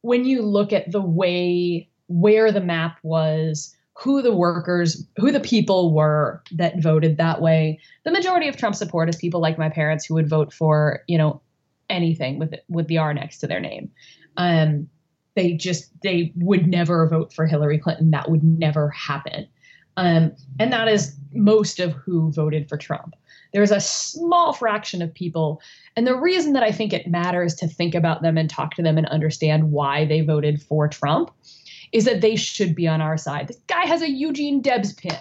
when 0.00 0.24
you 0.24 0.40
look 0.40 0.72
at 0.72 0.90
the 0.90 1.02
way 1.02 1.90
where 2.06 2.50
the 2.50 2.62
map 2.62 3.00
was, 3.02 3.76
who 3.92 4.22
the 4.22 4.34
workers, 4.34 5.06
who 5.18 5.30
the 5.30 5.40
people 5.40 5.92
were 5.92 6.42
that 6.52 6.80
voted 6.80 7.18
that 7.18 7.42
way, 7.42 7.78
the 8.04 8.10
majority 8.10 8.48
of 8.48 8.56
Trump 8.56 8.76
support 8.76 9.10
is 9.10 9.16
people 9.16 9.40
like 9.40 9.58
my 9.58 9.68
parents 9.68 10.06
who 10.06 10.14
would 10.14 10.28
vote 10.28 10.54
for 10.54 11.02
you 11.06 11.18
know 11.18 11.42
anything 11.90 12.38
with 12.38 12.54
with 12.70 12.86
the 12.86 12.96
R 12.96 13.12
next 13.12 13.40
to 13.40 13.46
their 13.46 13.60
name. 13.60 13.90
Um, 14.38 14.88
they 15.36 15.52
just 15.52 15.90
they 16.02 16.32
would 16.34 16.66
never 16.66 17.06
vote 17.08 17.32
for 17.32 17.46
Hillary 17.46 17.78
Clinton. 17.78 18.10
That 18.10 18.30
would 18.30 18.42
never 18.42 18.90
happen. 18.90 19.46
Um, 19.96 20.34
and 20.58 20.72
that 20.72 20.88
is 20.88 21.14
most 21.32 21.78
of 21.78 21.92
who 21.92 22.32
voted 22.32 22.68
for 22.68 22.76
Trump. 22.76 23.14
There's 23.52 23.70
a 23.70 23.80
small 23.80 24.52
fraction 24.52 25.00
of 25.00 25.14
people. 25.14 25.62
And 25.94 26.06
the 26.06 26.16
reason 26.16 26.52
that 26.54 26.62
I 26.62 26.72
think 26.72 26.92
it 26.92 27.06
matters 27.06 27.54
to 27.56 27.68
think 27.68 27.94
about 27.94 28.22
them 28.22 28.36
and 28.36 28.50
talk 28.50 28.74
to 28.74 28.82
them 28.82 28.98
and 28.98 29.06
understand 29.06 29.70
why 29.70 30.04
they 30.04 30.20
voted 30.20 30.60
for 30.60 30.88
Trump 30.88 31.30
is 31.92 32.04
that 32.04 32.20
they 32.20 32.36
should 32.36 32.74
be 32.74 32.88
on 32.88 33.00
our 33.00 33.16
side. 33.16 33.48
This 33.48 33.60
guy 33.68 33.86
has 33.86 34.02
a 34.02 34.10
Eugene 34.10 34.60
Debs 34.60 34.92
pin. 34.92 35.16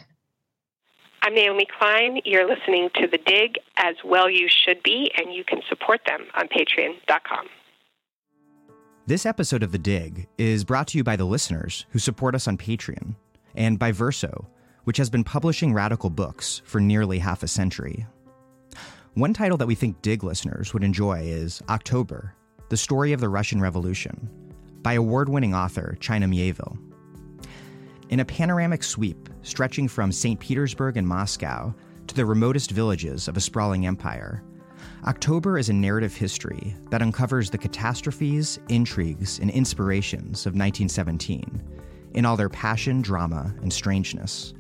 I'm 1.21 1.33
Naomi 1.33 1.65
Klein. 1.79 2.19
You're 2.25 2.47
listening 2.47 2.89
to 2.95 3.07
The 3.07 3.17
Dig, 3.17 3.57
as 3.77 3.95
well 4.03 4.29
you 4.29 4.47
should 4.49 4.83
be, 4.83 5.11
and 5.17 5.33
you 5.33 5.43
can 5.43 5.61
support 5.69 6.01
them 6.05 6.25
on 6.35 6.47
patreon.com. 6.47 7.47
This 9.07 9.27
episode 9.27 9.61
of 9.61 9.71
The 9.71 9.77
Dig 9.77 10.27
is 10.39 10.63
brought 10.63 10.87
to 10.87 10.97
you 10.97 11.03
by 11.03 11.15
the 11.15 11.25
listeners 11.25 11.85
who 11.91 11.99
support 11.99 12.33
us 12.33 12.47
on 12.47 12.57
Patreon 12.57 13.13
and 13.53 13.77
by 13.77 13.91
Verso, 13.91 14.47
which 14.85 14.97
has 14.97 15.11
been 15.11 15.23
publishing 15.23 15.75
radical 15.75 16.09
books 16.09 16.63
for 16.65 16.81
nearly 16.81 17.19
half 17.19 17.43
a 17.43 17.47
century. 17.47 18.07
One 19.13 19.31
title 19.31 19.59
that 19.59 19.67
we 19.67 19.75
think 19.75 20.01
Dig 20.01 20.23
listeners 20.23 20.73
would 20.73 20.83
enjoy 20.83 21.19
is 21.21 21.61
October 21.69 22.33
The 22.69 22.77
Story 22.77 23.13
of 23.13 23.21
the 23.21 23.29
Russian 23.29 23.61
Revolution 23.61 24.27
by 24.81 24.93
award 24.93 25.29
winning 25.29 25.53
author 25.53 25.95
China 25.99 26.27
Mieville. 26.27 26.75
In 28.09 28.21
a 28.21 28.25
panoramic 28.25 28.81
sweep 28.81 29.29
stretching 29.43 29.87
from 29.87 30.11
St. 30.11 30.39
Petersburg 30.39 30.97
and 30.97 31.07
Moscow 31.07 31.75
to 32.07 32.15
the 32.15 32.25
remotest 32.25 32.71
villages 32.71 33.27
of 33.27 33.37
a 33.37 33.41
sprawling 33.41 33.85
empire, 33.85 34.41
October 35.07 35.59
is 35.59 35.69
a 35.69 35.73
narrative 35.73 36.15
history 36.15 36.75
that 36.89 37.03
uncovers 37.03 37.51
the 37.51 37.57
catastrophes, 37.59 38.57
intrigues, 38.69 39.37
and 39.37 39.51
inspirations 39.51 40.47
of 40.47 40.53
1917 40.53 41.61
in 42.15 42.25
all 42.25 42.35
their 42.35 42.49
passion, 42.49 43.03
drama, 43.03 43.53
and 43.61 43.71
strangeness. 43.71 44.55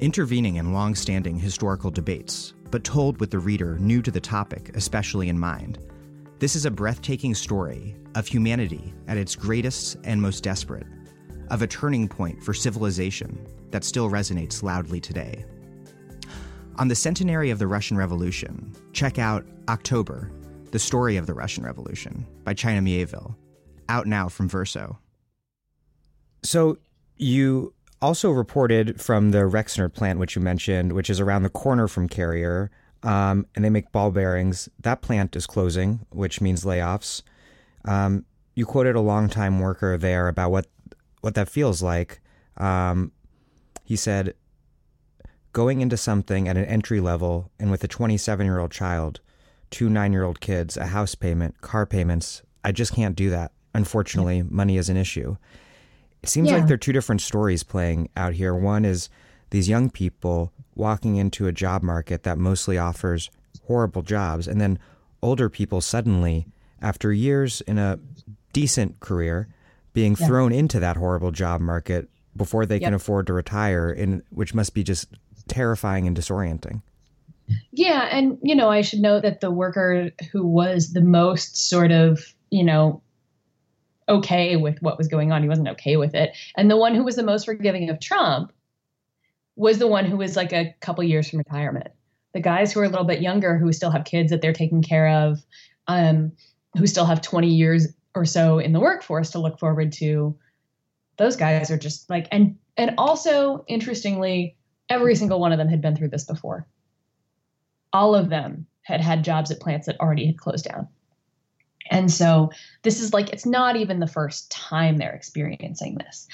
Intervening 0.00 0.56
in 0.56 0.72
long 0.72 0.94
standing 0.94 1.38
historical 1.38 1.90
debates, 1.90 2.54
but 2.70 2.84
told 2.84 3.20
with 3.20 3.30
the 3.30 3.38
reader 3.38 3.78
new 3.78 4.00
to 4.00 4.10
the 4.10 4.18
topic 4.18 4.74
especially 4.76 5.28
in 5.28 5.38
mind, 5.38 5.78
this 6.38 6.56
is 6.56 6.64
a 6.64 6.70
breathtaking 6.70 7.34
story 7.34 7.94
of 8.14 8.26
humanity 8.26 8.94
at 9.08 9.18
its 9.18 9.36
greatest 9.36 9.98
and 10.04 10.22
most 10.22 10.42
desperate, 10.42 10.86
of 11.50 11.60
a 11.60 11.66
turning 11.66 12.08
point 12.08 12.42
for 12.42 12.54
civilization 12.54 13.46
that 13.70 13.84
still 13.84 14.08
resonates 14.08 14.62
loudly 14.62 15.00
today. 15.00 15.44
On 16.76 16.88
the 16.88 16.94
centenary 16.96 17.50
of 17.50 17.60
the 17.60 17.68
Russian 17.68 17.96
Revolution, 17.96 18.74
check 18.92 19.18
out 19.18 19.46
October, 19.68 20.30
The 20.72 20.78
Story 20.80 21.16
of 21.16 21.26
the 21.26 21.34
Russian 21.34 21.64
Revolution 21.64 22.26
by 22.42 22.54
China 22.54 22.82
Mieville, 22.82 23.36
out 23.88 24.08
now 24.08 24.28
from 24.28 24.48
Verso. 24.48 24.98
So 26.42 26.78
you 27.16 27.72
also 28.02 28.30
reported 28.30 29.00
from 29.00 29.30
the 29.30 29.38
Rexnord 29.38 29.94
plant, 29.94 30.18
which 30.18 30.34
you 30.34 30.42
mentioned, 30.42 30.92
which 30.94 31.08
is 31.08 31.20
around 31.20 31.44
the 31.44 31.48
corner 31.48 31.86
from 31.86 32.08
Carrier, 32.08 32.72
um, 33.04 33.46
and 33.54 33.64
they 33.64 33.70
make 33.70 33.92
ball 33.92 34.10
bearings. 34.10 34.68
That 34.80 35.00
plant 35.00 35.36
is 35.36 35.46
closing, 35.46 36.04
which 36.10 36.40
means 36.40 36.64
layoffs. 36.64 37.22
Um, 37.84 38.24
you 38.56 38.66
quoted 38.66 38.96
a 38.96 39.00
longtime 39.00 39.60
worker 39.60 39.96
there 39.96 40.26
about 40.26 40.50
what 40.50 40.66
what 41.20 41.34
that 41.36 41.48
feels 41.48 41.82
like. 41.82 42.20
Um, 42.56 43.12
he 43.84 43.96
said, 43.96 44.34
going 45.54 45.80
into 45.80 45.96
something 45.96 46.48
at 46.48 46.58
an 46.58 46.64
entry 46.66 47.00
level 47.00 47.50
and 47.58 47.70
with 47.70 47.82
a 47.82 47.88
27 47.88 48.44
year 48.44 48.58
old 48.58 48.70
child, 48.70 49.20
two 49.70 49.88
nine 49.88 50.12
year 50.12 50.24
old 50.24 50.40
kids, 50.40 50.76
a 50.76 50.88
house 50.88 51.14
payment, 51.14 51.58
car 51.62 51.86
payments, 51.86 52.42
I 52.62 52.72
just 52.72 52.92
can't 52.92 53.16
do 53.16 53.30
that. 53.30 53.52
Unfortunately, 53.72 54.42
money 54.42 54.76
is 54.76 54.90
an 54.90 54.98
issue. 54.98 55.36
It 56.22 56.28
seems 56.28 56.50
yeah. 56.50 56.56
like 56.56 56.66
there 56.66 56.74
are 56.74 56.78
two 56.78 56.92
different 56.92 57.22
stories 57.22 57.62
playing 57.62 58.10
out 58.16 58.34
here. 58.34 58.54
One 58.54 58.84
is 58.84 59.08
these 59.50 59.68
young 59.68 59.90
people 59.90 60.52
walking 60.74 61.16
into 61.16 61.46
a 61.46 61.52
job 61.52 61.82
market 61.82 62.24
that 62.24 62.36
mostly 62.36 62.76
offers 62.76 63.30
horrible 63.66 64.02
jobs, 64.02 64.48
and 64.48 64.60
then 64.60 64.78
older 65.22 65.48
people 65.48 65.80
suddenly, 65.80 66.46
after 66.82 67.12
years 67.12 67.60
in 67.62 67.78
a 67.78 67.98
decent 68.52 69.00
career, 69.00 69.48
being 69.92 70.16
yeah. 70.18 70.26
thrown 70.26 70.52
into 70.52 70.80
that 70.80 70.96
horrible 70.96 71.30
job 71.30 71.60
market 71.60 72.08
before 72.36 72.66
they 72.66 72.76
yep. 72.76 72.88
can 72.88 72.94
afford 72.94 73.26
to 73.26 73.32
retire, 73.32 73.90
in 73.90 74.22
which 74.30 74.54
must 74.54 74.74
be 74.74 74.82
just 74.82 75.08
terrifying 75.48 76.06
and 76.06 76.16
disorienting. 76.16 76.82
Yeah, 77.72 78.08
and 78.10 78.38
you 78.42 78.54
know, 78.54 78.70
I 78.70 78.80
should 78.80 79.00
note 79.00 79.22
that 79.22 79.40
the 79.40 79.50
worker 79.50 80.10
who 80.32 80.46
was 80.46 80.92
the 80.92 81.02
most 81.02 81.68
sort 81.68 81.92
of, 81.92 82.20
you 82.50 82.64
know, 82.64 83.02
okay 84.08 84.56
with 84.56 84.80
what 84.80 84.98
was 84.98 85.08
going 85.08 85.32
on, 85.32 85.42
he 85.42 85.48
wasn't 85.48 85.68
okay 85.68 85.96
with 85.96 86.14
it. 86.14 86.36
And 86.56 86.70
the 86.70 86.76
one 86.76 86.94
who 86.94 87.04
was 87.04 87.16
the 87.16 87.22
most 87.22 87.44
forgiving 87.44 87.90
of 87.90 88.00
Trump 88.00 88.52
was 89.56 89.78
the 89.78 89.86
one 89.86 90.04
who 90.04 90.16
was 90.16 90.36
like 90.36 90.52
a 90.52 90.74
couple 90.80 91.04
years 91.04 91.28
from 91.28 91.38
retirement. 91.38 91.88
The 92.32 92.40
guys 92.40 92.72
who 92.72 92.80
are 92.80 92.84
a 92.84 92.88
little 92.88 93.04
bit 93.04 93.20
younger 93.20 93.56
who 93.56 93.72
still 93.72 93.90
have 93.90 94.04
kids 94.04 94.30
that 94.30 94.42
they're 94.42 94.52
taking 94.52 94.82
care 94.82 95.08
of, 95.08 95.38
um, 95.86 96.32
who 96.76 96.86
still 96.86 97.04
have 97.04 97.22
20 97.22 97.48
years 97.48 97.88
or 98.14 98.24
so 98.24 98.58
in 98.58 98.72
the 98.72 98.80
workforce 98.80 99.30
to 99.30 99.38
look 99.38 99.58
forward 99.58 99.92
to, 99.92 100.36
those 101.16 101.36
guys 101.36 101.70
are 101.70 101.78
just 101.78 102.10
like 102.10 102.26
and 102.32 102.56
and 102.76 102.94
also 102.98 103.64
interestingly 103.68 104.56
Every 104.94 105.16
single 105.16 105.40
one 105.40 105.50
of 105.50 105.58
them 105.58 105.68
had 105.68 105.80
been 105.80 105.96
through 105.96 106.10
this 106.10 106.24
before. 106.24 106.68
All 107.92 108.14
of 108.14 108.28
them 108.28 108.66
had 108.82 109.00
had 109.00 109.24
jobs 109.24 109.50
at 109.50 109.58
plants 109.58 109.86
that 109.86 109.98
already 109.98 110.24
had 110.24 110.38
closed 110.38 110.66
down. 110.66 110.86
And 111.90 112.12
so 112.12 112.50
this 112.82 113.00
is 113.00 113.12
like, 113.12 113.30
it's 113.30 113.44
not 113.44 113.74
even 113.74 113.98
the 113.98 114.06
first 114.06 114.50
time 114.52 114.96
they're 114.96 115.12
experiencing 115.12 115.96
this. 115.96 116.28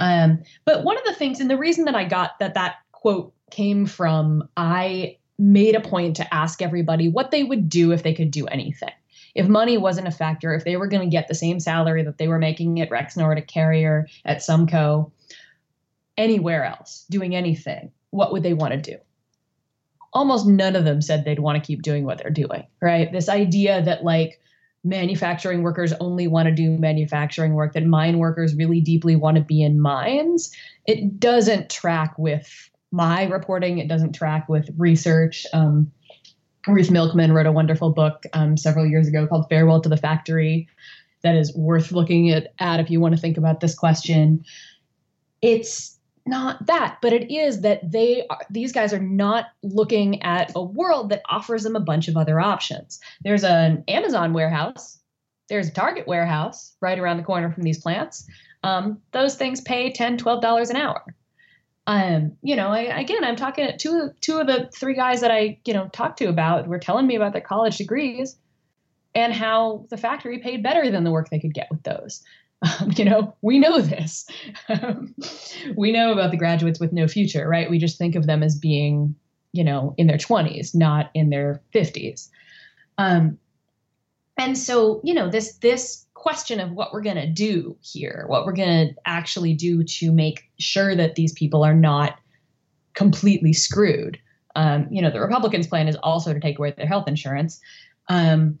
Um, 0.00 0.42
but 0.64 0.82
one 0.82 0.98
of 0.98 1.04
the 1.04 1.14
things, 1.14 1.38
and 1.38 1.48
the 1.48 1.56
reason 1.56 1.84
that 1.84 1.94
I 1.94 2.04
got 2.04 2.38
that 2.40 2.54
that 2.54 2.76
quote 2.90 3.32
came 3.52 3.86
from, 3.86 4.48
I 4.56 5.18
made 5.38 5.76
a 5.76 5.80
point 5.80 6.16
to 6.16 6.34
ask 6.34 6.60
everybody 6.60 7.08
what 7.08 7.30
they 7.30 7.44
would 7.44 7.68
do 7.68 7.92
if 7.92 8.02
they 8.02 8.12
could 8.12 8.32
do 8.32 8.46
anything. 8.46 8.92
If 9.36 9.46
money 9.46 9.78
wasn't 9.78 10.08
a 10.08 10.12
factor, 10.12 10.52
if 10.52 10.64
they 10.64 10.76
were 10.76 10.88
going 10.88 11.08
to 11.08 11.16
get 11.16 11.28
the 11.28 11.34
same 11.34 11.60
salary 11.60 12.02
that 12.02 12.18
they 12.18 12.26
were 12.26 12.40
making 12.40 12.80
at 12.80 12.90
Rexnord, 12.90 13.38
at 13.38 13.46
Carrier, 13.46 14.08
at 14.24 14.38
Sumco, 14.38 15.12
anywhere 16.16 16.64
else 16.64 17.06
doing 17.08 17.36
anything, 17.36 17.92
what 18.10 18.32
would 18.32 18.42
they 18.42 18.54
want 18.54 18.72
to 18.72 18.90
do? 18.92 18.98
Almost 20.12 20.46
none 20.46 20.74
of 20.74 20.84
them 20.84 21.00
said 21.00 21.24
they'd 21.24 21.38
want 21.38 21.62
to 21.62 21.66
keep 21.66 21.82
doing 21.82 22.04
what 22.04 22.18
they're 22.18 22.30
doing, 22.30 22.66
right? 22.82 23.12
This 23.12 23.28
idea 23.28 23.82
that 23.82 24.04
like 24.04 24.40
manufacturing 24.82 25.62
workers 25.62 25.92
only 26.00 26.26
want 26.26 26.46
to 26.46 26.54
do 26.54 26.76
manufacturing 26.78 27.54
work, 27.54 27.74
that 27.74 27.86
mine 27.86 28.18
workers 28.18 28.54
really 28.54 28.80
deeply 28.80 29.14
want 29.14 29.36
to 29.36 29.42
be 29.42 29.62
in 29.62 29.80
mines, 29.80 30.50
it 30.86 31.20
doesn't 31.20 31.70
track 31.70 32.18
with 32.18 32.70
my 32.92 33.24
reporting. 33.24 33.78
It 33.78 33.88
doesn't 33.88 34.14
track 34.14 34.48
with 34.48 34.68
research. 34.76 35.46
Um, 35.52 35.92
Ruth 36.66 36.90
Milkman 36.90 37.32
wrote 37.32 37.46
a 37.46 37.52
wonderful 37.52 37.90
book 37.90 38.24
um, 38.32 38.56
several 38.56 38.86
years 38.86 39.08
ago 39.08 39.26
called 39.26 39.46
Farewell 39.48 39.80
to 39.82 39.88
the 39.88 39.96
Factory 39.96 40.68
that 41.22 41.36
is 41.36 41.54
worth 41.54 41.92
looking 41.92 42.30
at, 42.30 42.52
at 42.58 42.80
if 42.80 42.90
you 42.90 43.00
want 43.00 43.14
to 43.14 43.20
think 43.20 43.36
about 43.36 43.60
this 43.60 43.74
question. 43.74 44.44
It's 45.42 45.98
not 46.30 46.64
that, 46.66 46.98
but 47.02 47.12
it 47.12 47.30
is 47.30 47.60
that 47.60 47.90
they 47.90 48.26
are, 48.30 48.40
these 48.48 48.72
guys 48.72 48.94
are 48.94 49.00
not 49.00 49.46
looking 49.62 50.22
at 50.22 50.52
a 50.54 50.62
world 50.62 51.10
that 51.10 51.22
offers 51.28 51.64
them 51.64 51.76
a 51.76 51.80
bunch 51.80 52.08
of 52.08 52.16
other 52.16 52.40
options. 52.40 53.00
There's 53.22 53.44
an 53.44 53.84
Amazon 53.88 54.32
warehouse, 54.32 54.98
there's 55.48 55.68
a 55.68 55.72
Target 55.72 56.06
warehouse 56.06 56.74
right 56.80 56.98
around 56.98 57.18
the 57.18 57.24
corner 57.24 57.50
from 57.50 57.64
these 57.64 57.82
plants. 57.82 58.26
Um, 58.62 59.00
those 59.12 59.34
things 59.34 59.60
pay 59.60 59.90
10 59.90 60.16
$12 60.16 60.70
an 60.70 60.76
hour. 60.76 61.02
Um, 61.86 62.36
you 62.42 62.54
know, 62.54 62.68
I, 62.68 63.00
again, 63.00 63.24
I'm 63.24 63.36
talking 63.36 63.66
to 63.66 63.76
two, 63.76 64.10
two 64.20 64.38
of 64.38 64.46
the 64.46 64.70
three 64.72 64.94
guys 64.94 65.22
that 65.22 65.32
I, 65.32 65.58
you 65.64 65.74
know, 65.74 65.88
talked 65.88 66.18
to 66.18 66.26
about 66.26 66.68
were 66.68 66.78
telling 66.78 67.06
me 67.06 67.16
about 67.16 67.32
their 67.32 67.42
college 67.42 67.78
degrees 67.78 68.36
and 69.14 69.32
how 69.32 69.86
the 69.90 69.96
factory 69.96 70.38
paid 70.38 70.62
better 70.62 70.90
than 70.90 71.02
the 71.02 71.10
work 71.10 71.30
they 71.30 71.40
could 71.40 71.54
get 71.54 71.68
with 71.70 71.82
those. 71.82 72.22
Um, 72.62 72.92
you 72.96 73.04
know, 73.04 73.34
we 73.42 73.58
know 73.58 73.80
this. 73.80 74.26
We 75.76 75.92
know 75.92 76.12
about 76.12 76.30
the 76.30 76.36
graduates 76.36 76.80
with 76.80 76.92
no 76.92 77.06
future, 77.06 77.46
right? 77.46 77.70
We 77.70 77.78
just 77.78 77.98
think 77.98 78.14
of 78.14 78.26
them 78.26 78.42
as 78.42 78.58
being, 78.58 79.14
you 79.52 79.62
know, 79.62 79.94
in 79.98 80.06
their 80.06 80.16
20s, 80.16 80.74
not 80.74 81.10
in 81.14 81.28
their 81.28 81.60
50s. 81.74 82.28
Um, 82.96 83.38
and 84.38 84.56
so, 84.56 85.00
you 85.04 85.12
know, 85.12 85.28
this 85.28 85.54
this 85.58 86.06
question 86.14 86.60
of 86.60 86.72
what 86.72 86.92
we're 86.92 87.02
going 87.02 87.16
to 87.16 87.26
do 87.26 87.76
here, 87.82 88.24
what 88.26 88.44
we're 88.44 88.52
going 88.52 88.88
to 88.88 88.94
actually 89.06 89.54
do 89.54 89.82
to 89.84 90.12
make 90.12 90.50
sure 90.58 90.94
that 90.94 91.14
these 91.14 91.32
people 91.32 91.62
are 91.62 91.74
not 91.74 92.18
completely 92.94 93.52
screwed. 93.52 94.18
Um, 94.56 94.88
you 94.90 95.00
know, 95.00 95.10
the 95.10 95.20
Republicans' 95.20 95.66
plan 95.66 95.88
is 95.88 95.96
also 95.96 96.32
to 96.32 96.40
take 96.40 96.58
away 96.58 96.72
their 96.72 96.86
health 96.86 97.06
insurance, 97.06 97.60
um, 98.08 98.58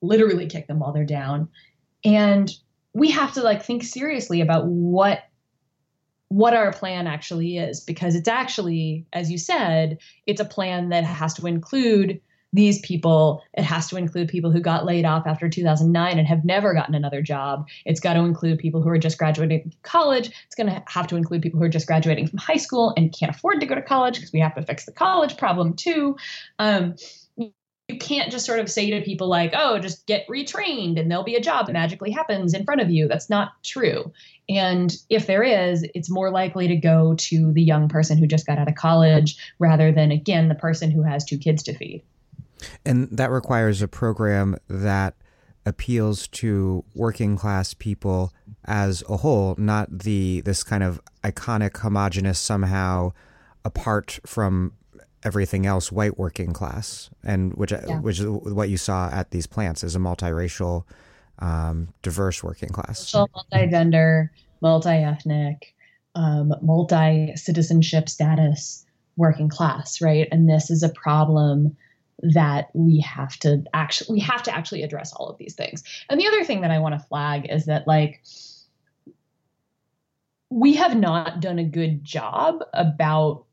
literally 0.00 0.46
kick 0.46 0.66
them 0.66 0.78
while 0.78 0.92
they're 0.92 1.04
down, 1.04 1.48
and 2.04 2.50
we 2.94 3.10
have 3.10 3.32
to 3.34 3.42
like 3.42 3.62
think 3.62 3.82
seriously 3.82 4.40
about 4.40 4.66
what 4.66 5.24
what 6.28 6.52
our 6.52 6.72
plan 6.72 7.06
actually 7.06 7.56
is 7.56 7.80
because 7.80 8.14
it's 8.14 8.28
actually 8.28 9.06
as 9.12 9.30
you 9.30 9.38
said 9.38 9.98
it's 10.26 10.40
a 10.40 10.44
plan 10.44 10.90
that 10.90 11.04
has 11.04 11.32
to 11.34 11.46
include 11.46 12.20
these 12.52 12.80
people. 12.80 13.42
It 13.54 13.64
has 13.64 13.88
to 13.88 13.96
include 13.96 14.28
people 14.28 14.50
who 14.50 14.60
got 14.60 14.86
laid 14.86 15.04
off 15.04 15.26
after 15.26 15.48
2009 15.48 16.18
and 16.18 16.26
have 16.26 16.44
never 16.44 16.72
gotten 16.72 16.94
another 16.94 17.20
job. 17.20 17.68
It's 17.84 18.00
got 18.00 18.14
to 18.14 18.20
include 18.20 18.58
people 18.58 18.82
who 18.82 18.88
are 18.88 18.98
just 18.98 19.18
graduating 19.18 19.72
college. 19.82 20.30
It's 20.46 20.54
going 20.54 20.68
to 20.68 20.82
have 20.88 21.06
to 21.08 21.16
include 21.16 21.42
people 21.42 21.58
who 21.58 21.66
are 21.66 21.70
just 21.70 21.86
graduating 21.86 22.26
from 22.26 22.38
high 22.38 22.56
school 22.56 22.94
and 22.96 23.12
can't 23.12 23.34
afford 23.34 23.60
to 23.60 23.66
go 23.66 23.74
to 23.74 23.82
college 23.82 24.14
because 24.14 24.32
we 24.32 24.40
have 24.40 24.54
to 24.54 24.62
fix 24.62 24.86
the 24.86 24.92
college 24.92 25.36
problem 25.36 25.74
too. 25.74 26.16
Um, 26.58 26.94
you 27.88 27.96
can't 27.96 28.30
just 28.30 28.44
sort 28.44 28.60
of 28.60 28.70
say 28.70 28.90
to 28.90 29.00
people 29.00 29.28
like, 29.28 29.52
oh, 29.56 29.78
just 29.78 30.06
get 30.06 30.28
retrained 30.28 31.00
and 31.00 31.10
there'll 31.10 31.24
be 31.24 31.36
a 31.36 31.40
job 31.40 31.66
that 31.66 31.72
magically 31.72 32.10
happens 32.10 32.52
in 32.52 32.64
front 32.64 32.82
of 32.82 32.90
you. 32.90 33.08
That's 33.08 33.30
not 33.30 33.52
true. 33.64 34.12
And 34.46 34.94
if 35.08 35.26
there 35.26 35.42
is, 35.42 35.86
it's 35.94 36.10
more 36.10 36.30
likely 36.30 36.68
to 36.68 36.76
go 36.76 37.14
to 37.16 37.52
the 37.52 37.62
young 37.62 37.88
person 37.88 38.18
who 38.18 38.26
just 38.26 38.46
got 38.46 38.58
out 38.58 38.68
of 38.68 38.74
college 38.74 39.38
rather 39.58 39.90
than, 39.90 40.10
again, 40.10 40.48
the 40.48 40.54
person 40.54 40.90
who 40.90 41.02
has 41.02 41.24
two 41.24 41.38
kids 41.38 41.62
to 41.64 41.74
feed. 41.74 42.02
And 42.84 43.08
that 43.10 43.30
requires 43.30 43.80
a 43.80 43.88
program 43.88 44.56
that 44.68 45.14
appeals 45.64 46.28
to 46.28 46.84
working 46.94 47.36
class 47.36 47.72
people 47.72 48.34
as 48.66 49.02
a 49.08 49.18
whole, 49.18 49.54
not 49.56 50.00
the 50.00 50.42
this 50.42 50.62
kind 50.62 50.82
of 50.82 51.00
iconic, 51.24 51.76
homogenous, 51.78 52.38
somehow 52.38 53.12
apart 53.64 54.18
from 54.26 54.72
everything 55.24 55.66
else 55.66 55.90
white 55.90 56.18
working 56.18 56.52
class 56.52 57.10
and 57.24 57.54
which 57.54 57.72
yeah. 57.72 57.98
which 58.00 58.20
is 58.20 58.26
what 58.26 58.68
you 58.68 58.76
saw 58.76 59.10
at 59.10 59.30
these 59.30 59.46
plants 59.46 59.82
is 59.82 59.96
a 59.96 59.98
multiracial 59.98 60.84
um, 61.40 61.88
diverse 62.02 62.42
working 62.42 62.68
class 62.68 63.12
multi-gender 63.14 64.32
multi-ethnic 64.60 65.74
um, 66.14 66.54
multi-citizenship 66.62 68.08
status 68.08 68.84
working 69.16 69.48
class 69.48 70.00
right 70.00 70.28
and 70.30 70.48
this 70.48 70.70
is 70.70 70.82
a 70.82 70.88
problem 70.90 71.76
that 72.22 72.70
we 72.74 73.00
have 73.00 73.36
to 73.38 73.62
actually 73.74 74.14
we 74.14 74.20
have 74.20 74.42
to 74.42 74.54
actually 74.54 74.82
address 74.82 75.12
all 75.12 75.28
of 75.28 75.38
these 75.38 75.54
things. 75.54 75.84
And 76.10 76.20
the 76.20 76.26
other 76.26 76.44
thing 76.44 76.62
that 76.62 76.70
I 76.70 76.78
want 76.78 77.00
to 77.00 77.06
flag 77.06 77.46
is 77.50 77.66
that 77.66 77.86
like 77.86 78.22
we 80.50 80.74
have 80.74 80.96
not 80.96 81.40
done 81.40 81.58
a 81.58 81.64
good 81.64 82.02
job 82.04 82.64
about 82.72 83.44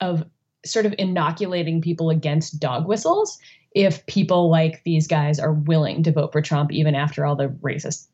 of 0.00 0.24
sort 0.64 0.86
of 0.86 0.94
inoculating 0.98 1.80
people 1.80 2.10
against 2.10 2.60
dog 2.60 2.86
whistles 2.86 3.38
if 3.74 4.06
people 4.06 4.50
like 4.50 4.82
these 4.84 5.06
guys 5.06 5.38
are 5.38 5.52
willing 5.52 6.02
to 6.04 6.12
vote 6.12 6.32
for 6.32 6.40
Trump 6.40 6.72
even 6.72 6.94
after 6.94 7.26
all 7.26 7.36
the 7.36 7.48
racist 7.48 8.06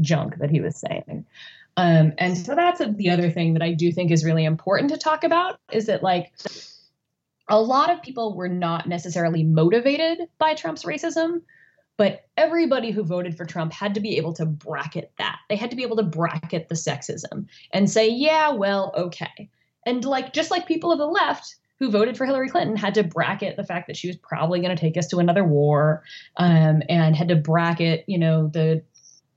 junk 0.00 0.36
that 0.38 0.50
he 0.50 0.60
was 0.60 0.76
saying. 0.76 1.24
Um, 1.76 2.12
and 2.18 2.36
so 2.36 2.54
that's 2.54 2.80
the 2.80 3.10
other 3.10 3.30
thing 3.30 3.52
that 3.54 3.62
I 3.62 3.72
do 3.72 3.92
think 3.92 4.10
is 4.10 4.24
really 4.24 4.44
important 4.44 4.90
to 4.90 4.98
talk 4.98 5.24
about 5.24 5.60
is 5.70 5.86
that 5.86 6.02
like 6.02 6.32
a 7.48 7.60
lot 7.60 7.90
of 7.90 8.02
people 8.02 8.34
were 8.34 8.48
not 8.48 8.88
necessarily 8.88 9.44
motivated 9.44 10.28
by 10.38 10.54
Trump's 10.54 10.84
racism, 10.84 11.42
but 11.96 12.26
everybody 12.36 12.90
who 12.90 13.04
voted 13.04 13.36
for 13.36 13.44
Trump 13.44 13.72
had 13.72 13.94
to 13.94 14.00
be 14.00 14.16
able 14.16 14.32
to 14.34 14.46
bracket 14.46 15.12
that. 15.18 15.38
They 15.48 15.56
had 15.56 15.70
to 15.70 15.76
be 15.76 15.82
able 15.82 15.96
to 15.96 16.02
bracket 16.02 16.68
the 16.68 16.74
sexism 16.74 17.46
and 17.72 17.90
say, 17.90 18.08
yeah, 18.08 18.50
well, 18.50 18.92
okay. 18.96 19.48
And 19.84 20.04
like 20.04 20.32
just 20.32 20.50
like 20.50 20.66
people 20.66 20.92
of 20.92 20.98
the 20.98 21.06
left 21.06 21.56
who 21.78 21.90
voted 21.90 22.16
for 22.16 22.24
Hillary 22.24 22.48
Clinton 22.48 22.76
had 22.76 22.94
to 22.94 23.04
bracket 23.04 23.56
the 23.56 23.64
fact 23.64 23.86
that 23.86 23.96
she 23.96 24.08
was 24.08 24.16
probably 24.16 24.60
going 24.60 24.74
to 24.74 24.80
take 24.80 24.96
us 24.96 25.06
to 25.08 25.18
another 25.18 25.44
war, 25.44 26.02
um, 26.36 26.82
and 26.88 27.14
had 27.14 27.28
to 27.28 27.36
bracket, 27.36 28.04
you 28.06 28.18
know, 28.18 28.48
the 28.48 28.82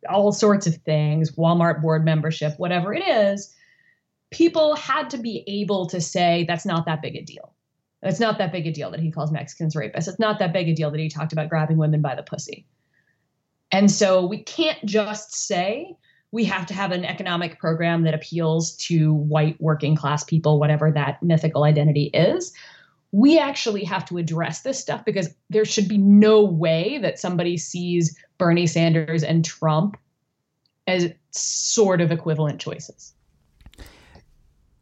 all 0.09 0.31
sorts 0.31 0.65
of 0.65 0.75
things, 0.77 1.35
Walmart 1.35 1.81
board 1.81 2.05
membership, 2.05 2.53
whatever 2.57 2.93
it 2.93 3.05
is. 3.05 3.53
People 4.31 4.75
had 4.75 5.09
to 5.09 5.17
be 5.17 5.43
able 5.47 5.87
to 5.87 5.99
say 5.99 6.45
that's 6.47 6.65
not 6.65 6.85
that 6.85 7.01
big 7.01 7.15
a 7.15 7.21
deal 7.21 7.53
it's 8.01 8.19
not 8.19 8.37
that 8.37 8.51
big 8.51 8.65
a 8.65 8.71
deal 8.71 8.91
that 8.91 8.99
he 8.99 9.11
calls 9.11 9.31
Mexicans 9.31 9.75
rapists. 9.75 10.07
It's 10.07 10.19
not 10.19 10.39
that 10.39 10.53
big 10.53 10.69
a 10.69 10.73
deal 10.73 10.91
that 10.91 10.99
he 10.99 11.09
talked 11.09 11.33
about 11.33 11.49
grabbing 11.49 11.77
women 11.77 12.01
by 12.01 12.15
the 12.15 12.23
pussy. 12.23 12.65
And 13.71 13.91
so 13.91 14.25
we 14.25 14.41
can't 14.41 14.83
just 14.85 15.33
say 15.33 15.95
we 16.31 16.45
have 16.45 16.65
to 16.67 16.73
have 16.73 16.91
an 16.91 17.05
economic 17.05 17.59
program 17.59 18.03
that 18.03 18.13
appeals 18.13 18.75
to 18.75 19.13
white 19.13 19.59
working 19.59 19.95
class 19.95 20.23
people, 20.23 20.59
whatever 20.59 20.91
that 20.91 21.21
mythical 21.23 21.63
identity 21.63 22.05
is. 22.13 22.53
We 23.11 23.39
actually 23.39 23.83
have 23.85 24.05
to 24.05 24.17
address 24.17 24.61
this 24.61 24.79
stuff 24.79 25.03
because 25.03 25.33
there 25.49 25.65
should 25.65 25.87
be 25.87 25.97
no 25.97 26.43
way 26.43 26.99
that 26.99 27.17
somebody 27.17 27.57
sees 27.57 28.15
Bernie 28.37 28.67
Sanders 28.67 29.23
and 29.23 29.43
Trump 29.43 29.97
as 30.85 31.11
sort 31.31 32.01
of 32.01 32.11
equivalent 32.11 32.61
choices. 32.61 33.13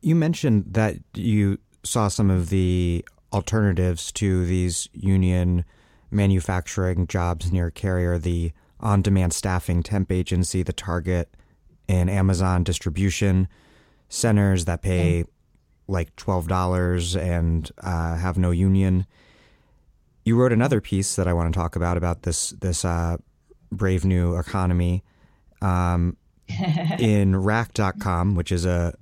You 0.02 0.16
mentioned 0.16 0.66
that 0.72 0.98
you 1.14 1.60
saw 1.84 2.10
some 2.10 2.30
of 2.30 2.50
the 2.50 3.06
alternatives 3.32 4.12
to 4.14 4.46
these 4.46 4.90
union 4.94 5.64
manufacturing 6.12 7.08
jobs 7.08 7.52
near 7.52 7.72
Carrier, 7.72 8.18
the 8.18 8.52
on 8.80 9.02
demand 9.02 9.34
staffing 9.34 9.84
temp 9.84 10.12
agency, 10.12 10.64
the 10.64 10.74
Target 10.74 11.30
and 11.88 12.10
Amazon 12.10 12.64
distribution 12.64 13.48
centers 14.10 14.66
that 14.66 14.82
pay 14.82 15.26
like 15.88 16.16
$12 16.16 17.20
and 17.20 17.72
uh, 17.80 18.16
have 18.18 18.38
no 18.38 18.52
union. 18.52 19.06
You 20.26 20.36
wrote 20.36 20.52
another 20.52 20.82
piece 20.82 21.16
that 21.16 21.28
I 21.28 21.34
want 21.34 21.54
to 21.54 21.58
talk 21.58 21.76
about 21.76 21.98
about 21.98 22.24
this 22.24 22.50
this 22.50 22.84
uh, 22.84 23.18
brave 23.72 24.04
new 24.04 24.36
economy 24.36 25.04
um, 25.62 26.18
in 27.00 27.36
Racked.com, 27.36 28.36
which 28.36 28.52
is 28.52 28.66
a 28.66 28.94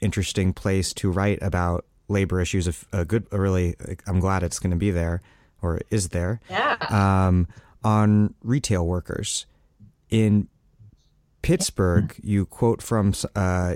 interesting 0.00 0.52
place 0.52 0.92
to 0.94 1.10
write 1.10 1.38
about 1.40 1.86
labor 2.08 2.40
issues. 2.40 2.68
A, 2.68 3.00
a 3.00 3.04
good, 3.04 3.26
a 3.32 3.40
really, 3.40 3.74
I'm 4.06 4.20
glad 4.20 4.42
it's 4.42 4.58
going 4.58 4.72
to 4.72 4.76
be 4.76 4.90
there 4.90 5.22
or 5.62 5.80
is 5.90 6.10
there. 6.10 6.40
Yeah. 6.50 6.76
Um, 6.90 7.48
on 7.82 8.34
retail 8.42 8.86
workers 8.86 9.46
in 10.10 10.48
Pittsburgh, 11.44 12.14
you 12.22 12.46
quote 12.46 12.82
from 12.82 13.14
uh, 13.36 13.74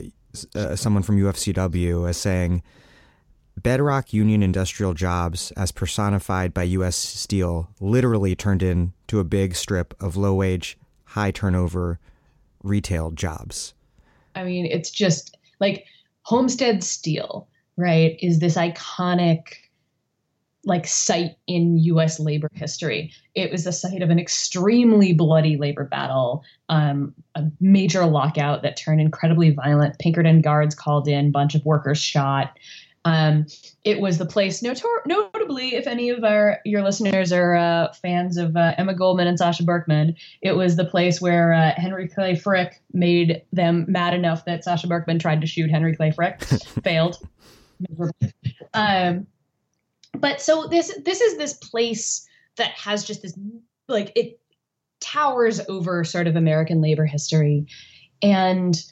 uh, 0.55 0.77
someone 0.77 1.03
from 1.03 1.19
UFCW 1.19 2.09
as 2.09 2.17
saying, 2.17 2.63
"Bedrock 3.57 4.13
union 4.13 4.43
industrial 4.43 4.95
jobs, 4.95 5.51
as 5.53 5.71
personified 5.71 6.55
by 6.55 6.63
U.S. 6.65 6.97
Steel, 6.97 7.69
literally 7.81 8.35
turned 8.35 8.63
into 8.63 9.21
a 9.21 9.25
big 9.25 9.55
strip 9.55 9.95
of 10.01 10.17
low-wage, 10.17 10.79
high 11.05 11.31
turnover 11.31 11.99
retail 12.63 13.11
jobs." 13.11 13.75
I 14.35 14.45
mean, 14.45 14.67
it's 14.67 14.91
just 14.91 15.37
like 15.61 15.85
Homestead 16.23 16.83
Steel 16.83 17.49
right, 17.79 18.19
is 18.21 18.41
this 18.41 18.57
iconic 18.57 19.55
like 20.69 20.87
site 20.87 21.37
in 21.47 21.79
US 21.79 22.21
labor 22.21 22.51
history. 22.53 23.13
It 23.35 23.51
was 23.51 23.65
the 23.65 23.73
site 23.73 24.03
of 24.03 24.11
an 24.11 24.19
extremely 24.19 25.13
bloody 25.13 25.57
labor 25.57 25.85
battle, 25.85 26.45
um, 26.69 27.15
a 27.35 27.45
major 27.61 28.05
lockout 28.07 28.63
that 28.63 28.77
turned 28.77 29.01
incredibly 29.01 29.51
violent. 29.51 29.99
Pinkerton 29.99 30.41
guards 30.43 30.75
called 30.75 31.09
in, 31.09 31.33
bunch 31.33 31.55
of 31.55 31.65
workers 31.65 31.99
shot. 31.99 32.57
Um, 33.05 33.47
it 33.85 34.01
was 34.01 34.19
the 34.19 34.27
place, 34.27 34.61
notor- 34.61 35.07
notably, 35.07 35.75
if 35.75 35.87
any 35.87 36.11
of 36.11 36.25
our 36.25 36.59
your 36.65 36.83
listeners 36.83 37.33
are 37.33 37.55
uh, 37.55 37.93
fans 37.95 38.37
of 38.37 38.55
uh, 38.55 38.75
Emma 38.77 38.93
Goldman 38.93 39.27
and 39.27 39.39
Sasha 39.39 39.63
Berkman, 39.63 40.15
it 40.43 40.53
was 40.53 40.77
the 40.77 40.85
place 40.85 41.21
where 41.21 41.55
uh, 41.55 41.73
Henry 41.77 42.09
Clay 42.09 42.35
Frick 42.35 42.83
made 42.93 43.43
them 43.53 43.87
mad 43.89 44.13
enough 44.13 44.45
that 44.45 44.63
Sasha 44.63 44.89
Berkman 44.89 45.19
tried 45.19 45.41
to 45.41 45.47
shoot 45.47 45.71
Henry 45.71 45.97
Clay 45.97 46.11
Frick, 46.11 46.41
failed 46.83 47.19
um, 48.75 49.27
but 50.15 50.41
so 50.41 50.67
this 50.67 50.93
this 51.05 51.21
is 51.21 51.37
this 51.37 51.55
place 51.55 52.27
that 52.57 52.71
has 52.73 53.05
just 53.05 53.23
this 53.23 53.39
like 53.89 54.13
it 54.17 54.41
towers 55.01 55.61
over 55.69 56.05
sort 56.05 56.27
of 56.27 56.37
American 56.37 56.81
labor 56.81 57.07
history, 57.07 57.67
and 58.23 58.83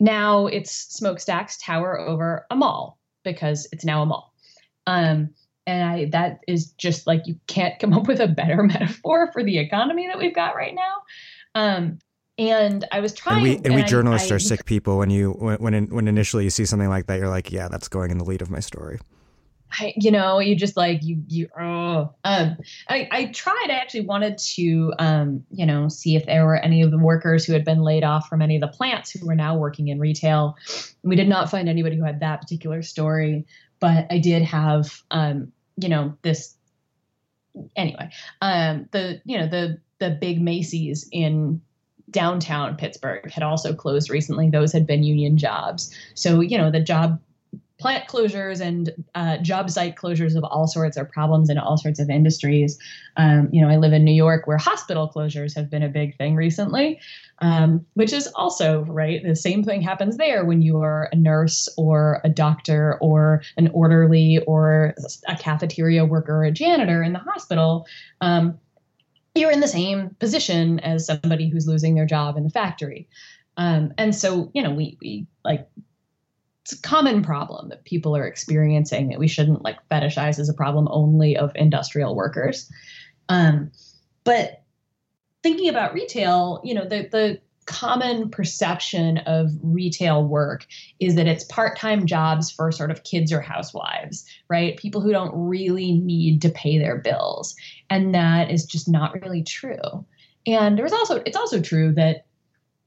now 0.00 0.46
its 0.46 0.72
smokestacks 0.72 1.58
tower 1.58 1.98
over 1.98 2.46
a 2.50 2.56
mall 2.56 2.98
because 3.24 3.68
it's 3.72 3.84
now 3.84 4.02
a 4.02 4.06
mall. 4.06 4.34
Um, 4.86 5.30
and 5.66 5.88
I 5.88 6.04
that 6.06 6.40
is 6.48 6.72
just 6.72 7.06
like 7.06 7.26
you 7.26 7.36
can't 7.46 7.78
come 7.78 7.92
up 7.92 8.08
with 8.08 8.20
a 8.20 8.28
better 8.28 8.62
metaphor 8.62 9.30
for 9.32 9.42
the 9.42 9.58
economy 9.58 10.06
that 10.08 10.18
we've 10.18 10.34
got 10.34 10.56
right 10.56 10.74
now. 10.74 11.02
Um, 11.54 11.98
and 12.38 12.84
I 12.90 13.00
was 13.00 13.12
trying. 13.12 13.36
And 13.36 13.44
we, 13.44 13.56
and 13.56 13.66
and 13.66 13.74
we 13.76 13.82
journalists 13.82 14.30
I, 14.30 14.36
are 14.36 14.38
sick 14.38 14.64
people. 14.64 14.98
When 14.98 15.10
you 15.10 15.32
when, 15.32 15.86
when 15.86 16.08
initially 16.08 16.44
you 16.44 16.50
see 16.50 16.64
something 16.64 16.88
like 16.88 17.06
that, 17.06 17.18
you're 17.18 17.28
like, 17.28 17.52
yeah, 17.52 17.68
that's 17.68 17.88
going 17.88 18.10
in 18.10 18.18
the 18.18 18.24
lead 18.24 18.42
of 18.42 18.50
my 18.50 18.60
story. 18.60 18.98
I, 19.72 19.94
you 19.96 20.10
know, 20.10 20.38
you 20.38 20.54
just 20.54 20.76
like 20.76 21.02
you 21.02 21.22
you 21.28 21.48
oh 21.58 22.12
um 22.24 22.56
I 22.88 23.08
I 23.10 23.24
tried 23.26 23.68
I 23.70 23.74
actually 23.74 24.02
wanted 24.02 24.38
to 24.38 24.92
um 24.98 25.44
you 25.50 25.66
know 25.66 25.88
see 25.88 26.16
if 26.16 26.26
there 26.26 26.44
were 26.44 26.56
any 26.56 26.82
of 26.82 26.90
the 26.90 26.98
workers 26.98 27.44
who 27.44 27.52
had 27.52 27.64
been 27.64 27.82
laid 27.82 28.04
off 28.04 28.28
from 28.28 28.42
any 28.42 28.56
of 28.56 28.60
the 28.60 28.68
plants 28.68 29.10
who 29.10 29.26
were 29.26 29.34
now 29.34 29.56
working 29.56 29.88
in 29.88 29.98
retail. 29.98 30.56
We 31.02 31.16
did 31.16 31.28
not 31.28 31.50
find 31.50 31.68
anybody 31.68 31.96
who 31.96 32.04
had 32.04 32.20
that 32.20 32.40
particular 32.40 32.82
story, 32.82 33.46
but 33.80 34.06
I 34.10 34.18
did 34.18 34.42
have 34.42 35.02
um 35.10 35.52
you 35.76 35.88
know 35.88 36.16
this 36.22 36.54
anyway 37.76 38.10
um 38.40 38.88
the 38.92 39.20
you 39.24 39.38
know 39.38 39.46
the 39.46 39.78
the 39.98 40.10
big 40.10 40.40
Macy's 40.40 41.08
in 41.12 41.60
downtown 42.10 42.76
Pittsburgh 42.76 43.30
had 43.30 43.42
also 43.42 43.74
closed 43.74 44.10
recently. 44.10 44.50
Those 44.50 44.72
had 44.72 44.86
been 44.86 45.02
union 45.02 45.38
jobs. 45.38 45.94
So, 46.14 46.40
you 46.40 46.58
know, 46.58 46.70
the 46.70 46.80
job 46.80 47.18
plant 47.82 48.08
closures 48.08 48.60
and 48.60 48.90
uh, 49.16 49.38
job 49.38 49.68
site 49.68 49.96
closures 49.96 50.36
of 50.36 50.44
all 50.44 50.68
sorts 50.68 50.96
are 50.96 51.04
problems 51.04 51.50
in 51.50 51.58
all 51.58 51.76
sorts 51.76 51.98
of 51.98 52.08
industries. 52.08 52.78
Um, 53.16 53.48
you 53.52 53.60
know, 53.60 53.68
I 53.68 53.76
live 53.76 53.92
in 53.92 54.04
New 54.04 54.14
York 54.14 54.46
where 54.46 54.56
hospital 54.56 55.10
closures 55.12 55.54
have 55.56 55.68
been 55.68 55.82
a 55.82 55.88
big 55.88 56.16
thing 56.16 56.36
recently, 56.36 57.00
um, 57.40 57.84
which 57.94 58.12
is 58.12 58.28
also 58.36 58.84
right. 58.84 59.20
The 59.22 59.34
same 59.34 59.64
thing 59.64 59.82
happens 59.82 60.16
there 60.16 60.44
when 60.44 60.62
you 60.62 60.80
are 60.80 61.08
a 61.10 61.16
nurse 61.16 61.68
or 61.76 62.20
a 62.22 62.28
doctor 62.28 62.98
or 63.00 63.42
an 63.56 63.68
orderly 63.74 64.38
or 64.46 64.94
a 65.28 65.36
cafeteria 65.36 66.04
worker 66.04 66.36
or 66.36 66.44
a 66.44 66.52
janitor 66.52 67.02
in 67.02 67.12
the 67.12 67.18
hospital. 67.18 67.86
Um, 68.20 68.58
you're 69.34 69.50
in 69.50 69.60
the 69.60 69.66
same 69.68 70.10
position 70.20 70.78
as 70.80 71.06
somebody 71.06 71.48
who's 71.48 71.66
losing 71.66 71.96
their 71.96 72.06
job 72.06 72.36
in 72.36 72.44
the 72.44 72.50
factory. 72.50 73.08
Um, 73.56 73.92
and 73.98 74.14
so, 74.14 74.50
you 74.54 74.62
know, 74.62 74.72
we, 74.72 74.96
we 75.00 75.26
like, 75.44 75.66
it's 76.62 76.72
a 76.72 76.82
common 76.82 77.22
problem 77.22 77.68
that 77.70 77.84
people 77.84 78.16
are 78.16 78.26
experiencing 78.26 79.08
that 79.08 79.18
we 79.18 79.28
shouldn't 79.28 79.62
like 79.62 79.76
fetishize 79.90 80.38
as 80.38 80.48
a 80.48 80.54
problem 80.54 80.86
only 80.90 81.36
of 81.36 81.52
industrial 81.54 82.14
workers. 82.14 82.70
Um, 83.28 83.72
but 84.24 84.62
thinking 85.42 85.68
about 85.68 85.94
retail, 85.94 86.60
you 86.64 86.74
know, 86.74 86.84
the, 86.84 87.08
the, 87.10 87.40
common 87.64 88.28
perception 88.28 89.18
of 89.18 89.52
retail 89.62 90.24
work 90.24 90.66
is 90.98 91.14
that 91.14 91.28
it's 91.28 91.44
part-time 91.44 92.06
jobs 92.06 92.50
for 92.50 92.72
sort 92.72 92.90
of 92.90 93.04
kids 93.04 93.32
or 93.32 93.40
housewives 93.40 94.26
right? 94.52 94.76
People 94.76 95.00
who 95.00 95.12
don't 95.12 95.32
really 95.34 95.92
need 95.92 96.42
to 96.42 96.50
pay 96.50 96.78
their 96.78 96.98
bills. 96.98 97.56
And 97.88 98.14
that 98.14 98.50
is 98.50 98.66
just 98.66 98.86
not 98.86 99.18
really 99.22 99.42
true. 99.42 100.04
And 100.46 100.78
there's 100.78 100.92
also 100.92 101.22
it's 101.24 101.38
also 101.38 101.60
true 101.62 101.92
that 101.92 102.26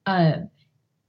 uh, 0.06 0.42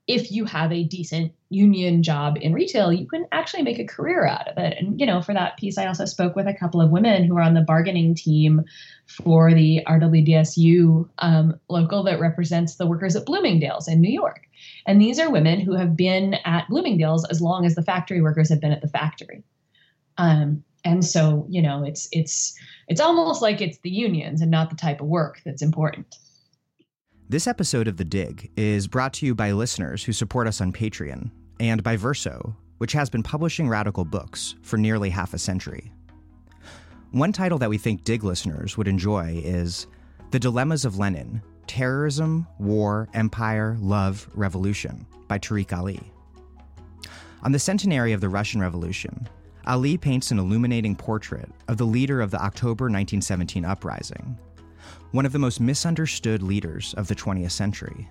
if 0.07 0.31
you 0.31 0.45
have 0.45 0.73
a 0.73 0.85
decent 0.85 1.33
union 1.49 2.03
job 2.03 2.37
in 2.41 2.53
retail, 2.53 2.93
you 2.93 3.07
can 3.07 3.27
actually 3.33 3.63
make 3.63 3.79
a 3.79 3.85
career 3.85 4.25
out 4.25 4.47
of 4.47 4.57
it. 4.57 4.77
And, 4.79 5.01
you 5.01 5.07
know, 5.07 5.21
for 5.21 5.35
that 5.35 5.57
piece, 5.57 5.79
I 5.79 5.87
also 5.87 6.05
spoke 6.05 6.37
with 6.37 6.47
a 6.47 6.55
couple 6.55 6.81
of 6.81 6.91
women 6.91 7.25
who 7.25 7.37
are 7.37 7.43
on 7.43 7.55
the 7.55 7.61
bargaining 7.61 8.15
team 8.15 8.63
for 9.07 9.53
the 9.53 9.83
RWDSU 9.87 11.09
um, 11.19 11.59
local 11.69 12.05
that 12.05 12.21
represents 12.21 12.77
the 12.77 12.87
workers 12.87 13.17
at 13.17 13.27
Bloomingdale's 13.27 13.89
in 13.89 14.01
New 14.01 14.13
York. 14.13 14.43
And 14.87 15.01
these 15.01 15.19
are 15.19 15.31
women 15.31 15.61
who 15.61 15.75
have 15.75 15.97
been 15.97 16.35
at 16.45 16.69
Bloomingdale's 16.69 17.25
as 17.29 17.41
long 17.41 17.67
as 17.67 17.75
the 17.75 17.83
factory 17.83 18.21
workers 18.21 18.49
have 18.51 18.61
been 18.61 18.73
at 18.73 18.83
the 18.83 18.89
factory. 18.89 19.43
Um, 20.19 20.63
and 20.85 21.05
so, 21.05 21.47
you 21.49 21.63
know, 21.63 21.83
it's 21.83 22.09
it's 22.13 22.57
it's 22.87 23.01
almost 23.01 23.43
like 23.43 23.61
it's 23.61 23.79
the 23.79 23.91
unions 23.91 24.41
and 24.41 24.53
not 24.53 24.71
the 24.71 24.77
type 24.77 25.01
of 25.01 25.09
work 25.09 25.41
that's 25.45 25.63
important. 25.63 26.15
This 27.29 27.49
episode 27.49 27.89
of 27.89 27.97
The 27.97 28.05
Dig 28.05 28.53
is 28.57 28.87
brought 28.87 29.13
to 29.15 29.27
you 29.27 29.35
by 29.35 29.51
listeners 29.51 30.05
who 30.05 30.13
support 30.13 30.47
us 30.47 30.61
on 30.61 30.73
Patreon 30.73 31.33
and 31.59 31.83
by 31.83 31.97
Verso, 31.97 32.55
which 32.79 32.93
has 32.93 33.11
been 33.11 33.25
publishing 33.25 33.69
radical 33.69 34.05
books 34.05 34.55
for 34.63 34.77
nearly 34.77 35.11
half 35.11 35.35
a 35.35 35.39
century. 35.39 35.91
One 37.11 37.33
title 37.33 37.59
that 37.59 37.69
we 37.69 37.79
think 37.79 38.05
Dig 38.05 38.23
listeners 38.23 38.77
would 38.77 38.87
enjoy 38.87 39.41
is 39.45 39.89
The 40.31 40.39
Dilemmas 40.39 40.85
of 40.85 40.99
Lenin 40.99 41.43
Terrorism, 41.67 42.47
War, 42.61 43.09
Empire, 43.13 43.77
Love, 43.81 44.29
Revolution 44.35 45.05
by 45.27 45.41
Tariq 45.41 45.77
Ali. 45.77 46.13
On 47.43 47.51
the 47.51 47.59
centenary 47.59 48.13
of 48.13 48.21
the 48.21 48.29
Russian 48.29 48.61
Revolution, 48.61 49.29
Ali 49.67 49.97
paints 49.97 50.31
an 50.31 50.39
illuminating 50.39 50.95
portrait 50.95 51.51
of 51.67 51.77
the 51.77 51.87
leader 51.87 52.21
of 52.21 52.31
the 52.31 52.41
October 52.41 52.85
1917 52.85 53.65
uprising 53.65 54.39
one 55.17 55.25
of 55.25 55.33
the 55.33 55.39
most 55.39 55.63
misunderstood 55.63 56.43
leaders 56.43 56.93
of 56.99 57.09
the 57.09 57.15
20th 57.15 57.53
century. 57.53 58.07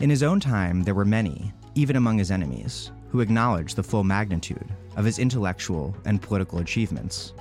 In 0.00 0.10
his 0.10 0.22
own 0.22 0.38
time, 0.38 0.82
there 0.82 0.94
were 0.94 1.06
many, 1.06 1.50
even 1.74 1.96
among 1.96 2.18
his 2.18 2.30
enemies, 2.30 2.90
who 3.08 3.20
acknowledged 3.20 3.74
the 3.74 3.82
full 3.82 4.04
magnitude 4.04 4.68
of 4.98 5.06
his 5.06 5.18
intellectual 5.18 5.96
and 6.04 6.20
political 6.20 6.58
achievements. 6.58 7.32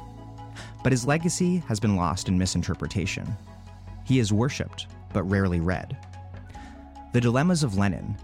But 0.81 0.93
his 0.93 1.05
legacy 1.05 1.57
has 1.67 1.81
been 1.81 1.97
lost 1.97 2.29
in 2.29 2.37
misinterpretation. 2.37 3.27
He 4.05 4.19
is 4.19 4.31
worshipped, 4.31 4.87
but 5.11 5.23
rarely 5.23 5.59
read. 5.59 5.97
The 7.11 7.19
Dilemmas 7.19 7.63
of 7.63 7.77
Lenin 7.77 8.15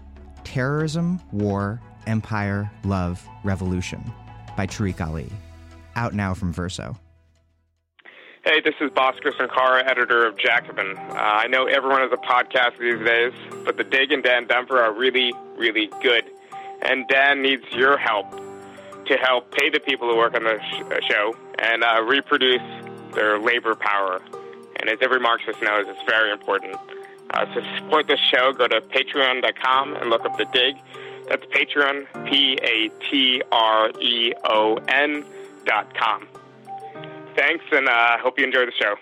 Terrorism, 0.42 1.20
War, 1.32 1.82
Empire, 2.06 2.70
Love, 2.84 3.22
Revolution 3.44 4.10
by 4.56 4.66
Tariq 4.66 5.06
Ali. 5.06 5.30
Out 5.96 6.14
now 6.14 6.32
from 6.32 6.50
Verso. 6.50 6.96
Hey, 8.42 8.62
this 8.62 8.74
is 8.80 8.90
Bhaskar 8.92 9.36
Sankara, 9.36 9.84
editor 9.84 10.26
of 10.26 10.34
Jacobin. 10.38 10.96
Uh, 10.96 11.12
I 11.14 11.46
know 11.48 11.66
everyone 11.66 12.00
has 12.00 12.10
a 12.10 12.16
podcast 12.16 12.78
these 12.78 12.98
days, 13.04 13.34
but 13.66 13.76
the 13.76 13.84
Dig 13.84 14.12
and 14.12 14.22
Dan 14.22 14.46
Denvir 14.46 14.80
are 14.80 14.94
really, 14.94 15.34
really 15.58 15.90
good. 16.02 16.24
And 16.80 17.06
Dan 17.08 17.42
needs 17.42 17.64
your 17.72 17.98
help 17.98 18.30
to 19.04 19.16
help 19.18 19.52
pay 19.52 19.68
the 19.68 19.78
people 19.80 20.08
who 20.08 20.16
work 20.16 20.34
on 20.34 20.44
the 20.44 20.58
sh- 20.58 20.82
uh, 20.90 21.00
show 21.06 21.36
and 21.58 21.84
uh, 21.84 22.00
reproduce 22.02 22.62
their 23.12 23.38
labor 23.38 23.74
power. 23.74 24.22
And 24.76 24.88
as 24.88 24.96
every 25.02 25.20
Marxist 25.20 25.60
knows, 25.60 25.84
it's 25.86 26.10
very 26.10 26.32
important. 26.32 26.76
Uh, 27.34 27.44
to 27.44 27.76
support 27.76 28.06
this 28.06 28.20
show, 28.32 28.54
go 28.54 28.66
to 28.68 28.80
patreon.com 28.80 29.96
and 29.96 30.08
look 30.08 30.24
up 30.24 30.38
The 30.38 30.46
Dig. 30.46 30.76
That's 31.28 31.44
Patreon, 31.44 32.06
P 32.24 32.58
A 32.62 32.88
T 33.10 33.42
R 33.52 33.90
E 34.00 34.32
O 34.44 34.76
N 34.88 35.26
dot 35.66 35.94
com 35.94 36.26
thanks, 37.36 37.64
and 37.72 37.88
I 37.88 38.14
uh, 38.14 38.22
hope 38.22 38.38
you 38.38 38.44
enjoy 38.44 38.66
the 38.66 38.72
show. 38.78 38.94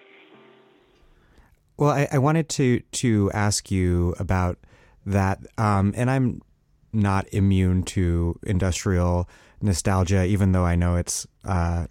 Well, 1.76 1.90
I, 1.90 2.08
I, 2.12 2.18
wanted 2.18 2.48
to 2.50 2.80
to 2.80 3.30
ask 3.32 3.70
you 3.70 4.14
about 4.18 4.58
that, 5.06 5.38
um, 5.58 5.92
and 5.96 6.10
I'm 6.10 6.42
not 6.92 7.26
immune 7.32 7.84
to 7.84 8.38
industrial 8.42 9.28
nostalgia, 9.60 10.24
even 10.24 10.52
though 10.52 10.64
I 10.64 10.74
know 10.74 10.96
it's 10.96 11.26
uh, 11.44 11.86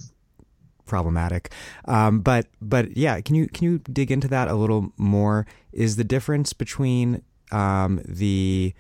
problematic. 0.86 1.52
Um, 1.86 2.20
but 2.20 2.48
but 2.62 2.98
yeah, 2.98 3.22
can 3.22 3.36
you 3.36 3.48
can 3.48 3.64
you 3.66 3.80
dig 3.80 4.12
into 4.12 4.28
that 4.28 4.50
a 4.50 4.56
little 4.56 4.92
more? 4.98 5.46
Is 5.72 5.96
the 5.96 6.04
difference 6.04 6.54
between 6.54 7.22
um, 7.52 8.02
the 8.06 8.74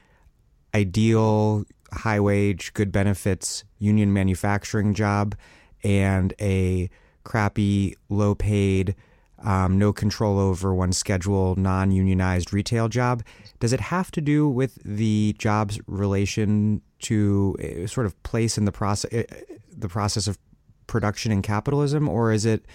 ideal 0.75 1.63
high 1.93 2.19
wage, 2.19 2.73
good 2.73 2.91
benefits 2.91 3.63
union 3.79 4.11
manufacturing 4.11 4.93
job 4.93 5.35
and 5.83 6.33
a 6.41 6.89
crappy, 7.27 7.93
low 8.07 8.33
paid, 8.33 8.95
um, 9.43 9.77
no 9.77 9.91
control 9.91 10.39
over 10.39 10.73
one's 10.73 10.97
schedule, 10.97 11.55
non 11.57 11.91
unionized 11.91 12.53
retail 12.53 12.87
job. 12.87 13.21
Does 13.59 13.73
it 13.73 13.81
have 13.81 14.09
to 14.11 14.21
do 14.21 14.49
with 14.49 14.75
the 14.83 15.35
job's 15.37 15.79
relation 15.87 16.81
to 17.01 17.55
uh, 17.59 17.87
sort 17.87 18.05
of 18.05 18.23
place 18.23 18.57
in 18.57 18.65
the 18.65 18.71
process, 18.71 19.13
uh, 19.13 19.23
the 19.69 19.89
process 19.89 20.27
of 20.27 20.39
production 20.87 21.31
and 21.31 21.43
capitalism, 21.43 22.07
or 22.07 22.31
is 22.31 22.45
it 22.45 22.65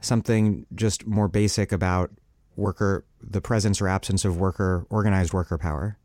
something 0.00 0.66
just 0.74 1.06
more 1.06 1.26
basic 1.26 1.72
about 1.72 2.10
worker, 2.54 3.04
the 3.20 3.40
presence 3.40 3.80
or 3.80 3.88
absence 3.88 4.24
of 4.24 4.36
worker, 4.36 4.86
organized 4.90 5.32
worker 5.32 5.56
power? 5.56 5.96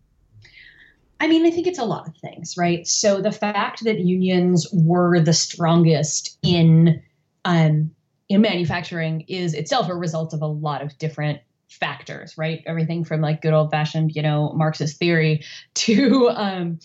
I 1.19 1.27
mean, 1.27 1.45
I 1.45 1.51
think 1.51 1.67
it's 1.67 1.79
a 1.79 1.85
lot 1.85 2.07
of 2.07 2.15
things, 2.17 2.55
right? 2.57 2.87
So 2.87 3.21
the 3.21 3.31
fact 3.31 3.83
that 3.83 3.99
unions 3.99 4.67
were 4.71 5.19
the 5.19 5.33
strongest 5.33 6.37
in 6.41 7.01
um, 7.43 7.91
in 8.29 8.41
manufacturing 8.41 9.21
is 9.27 9.53
itself 9.53 9.89
a 9.89 9.95
result 9.95 10.33
of 10.33 10.41
a 10.41 10.47
lot 10.47 10.81
of 10.81 10.97
different 10.97 11.39
factors, 11.69 12.37
right? 12.37 12.63
Everything 12.65 13.03
from 13.03 13.21
like 13.21 13.41
good 13.41 13.53
old 13.53 13.71
fashioned, 13.71 14.15
you 14.15 14.21
know, 14.21 14.51
Marxist 14.53 14.97
theory 14.97 15.43
to, 15.75 16.29
um, 16.29 16.79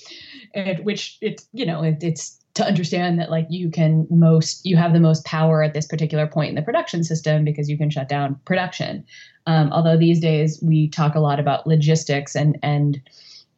and 0.55 0.85
which 0.85 1.19
it's, 1.21 1.47
you 1.53 1.67
know, 1.67 1.83
it, 1.83 2.03
it's 2.03 2.39
to 2.55 2.67
understand 2.67 3.19
that 3.19 3.31
like 3.31 3.47
you 3.49 3.71
can 3.71 4.07
most, 4.11 4.67
you 4.67 4.77
have 4.77 4.93
the 4.93 5.01
most 5.01 5.25
power 5.25 5.63
at 5.63 5.73
this 5.73 5.87
particular 5.87 6.27
point 6.27 6.51
in 6.51 6.55
the 6.55 6.63
production 6.63 7.03
system 7.03 7.45
because 7.45 7.71
you 7.71 7.79
can 7.79 7.89
shut 7.89 8.09
down 8.09 8.39
production. 8.45 9.05
Um, 9.47 9.73
although 9.73 9.97
these 9.97 10.21
days 10.21 10.61
we 10.63 10.89
talk 10.89 11.15
a 11.15 11.21
lot 11.21 11.41
about 11.41 11.67
logistics 11.67 12.37
and, 12.37 12.59
and, 12.63 13.01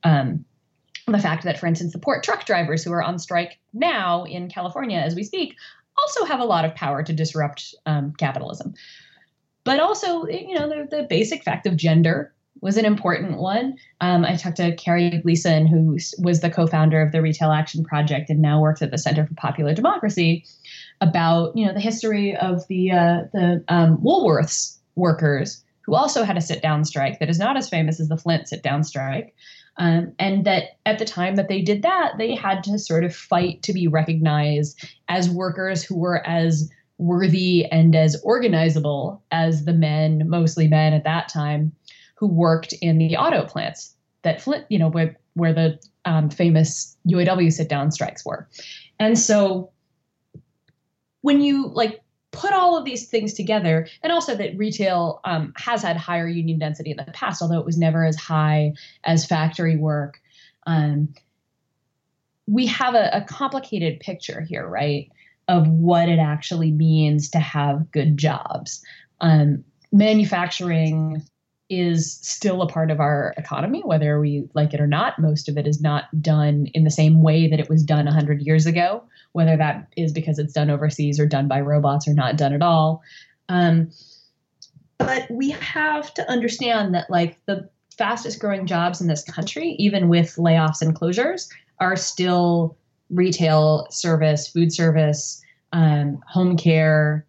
um, 0.04 0.44
the 1.06 1.18
fact 1.18 1.44
that, 1.44 1.58
for 1.58 1.66
instance, 1.66 1.92
the 1.92 1.98
port 1.98 2.22
truck 2.22 2.46
drivers 2.46 2.82
who 2.82 2.90
are 2.90 3.02
on 3.02 3.18
strike 3.18 3.58
now 3.74 4.24
in 4.24 4.48
California 4.48 4.98
as 4.98 5.14
we 5.14 5.22
speak 5.22 5.54
also 5.98 6.24
have 6.24 6.40
a 6.40 6.44
lot 6.44 6.64
of 6.64 6.74
power 6.74 7.02
to 7.02 7.12
disrupt 7.12 7.74
um, 7.86 8.12
capitalism. 8.18 8.74
But 9.64 9.80
also, 9.80 10.26
you 10.26 10.54
know, 10.54 10.68
the, 10.68 10.86
the 10.90 11.02
basic 11.04 11.42
fact 11.42 11.66
of 11.66 11.76
gender 11.76 12.34
was 12.60 12.76
an 12.76 12.84
important 12.84 13.38
one. 13.38 13.76
Um, 14.00 14.24
I 14.24 14.36
talked 14.36 14.56
to 14.58 14.74
Carrie 14.76 15.18
Gleason, 15.22 15.66
who 15.66 15.98
was 16.18 16.40
the 16.40 16.50
co-founder 16.50 17.00
of 17.02 17.12
the 17.12 17.22
Retail 17.22 17.50
Action 17.50 17.84
Project 17.84 18.30
and 18.30 18.40
now 18.40 18.60
works 18.60 18.82
at 18.82 18.90
the 18.90 18.98
Center 18.98 19.26
for 19.26 19.34
Popular 19.34 19.74
Democracy, 19.74 20.44
about 21.00 21.56
you 21.56 21.66
know 21.66 21.72
the 21.72 21.80
history 21.80 22.36
of 22.36 22.66
the 22.68 22.92
uh, 22.92 23.22
the 23.32 23.64
um, 23.68 23.98
Woolworths 23.98 24.78
workers 24.94 25.62
who 25.82 25.94
also 25.94 26.22
had 26.22 26.36
a 26.36 26.40
sit-down 26.40 26.84
strike 26.84 27.18
that 27.18 27.28
is 27.28 27.38
not 27.38 27.56
as 27.56 27.68
famous 27.68 28.00
as 28.00 28.08
the 28.08 28.16
Flint 28.16 28.48
sit-down 28.48 28.82
strike, 28.84 29.34
um, 29.76 30.12
and 30.18 30.44
that 30.44 30.78
at 30.86 30.98
the 30.98 31.04
time 31.04 31.36
that 31.36 31.48
they 31.48 31.60
did 31.60 31.82
that, 31.82 32.12
they 32.18 32.34
had 32.34 32.62
to 32.64 32.78
sort 32.78 33.04
of 33.04 33.14
fight 33.14 33.62
to 33.62 33.72
be 33.72 33.88
recognized 33.88 34.88
as 35.08 35.28
workers 35.28 35.82
who 35.82 35.96
were 35.96 36.24
as 36.26 36.70
worthy 36.98 37.66
and 37.66 37.96
as 37.96 38.22
organizable 38.24 39.20
as 39.32 39.64
the 39.64 39.72
men, 39.72 40.28
mostly 40.28 40.68
men 40.68 40.92
at 40.92 41.04
that 41.04 41.28
time, 41.28 41.72
who 42.14 42.28
worked 42.28 42.72
in 42.74 42.98
the 42.98 43.16
auto 43.16 43.44
plants 43.44 43.94
that 44.22 44.40
Flint, 44.40 44.64
you 44.68 44.78
know, 44.78 44.88
where, 44.88 45.16
where 45.34 45.52
the 45.52 45.78
um, 46.04 46.30
famous 46.30 46.96
UAW 47.08 47.52
sit 47.52 47.68
down 47.68 47.90
strikes 47.90 48.24
were. 48.24 48.48
And 49.00 49.18
so 49.18 49.70
when 51.22 51.40
you 51.40 51.68
like 51.68 52.00
put 52.34 52.52
all 52.52 52.76
of 52.76 52.84
these 52.84 53.08
things 53.08 53.32
together, 53.34 53.86
and 54.02 54.12
also 54.12 54.34
that 54.34 54.58
retail 54.58 55.20
um, 55.24 55.52
has 55.56 55.82
had 55.82 55.96
higher 55.96 56.28
union 56.28 56.58
density 56.58 56.90
in 56.90 56.96
the 56.96 57.04
past, 57.12 57.40
although 57.40 57.60
it 57.60 57.66
was 57.66 57.78
never 57.78 58.04
as 58.04 58.16
high 58.16 58.74
as 59.04 59.26
factory 59.26 59.76
work. 59.76 60.20
Um, 60.66 61.14
we 62.46 62.66
have 62.66 62.94
a, 62.94 63.10
a 63.12 63.20
complicated 63.22 64.00
picture 64.00 64.40
here, 64.40 64.66
right, 64.66 65.10
of 65.48 65.68
what 65.68 66.08
it 66.08 66.18
actually 66.18 66.70
means 66.70 67.30
to 67.30 67.38
have 67.38 67.90
good 67.90 68.16
jobs. 68.16 68.82
Um, 69.20 69.64
manufacturing 69.92 71.22
is 71.70 72.18
still 72.22 72.62
a 72.62 72.68
part 72.68 72.90
of 72.90 73.00
our 73.00 73.34
economy, 73.36 73.82
whether 73.84 74.20
we 74.20 74.48
like 74.54 74.74
it 74.74 74.80
or 74.80 74.86
not. 74.86 75.18
Most 75.18 75.48
of 75.48 75.56
it 75.56 75.66
is 75.66 75.80
not 75.80 76.04
done 76.20 76.66
in 76.74 76.84
the 76.84 76.90
same 76.90 77.22
way 77.22 77.48
that 77.48 77.60
it 77.60 77.70
was 77.70 77.82
done 77.82 78.04
100 78.04 78.42
years 78.42 78.66
ago, 78.66 79.02
whether 79.32 79.56
that 79.56 79.88
is 79.96 80.12
because 80.12 80.38
it's 80.38 80.52
done 80.52 80.70
overseas 80.70 81.18
or 81.18 81.26
done 81.26 81.48
by 81.48 81.60
robots 81.60 82.06
or 82.06 82.14
not 82.14 82.36
done 82.36 82.52
at 82.52 82.62
all. 82.62 83.02
Um, 83.48 83.90
but 84.98 85.30
we 85.30 85.50
have 85.50 86.12
to 86.14 86.30
understand 86.30 86.94
that, 86.94 87.10
like, 87.10 87.38
the 87.46 87.68
fastest 87.96 88.40
growing 88.40 88.66
jobs 88.66 89.00
in 89.00 89.06
this 89.06 89.24
country, 89.24 89.70
even 89.78 90.08
with 90.08 90.36
layoffs 90.36 90.82
and 90.82 90.94
closures, 90.94 91.48
are 91.80 91.96
still 91.96 92.76
retail 93.10 93.86
service, 93.90 94.48
food 94.48 94.72
service, 94.72 95.42
um, 95.72 96.20
home 96.28 96.56
care, 96.56 97.26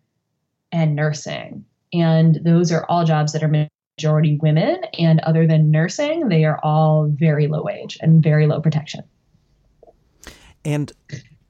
and 0.71 0.95
nursing. 0.95 1.65
And 1.93 2.39
those 2.43 2.71
are 2.71 2.86
all 2.89 3.05
jobs 3.05 3.33
that 3.33 3.43
are 3.43 3.69
majority 3.98 4.38
women. 4.41 4.84
And 5.00 5.20
other 5.22 5.48
than 5.48 5.72
nursing, 5.72 6.30
they 6.30 6.46
are 6.46 6.60
all 6.64 7.08
very 7.08 7.48
low 7.48 7.64
wage 7.64 7.98
and 8.02 8.22
very 8.22 8.48
low 8.48 8.60
protection. 8.60 9.04
And 10.64 10.91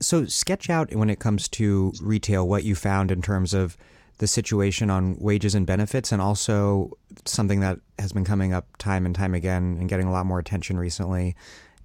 so, 0.02 0.26
sketch 0.26 0.70
out 0.70 0.94
when 0.94 1.10
it 1.10 1.20
comes 1.20 1.48
to 1.50 1.94
retail 2.02 2.48
what 2.48 2.64
you 2.64 2.76
found 2.76 3.12
in 3.12 3.22
terms 3.22 3.54
of 3.54 3.78
the 4.18 4.28
situation 4.28 4.90
on 4.90 5.16
wages 5.20 5.56
and 5.56 5.66
benefits, 5.66 6.12
and 6.12 6.22
also 6.22 6.92
something 7.26 7.60
that 7.62 7.80
has 8.00 8.14
been 8.14 8.26
coming 8.26 8.54
up 8.54 8.66
time 8.78 9.06
and 9.06 9.16
time 9.16 9.34
again 9.34 9.78
and 9.80 9.90
getting 9.90 10.08
a 10.08 10.12
lot 10.12 10.26
more 10.26 10.40
attention 10.40 10.78
recently 10.78 11.36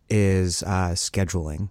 is 0.09 0.63
uh, 0.65 0.91
scheduling. 0.91 1.71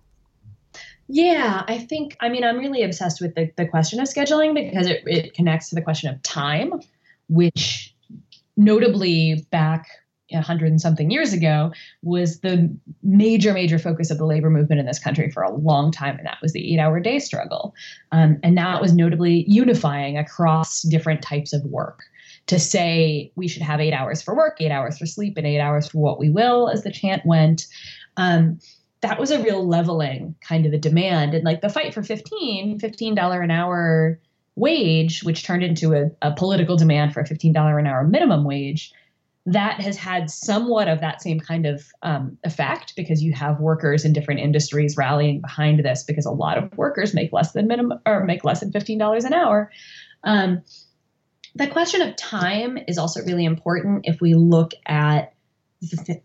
Yeah, 1.08 1.64
I 1.68 1.78
think, 1.78 2.16
I 2.20 2.30
mean, 2.30 2.44
I'm 2.44 2.58
really 2.58 2.84
obsessed 2.84 3.20
with 3.20 3.36
the, 3.36 3.52
the 3.56 3.66
question 3.66 4.00
of 4.00 4.08
scheduling 4.08 4.54
because 4.54 4.88
it, 4.88 5.02
it 5.06 5.34
connects 5.34 5.70
to 5.70 5.76
the 5.76 5.82
question 5.82 6.14
of 6.14 6.22
time, 6.24 6.82
which 7.30 7.96
notably 8.60 9.48
back 9.52 9.88
a 10.32 10.42
hundred 10.42 10.68
and 10.68 10.80
something 10.80 11.10
years 11.10 11.34
ago 11.34 11.72
was 12.04 12.42
the 12.42 12.70
major, 13.02 13.54
major 13.54 13.80
focus 13.80 14.12
of 14.12 14.18
the 14.18 14.26
labor 14.26 14.50
movement 14.50 14.80
in 14.80 14.86
this 14.86 15.00
country 15.00 15.32
for 15.32 15.42
a 15.42 15.52
long 15.52 15.92
time, 15.92 16.18
and 16.18 16.26
that 16.28 16.38
was 16.42 16.54
the 16.54 16.74
eight-hour 16.74 17.00
day 17.00 17.18
struggle. 17.18 17.74
Um, 18.12 18.38
and 18.44 18.58
that 18.58 18.82
was 18.82 18.94
notably 18.94 19.46
unifying 19.48 20.18
across 20.18 20.84
different 20.84 21.22
types 21.24 21.52
of 21.54 21.64
work 21.64 22.04
to 22.46 22.60
say 22.60 23.32
we 23.36 23.48
should 23.48 23.64
have 23.64 23.80
eight 23.80 23.94
hours 23.94 24.22
for 24.22 24.36
work, 24.36 24.58
eight 24.60 24.72
hours 24.72 24.98
for 24.98 25.06
sleep, 25.06 25.36
and 25.38 25.48
eight 25.48 25.60
hours 25.60 25.90
for 25.90 26.00
what 26.00 26.20
we 26.20 26.30
will, 26.30 26.70
as 26.70 26.84
the 26.84 26.92
chant 26.92 27.26
went. 27.26 27.66
Um, 28.18 28.60
that 29.02 29.20
was 29.20 29.32
a 29.32 29.42
real 29.42 29.66
leveling 29.66 30.36
kind 30.42 30.66
of 30.66 30.74
a 30.74 30.78
demand. 30.78 31.34
And 31.34 31.46
like 31.46 31.62
the 31.62 31.70
fight 31.70 31.94
for 31.94 32.04
15, 32.04 32.80
$15 32.80 33.44
an 33.44 33.52
hour 33.52 34.20
wage, 34.60 35.24
which 35.24 35.44
turned 35.44 35.64
into 35.64 35.94
a, 35.94 36.12
a 36.22 36.34
political 36.34 36.76
demand 36.76 37.14
for 37.14 37.22
a 37.22 37.28
$15 37.28 37.80
an 37.80 37.88
hour 37.88 38.04
minimum 38.04 38.44
wage, 38.44 38.94
that 39.46 39.80
has 39.82 39.98
had 39.98 40.30
somewhat 40.30 40.88
of 40.88 41.02
that 41.02 41.22
same 41.22 41.40
kind 41.40 41.66
of 41.66 41.84
um, 42.04 42.38
effect 42.44 42.94
because 42.96 43.24
you 43.24 43.34
have 43.34 43.60
workers 43.60 44.06
in 44.06 44.14
different 44.14 44.40
industries 44.42 44.96
rallying 44.98 45.42
behind 45.42 45.84
this 45.84 46.04
because 46.04 46.26
a 46.26 46.32
lot 46.32 46.58
of 46.58 46.78
workers 46.78 47.14
make 47.14 47.34
less 47.34 47.54
than 47.54 47.68
minimum 47.68 48.00
or 48.06 48.24
make 48.26 48.44
less 48.44 48.60
than 48.60 48.72
$15 48.72 49.26
an 49.26 49.34
hour. 49.34 49.72
Um, 50.24 50.62
the 51.56 51.68
question 51.68 52.02
of 52.02 52.16
time 52.16 52.78
is 52.88 52.98
also 52.98 53.24
really 53.24 53.46
important 53.46 54.06
if 54.06 54.22
we 54.22 54.36
look 54.36 54.72
at 54.86 55.34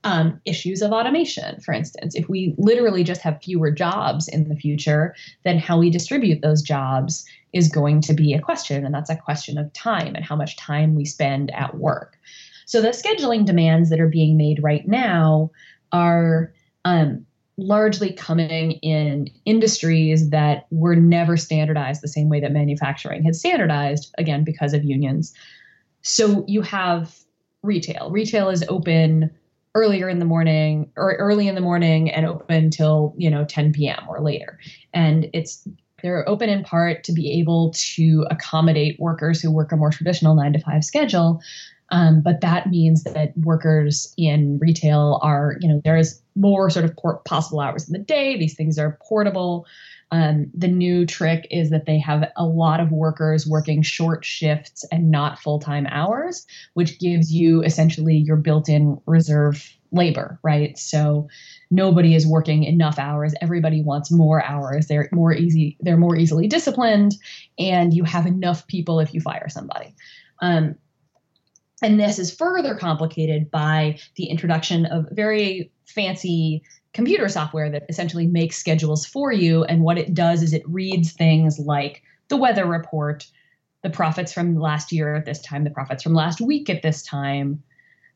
um, 0.03 0.41
issues 0.45 0.83
of 0.83 0.93
automation, 0.93 1.61
for 1.61 1.73
instance. 1.73 2.15
If 2.15 2.29
we 2.29 2.55
literally 2.59 3.05
just 3.05 3.23
have 3.23 3.41
fewer 3.43 3.71
jobs 3.71 4.29
in 4.29 4.49
the 4.49 4.57
future, 4.57 5.15
then 5.45 5.59
how 5.59 5.79
we 5.79 5.91
distribute 5.91 6.43
those 6.43 6.61
jobs 6.61 7.25
is 7.55 7.69
going 7.69 8.01
to 8.03 8.13
be 8.13 8.35
a 8.35 8.41
question. 8.41 8.85
And 8.85 8.95
that's 8.95 9.09
a 9.09 9.17
question 9.17 9.57
of 9.57 9.73
time 9.73 10.15
and 10.15 10.25
how 10.25 10.37
much 10.37 10.57
time 10.57 10.95
we 10.95 11.05
spend 11.05 11.51
at 11.55 11.77
work. 11.79 12.19
So 12.67 12.83
the 12.83 12.89
scheduling 12.89 13.47
demands 13.47 13.91
that 13.91 14.01
are 14.01 14.09
being 14.09 14.37
made 14.37 14.63
right 14.63 14.87
now 14.87 15.51
are 15.93 16.53
um, 16.85 17.25
largely 17.57 18.13
coming 18.13 18.73
in 18.73 19.29
industries 19.45 20.31
that 20.31 20.67
were 20.71 20.97
never 20.97 21.37
standardized 21.37 22.03
the 22.03 22.09
same 22.09 22.29
way 22.29 22.41
that 22.41 22.53
manufacturing 22.53 23.23
had 23.23 23.37
standardized, 23.37 24.13
again, 24.19 24.43
because 24.43 24.75
of 24.75 24.83
unions. 24.83 25.33
So 26.03 26.45
you 26.49 26.63
have 26.63 27.17
retail. 27.63 28.11
Retail 28.11 28.51
is 28.51 28.65
open 28.69 29.31
earlier 29.77 30.09
in 30.09 30.19
the 30.19 30.25
morning 30.25 30.91
or 30.97 31.15
early 31.15 31.49
in 31.49 31.55
the 31.55 31.61
morning 31.61 32.11
and 32.11 32.27
open 32.27 32.71
till 32.71 33.15
you 33.17 33.31
know 33.31 33.45
10 33.45 33.73
p.m. 33.73 34.05
or 34.09 34.21
later. 34.21 34.59
And 34.93 35.29
it's 35.33 35.67
they're 36.05 36.29
open 36.29 36.51
in 36.51 36.63
part 36.63 37.03
to 37.05 37.13
be 37.13 37.33
able 37.41 37.73
to 37.75 38.27
accommodate 38.31 39.01
workers 39.01 39.41
who 39.41 39.51
work 39.51 39.73
a 39.73 39.77
more 39.77 39.91
traditional 39.91 40.35
nine 40.35 40.53
to 40.53 40.59
five 40.59 40.85
schedule. 40.85 41.41
Um, 41.89 42.21
but 42.21 42.43
that 42.43 42.69
means 42.69 43.05
that 43.05 43.37
workers 43.39 44.13
in 44.19 44.59
retail 44.59 45.19
are, 45.23 45.57
you 45.61 45.69
know, 45.69 45.81
there's 45.83 46.21
more 46.37 46.69
sort 46.69 46.85
of 46.85 46.95
possible 47.25 47.61
hours 47.61 47.89
in 47.89 47.95
the 47.95 47.99
day. 47.99 48.37
These 48.37 48.55
things 48.55 48.79
are 48.79 48.99
portable. 49.03 49.67
Um, 50.15 50.49
the 50.55 50.69
new 50.69 51.07
trick 51.07 51.49
is 51.51 51.71
that 51.71 51.87
they 51.87 51.99
have 51.99 52.31
a 52.37 52.47
lot 52.47 52.79
of 52.79 52.93
workers 52.93 53.49
working 53.49 53.83
short 53.83 54.25
shifts 54.25 54.85
and 54.93 55.11
not 55.11 55.41
full 55.41 55.59
time 55.59 55.89
hours, 55.91 56.47
which 56.75 57.01
gives 57.01 57.33
you 57.33 57.65
essentially 57.65 58.15
your 58.15 58.37
built 58.37 58.69
in 58.69 59.01
reserve 59.07 59.69
labor, 59.91 60.39
right? 60.45 60.79
So 60.79 61.27
nobody 61.69 62.15
is 62.15 62.29
working 62.29 62.63
enough 62.63 62.97
hours. 62.97 63.35
Everybody 63.41 63.83
wants 63.83 64.13
more 64.13 64.41
hours. 64.45 64.87
They're 64.87 65.09
more 65.11 65.33
easy. 65.33 65.77
They're 65.81 65.97
more 65.97 66.15
easily 66.15 66.47
disciplined, 66.47 67.17
and 67.59 67.93
you 67.93 68.05
have 68.05 68.25
enough 68.25 68.69
people 68.69 69.01
if 69.01 69.15
you 69.15 69.21
fire 69.21 69.49
somebody. 69.49 69.97
Um, 70.41 70.77
and 71.83 71.99
this 71.99 72.21
is 72.21 72.33
further 72.33 72.77
complicated 72.77 73.51
by 73.51 73.99
the 74.15 74.27
introduction 74.27 74.87
of 74.87 75.09
very 75.11 75.73
fancy 75.87 76.63
computer 76.95 77.29
software 77.29 77.69
that 77.71 77.85
essentially 77.89 78.27
makes 78.27 78.57
schedules 78.57 79.05
for 79.05 79.33
you. 79.33 79.65
And 79.65 79.83
what 79.83 79.99
it 79.99 80.15
does 80.15 80.43
is 80.43 80.55
it 80.55 80.67
reads 80.67 81.13
things 81.13 81.59
like 81.59 82.03
the 82.29 82.37
weather 82.37 82.65
report, 82.65 83.27
the 83.83 83.91
profits 83.91 84.33
from 84.33 84.59
last 84.59 84.93
year 84.93 85.15
at 85.15 85.27
this 85.27 85.43
time, 85.43 85.65
the 85.65 85.71
profits 85.71 86.03
from 86.03 86.15
last 86.15 86.41
week 86.41 86.71
at 86.71 86.83
this 86.83 87.03
time. 87.03 87.63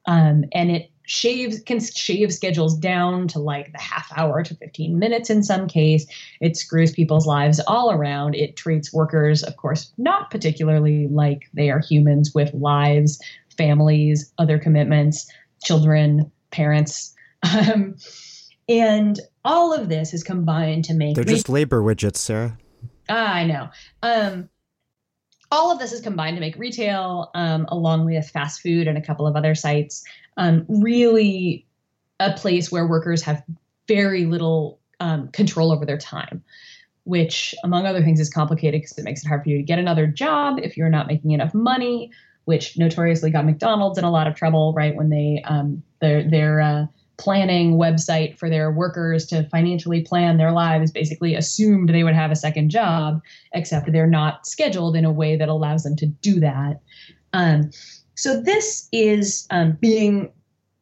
Um, 0.06 0.44
and 0.52 0.70
it 0.70 0.90
shaves 1.08 1.60
can 1.60 1.80
shave 1.80 2.32
schedules 2.32 2.76
down 2.76 3.26
to 3.26 3.38
like 3.38 3.72
the 3.72 3.80
half 3.80 4.10
hour 4.14 4.42
to 4.42 4.54
15 4.54 4.98
minutes 4.98 5.30
in 5.30 5.42
some 5.42 5.66
case 5.66 6.06
it 6.42 6.54
screws 6.54 6.92
people's 6.92 7.26
lives 7.26 7.60
all 7.66 7.90
around 7.90 8.34
it 8.34 8.58
treats 8.58 8.92
workers 8.92 9.42
of 9.42 9.56
course 9.56 9.90
not 9.96 10.30
particularly 10.30 11.08
like 11.08 11.48
they 11.54 11.70
are 11.70 11.78
humans 11.80 12.34
with 12.34 12.52
lives 12.52 13.18
families 13.56 14.30
other 14.36 14.58
commitments 14.58 15.26
children 15.64 16.30
parents 16.50 17.14
um, 17.42 17.96
and 18.68 19.18
all 19.44 19.72
of 19.72 19.88
this 19.88 20.12
is 20.12 20.22
combined 20.22 20.84
to 20.86 20.94
make 20.94 21.14
they're 21.14 21.24
just 21.24 21.48
labor 21.48 21.80
widgets, 21.80 22.16
Sarah. 22.16 22.58
Ah, 23.08 23.32
I 23.32 23.44
know. 23.44 23.68
Um, 24.02 24.48
all 25.50 25.72
of 25.72 25.78
this 25.78 25.92
is 25.92 26.00
combined 26.00 26.36
to 26.36 26.40
make 26.40 26.56
retail, 26.56 27.30
um, 27.34 27.66
along 27.70 28.04
with 28.04 28.28
fast 28.28 28.60
food 28.60 28.86
and 28.86 28.98
a 28.98 29.02
couple 29.02 29.26
of 29.26 29.34
other 29.34 29.54
sites, 29.54 30.04
um, 30.36 30.66
really 30.68 31.66
a 32.20 32.32
place 32.32 32.70
where 32.70 32.86
workers 32.86 33.22
have 33.22 33.42
very 33.86 34.26
little 34.26 34.78
um, 35.00 35.28
control 35.28 35.72
over 35.72 35.86
their 35.86 35.96
time, 35.96 36.44
which, 37.04 37.54
among 37.64 37.86
other 37.86 38.02
things, 38.02 38.20
is 38.20 38.28
complicated 38.28 38.82
because 38.82 38.98
it 38.98 39.04
makes 39.04 39.24
it 39.24 39.28
hard 39.28 39.42
for 39.42 39.48
you 39.48 39.56
to 39.56 39.62
get 39.62 39.78
another 39.78 40.06
job 40.06 40.58
if 40.62 40.76
you're 40.76 40.90
not 40.90 41.06
making 41.06 41.30
enough 41.30 41.54
money, 41.54 42.10
which 42.44 42.76
notoriously 42.76 43.30
got 43.30 43.46
McDonald's 43.46 43.98
in 43.98 44.04
a 44.04 44.10
lot 44.10 44.26
of 44.26 44.34
trouble, 44.34 44.74
right? 44.74 44.94
When 44.94 45.08
they 45.08 45.42
um, 45.44 45.82
their 46.00 46.28
their 46.28 46.60
uh, 46.60 46.86
planning 47.18 47.76
website 47.76 48.38
for 48.38 48.48
their 48.48 48.70
workers 48.70 49.26
to 49.26 49.42
financially 49.50 50.00
plan 50.02 50.36
their 50.36 50.52
lives 50.52 50.90
basically 50.90 51.34
assumed 51.34 51.88
they 51.88 52.04
would 52.04 52.14
have 52.14 52.30
a 52.30 52.36
second 52.36 52.70
job, 52.70 53.20
except 53.52 53.92
they're 53.92 54.06
not 54.06 54.46
scheduled 54.46 54.96
in 54.96 55.04
a 55.04 55.12
way 55.12 55.36
that 55.36 55.48
allows 55.48 55.82
them 55.82 55.96
to 55.96 56.06
do 56.06 56.40
that. 56.40 56.80
Um, 57.32 57.70
so 58.14 58.40
this 58.40 58.88
is 58.92 59.46
um, 59.50 59.76
being 59.80 60.32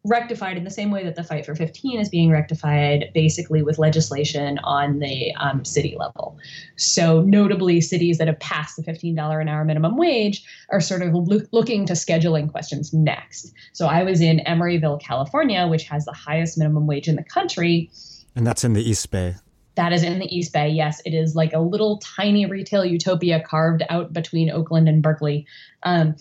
rectified 0.06 0.56
in 0.56 0.64
the 0.64 0.70
same 0.70 0.90
way 0.90 1.04
that 1.04 1.16
the 1.16 1.24
fight 1.24 1.44
for 1.44 1.54
15 1.54 2.00
is 2.00 2.08
being 2.08 2.30
rectified 2.30 3.10
basically 3.14 3.62
with 3.62 3.78
legislation 3.78 4.58
on 4.64 4.98
the 5.00 5.34
um, 5.34 5.64
city 5.64 5.96
level. 5.98 6.38
So, 6.76 7.22
notably, 7.22 7.80
cities 7.80 8.18
that 8.18 8.26
have 8.26 8.38
passed 8.40 8.76
the 8.76 8.82
$15 8.82 9.40
an 9.40 9.48
hour 9.48 9.64
minimum 9.64 9.96
wage 9.96 10.44
are 10.70 10.80
sort 10.80 11.02
of 11.02 11.14
lo- 11.14 11.46
looking 11.52 11.86
to 11.86 11.94
scheduling 11.94 12.50
questions 12.50 12.92
next. 12.92 13.52
So, 13.72 13.86
I 13.86 14.02
was 14.02 14.20
in 14.20 14.40
Emeryville, 14.46 15.00
California, 15.00 15.66
which 15.66 15.84
has 15.84 16.04
the 16.04 16.12
highest 16.12 16.56
minimum 16.58 16.86
wage 16.86 17.08
in 17.08 17.16
the 17.16 17.24
country. 17.24 17.90
And 18.34 18.46
that's 18.46 18.64
in 18.64 18.74
the 18.74 18.88
East 18.88 19.10
Bay. 19.10 19.36
That 19.76 19.92
is 19.92 20.02
in 20.02 20.18
the 20.18 20.34
East 20.34 20.52
Bay. 20.52 20.68
Yes, 20.70 21.02
it 21.04 21.12
is 21.12 21.34
like 21.34 21.52
a 21.52 21.60
little 21.60 21.98
tiny 21.98 22.46
retail 22.46 22.84
utopia 22.84 23.42
carved 23.46 23.82
out 23.90 24.12
between 24.12 24.50
Oakland 24.50 24.88
and 24.88 25.02
Berkeley. 25.02 25.46
Um, 25.82 26.16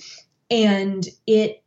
and 0.52 1.08
it 1.26 1.64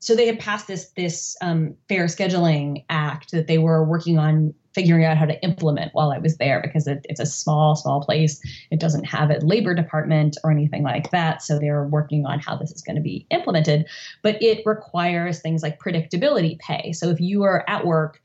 so 0.00 0.14
they 0.14 0.26
had 0.26 0.38
passed 0.38 0.66
this 0.68 0.90
this 0.90 1.36
um, 1.40 1.74
fair 1.88 2.04
scheduling 2.04 2.84
act 2.88 3.32
that 3.32 3.46
they 3.46 3.58
were 3.58 3.84
working 3.84 4.18
on 4.18 4.54
figuring 4.74 5.04
out 5.04 5.16
how 5.16 5.24
to 5.24 5.42
implement 5.42 5.92
while 5.92 6.12
I 6.12 6.18
was 6.18 6.36
there 6.36 6.60
because 6.62 6.86
it, 6.86 7.04
it's 7.08 7.20
a 7.20 7.26
small 7.26 7.74
small 7.74 8.00
place. 8.00 8.40
It 8.70 8.78
doesn't 8.78 9.04
have 9.04 9.30
a 9.30 9.38
labor 9.44 9.74
department 9.74 10.36
or 10.44 10.52
anything 10.52 10.84
like 10.84 11.10
that, 11.10 11.42
so 11.42 11.58
they're 11.58 11.84
working 11.84 12.26
on 12.26 12.38
how 12.38 12.56
this 12.56 12.70
is 12.70 12.82
going 12.82 12.96
to 12.96 13.02
be 13.02 13.26
implemented. 13.30 13.86
But 14.22 14.40
it 14.42 14.62
requires 14.64 15.40
things 15.40 15.62
like 15.62 15.80
predictability 15.80 16.58
pay. 16.60 16.92
So 16.92 17.08
if 17.08 17.20
you 17.20 17.42
are 17.42 17.64
at 17.68 17.84
work 17.84 18.20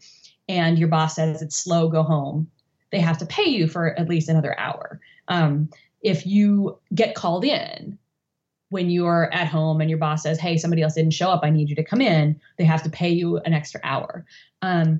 and 0.47 0.77
your 0.77 0.89
boss 0.89 1.15
says 1.15 1.41
it's 1.41 1.55
slow, 1.55 1.87
go 1.89 2.03
home, 2.03 2.51
they 2.91 2.99
have 2.99 3.17
to 3.17 3.25
pay 3.25 3.49
you 3.49 3.67
for 3.67 3.97
at 3.99 4.09
least 4.09 4.29
another 4.29 4.57
hour. 4.59 4.99
Um, 5.27 5.69
if 6.01 6.27
you 6.27 6.77
get 6.93 7.15
called 7.15 7.45
in 7.45 7.97
when 8.73 8.89
you're 8.89 9.33
at 9.33 9.47
home 9.47 9.79
and 9.79 9.89
your 9.89 9.99
boss 9.99 10.23
says, 10.23 10.39
"Hey, 10.39 10.57
somebody 10.57 10.81
else 10.81 10.95
didn't 10.95 11.13
show 11.13 11.29
up. 11.29 11.41
I 11.43 11.49
need 11.49 11.69
you 11.69 11.75
to 11.75 11.83
come 11.83 12.01
in." 12.01 12.39
They 12.57 12.65
have 12.65 12.83
to 12.83 12.89
pay 12.89 13.09
you 13.09 13.37
an 13.37 13.53
extra 13.53 13.79
hour. 13.83 14.25
Um, 14.61 14.99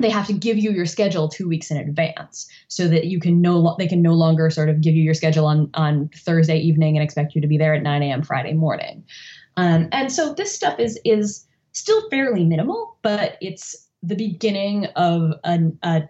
they 0.00 0.10
have 0.10 0.26
to 0.26 0.32
give 0.32 0.58
you 0.58 0.70
your 0.70 0.86
schedule 0.86 1.28
two 1.28 1.48
weeks 1.48 1.70
in 1.70 1.76
advance 1.76 2.48
so 2.68 2.86
that 2.88 3.06
you 3.06 3.18
can 3.18 3.40
no 3.40 3.74
they 3.78 3.88
can 3.88 4.02
no 4.02 4.14
longer 4.14 4.50
sort 4.50 4.68
of 4.68 4.80
give 4.80 4.94
you 4.94 5.02
your 5.02 5.14
schedule 5.14 5.46
on 5.46 5.70
on 5.74 6.10
Thursday 6.14 6.58
evening 6.58 6.96
and 6.96 7.02
expect 7.02 7.34
you 7.34 7.40
to 7.40 7.48
be 7.48 7.58
there 7.58 7.74
at 7.74 7.82
9 7.82 8.02
a.m. 8.02 8.22
Friday 8.22 8.52
morning. 8.52 9.04
Um, 9.56 9.88
and 9.92 10.12
so 10.12 10.34
this 10.34 10.54
stuff 10.54 10.78
is 10.78 11.00
is 11.04 11.46
still 11.72 12.08
fairly 12.10 12.44
minimal, 12.44 12.98
but 13.02 13.38
it's 13.40 13.88
the 14.02 14.14
beginning 14.14 14.86
of 14.96 15.32
an, 15.44 15.78
a 15.82 16.02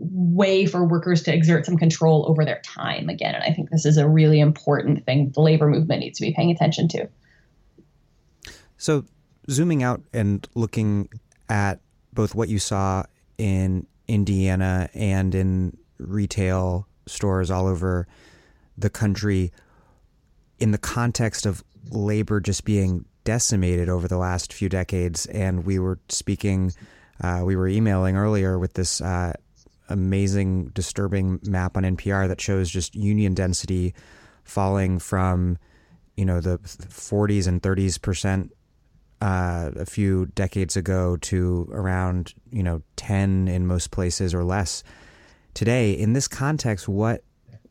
way 0.00 0.64
for 0.64 0.84
workers 0.84 1.22
to 1.24 1.34
exert 1.34 1.66
some 1.66 1.76
control 1.76 2.24
over 2.28 2.44
their 2.44 2.60
time 2.64 3.08
again. 3.08 3.34
And 3.34 3.44
I 3.44 3.52
think 3.52 3.70
this 3.70 3.84
is 3.84 3.98
a 3.98 4.08
really 4.08 4.40
important 4.40 5.04
thing 5.04 5.30
the 5.30 5.42
labor 5.42 5.68
movement 5.68 6.00
needs 6.00 6.18
to 6.18 6.22
be 6.22 6.32
paying 6.32 6.50
attention 6.50 6.88
to. 6.88 7.08
So, 8.78 9.04
zooming 9.50 9.82
out 9.82 10.02
and 10.12 10.46
looking 10.54 11.10
at 11.48 11.80
both 12.12 12.34
what 12.34 12.48
you 12.48 12.58
saw 12.58 13.04
in 13.36 13.86
Indiana 14.08 14.88
and 14.94 15.34
in 15.34 15.76
retail 15.98 16.86
stores 17.06 17.50
all 17.50 17.66
over 17.66 18.06
the 18.78 18.90
country 18.90 19.52
in 20.58 20.70
the 20.70 20.78
context 20.78 21.44
of 21.44 21.62
labor 21.90 22.40
just 22.40 22.64
being 22.64 23.04
decimated 23.24 23.88
over 23.88 24.08
the 24.08 24.16
last 24.16 24.52
few 24.52 24.68
decades. 24.68 25.26
And 25.26 25.64
we 25.64 25.78
were 25.78 25.98
speaking, 26.08 26.72
uh, 27.20 27.42
we 27.44 27.56
were 27.56 27.68
emailing 27.68 28.16
earlier 28.16 28.58
with 28.58 28.74
this 28.74 29.00
uh, 29.00 29.34
amazing, 29.90 30.66
disturbing 30.68 31.40
map 31.44 31.76
on 31.76 31.82
NPR 31.82 32.28
that 32.28 32.40
shows 32.40 32.70
just 32.70 32.94
union 32.94 33.34
density 33.34 33.94
falling 34.44 34.98
from, 34.98 35.58
you 36.16 36.24
know, 36.24 36.40
the 36.40 36.58
40s 36.58 37.46
and 37.46 37.62
30s 37.62 38.00
percent 38.00 38.52
uh, 39.20 39.70
a 39.76 39.86
few 39.86 40.26
decades 40.34 40.76
ago 40.76 41.16
to 41.18 41.68
around, 41.72 42.34
you 42.50 42.62
know, 42.62 42.82
10 42.96 43.48
in 43.48 43.66
most 43.66 43.90
places 43.90 44.32
or 44.34 44.44
less 44.44 44.82
today. 45.54 45.92
In 45.92 46.12
this 46.14 46.28
context, 46.28 46.88
what 46.88 47.22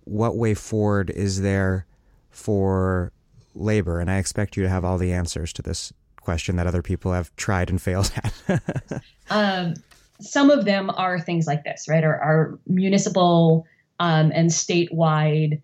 what 0.04 0.36
way 0.36 0.54
forward 0.54 1.10
is 1.10 1.42
there 1.42 1.86
for 2.30 3.12
labor? 3.54 4.00
And 4.00 4.10
I 4.10 4.18
expect 4.18 4.58
you 4.58 4.64
to 4.64 4.70
have 4.70 4.84
all 4.84 4.98
the 4.98 5.14
answers 5.14 5.54
to 5.54 5.62
this 5.62 5.94
question 6.18 6.56
that 6.58 6.68
other 6.68 6.82
people 6.82 7.14
have 7.14 7.36
tried 7.36 7.70
and 7.70 7.82
failed 7.82 8.12
at. 8.16 9.04
um, 9.30 9.76
some 10.22 10.50
of 10.50 10.66
them 10.66 10.90
are 10.92 11.20
things 11.20 11.48
like 11.48 11.64
this, 11.64 11.88
right? 11.88 12.04
Are, 12.04 12.20
are 12.22 12.60
municipal 12.68 13.66
um, 14.00 14.32
and 14.34 14.50
statewide 14.50 15.62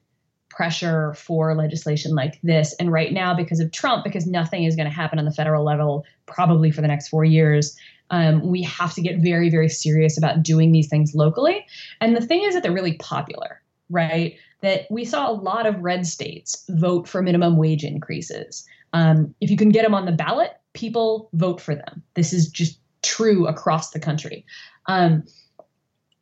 pressure 0.49 1.13
for 1.15 1.53
legislation 1.53 2.15
like 2.15 2.39
this. 2.41 2.73
And 2.79 2.91
right 2.91 3.11
now, 3.11 3.33
because 3.33 3.59
of 3.59 3.71
Trump, 3.71 4.05
because 4.05 4.25
nothing 4.25 4.63
is 4.63 4.75
going 4.75 4.87
to 4.87 4.93
happen 4.93 5.19
on 5.19 5.25
the 5.25 5.31
federal 5.31 5.65
level 5.65 6.05
probably 6.27 6.71
for 6.71 6.81
the 6.81 6.87
next 6.87 7.09
four 7.09 7.25
years, 7.25 7.77
um, 8.09 8.41
we 8.41 8.63
have 8.63 8.93
to 8.93 9.01
get 9.01 9.19
very, 9.19 9.49
very 9.49 9.67
serious 9.67 10.17
about 10.17 10.43
doing 10.43 10.71
these 10.71 10.87
things 10.87 11.13
locally. 11.13 11.65
And 11.99 12.15
the 12.15 12.25
thing 12.25 12.43
is 12.43 12.53
that 12.53 12.63
they're 12.63 12.71
really 12.71 12.97
popular, 12.97 13.61
right? 13.89 14.37
That 14.61 14.87
we 14.89 15.03
saw 15.03 15.29
a 15.29 15.33
lot 15.33 15.65
of 15.65 15.81
red 15.81 16.07
states 16.07 16.63
vote 16.69 17.07
for 17.07 17.21
minimum 17.21 17.57
wage 17.57 17.83
increases. 17.83 18.65
Um, 18.93 19.35
if 19.41 19.49
you 19.49 19.57
can 19.57 19.69
get 19.69 19.83
them 19.83 19.93
on 19.93 20.05
the 20.05 20.11
ballot, 20.13 20.51
people 20.73 21.29
vote 21.33 21.59
for 21.59 21.75
them. 21.75 22.01
This 22.13 22.31
is 22.31 22.47
just 22.47 22.79
true 23.15 23.47
across 23.47 23.91
the 23.91 23.99
country. 23.99 24.45
Um, 24.87 25.23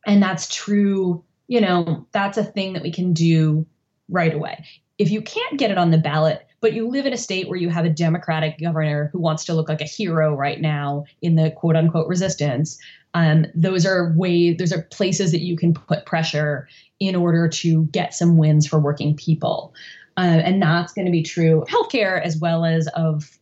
and 0.05 0.21
that's 0.21 0.53
true, 0.53 1.23
you 1.47 1.61
know, 1.61 2.05
that's 2.11 2.37
a 2.37 2.43
thing 2.43 2.73
that 2.73 2.83
we 2.83 2.91
can 2.91 3.13
do 3.13 3.65
right 4.09 4.33
away. 4.33 4.65
If 4.97 5.09
you 5.11 5.21
can't 5.21 5.57
get 5.57 5.71
it 5.71 5.77
on 5.77 5.91
the 5.91 5.97
ballot, 5.97 6.45
but 6.61 6.73
you 6.73 6.87
live 6.87 7.05
in 7.05 7.13
a 7.13 7.17
state 7.17 7.49
where 7.49 7.57
you 7.57 7.69
have 7.69 7.85
a 7.85 7.89
Democratic 7.89 8.59
governor 8.59 9.09
who 9.11 9.19
wants 9.19 9.43
to 9.45 9.53
look 9.53 9.69
like 9.69 9.81
a 9.81 9.85
hero 9.85 10.35
right 10.35 10.61
now 10.61 11.05
in 11.21 11.35
the 11.35 11.51
quote 11.51 11.75
unquote 11.75 12.07
resistance, 12.07 12.77
um, 13.13 13.45
those 13.55 13.85
are 13.85 14.13
ways, 14.15 14.57
those 14.57 14.71
are 14.71 14.83
places 14.83 15.31
that 15.31 15.41
you 15.41 15.57
can 15.57 15.73
put 15.73 16.05
pressure 16.05 16.67
in 16.99 17.15
order 17.15 17.47
to 17.47 17.85
get 17.85 18.13
some 18.13 18.37
wins 18.37 18.67
for 18.67 18.79
working 18.79 19.15
people. 19.15 19.73
Uh, 20.15 20.41
and 20.43 20.61
that's 20.61 20.93
going 20.93 21.05
to 21.05 21.11
be 21.11 21.23
true 21.23 21.65
healthcare 21.67 22.21
as 22.21 22.37
well 22.37 22.65
as 22.65 22.87
of 22.89 23.37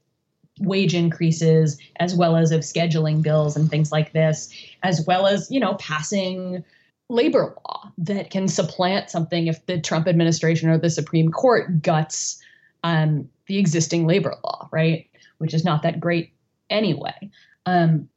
wage 0.62 0.94
increases 0.94 1.78
as 2.00 2.16
well 2.16 2.36
as 2.36 2.52
of 2.52 2.62
scheduling 2.62 3.22
bills 3.22 3.56
and 3.56 3.70
things 3.70 3.92
like 3.92 4.14
this 4.14 4.50
as 4.84 5.04
well 5.06 5.28
as 5.28 5.50
you 5.52 5.60
know 5.60 5.76
passing 5.76 6.64
labor 7.12 7.54
law 7.66 7.92
that 7.98 8.30
can 8.30 8.48
supplant 8.48 9.10
something 9.10 9.48
if 9.48 9.66
the 9.66 9.80
Trump 9.80 10.08
administration 10.08 10.70
or 10.70 10.78
the 10.78 10.90
Supreme 10.90 11.30
Court 11.30 11.82
guts 11.82 12.42
um, 12.84 13.30
the 13.48 13.60
existing 13.60 14.08
labor 14.08 14.36
law, 14.44 14.70
right? 14.72 15.10
Which 15.38 15.54
is 15.54 15.66
not 15.66 15.84
that 15.84 16.00
great 16.00 16.32
anyway. 16.70 17.30
Um, 17.66 18.10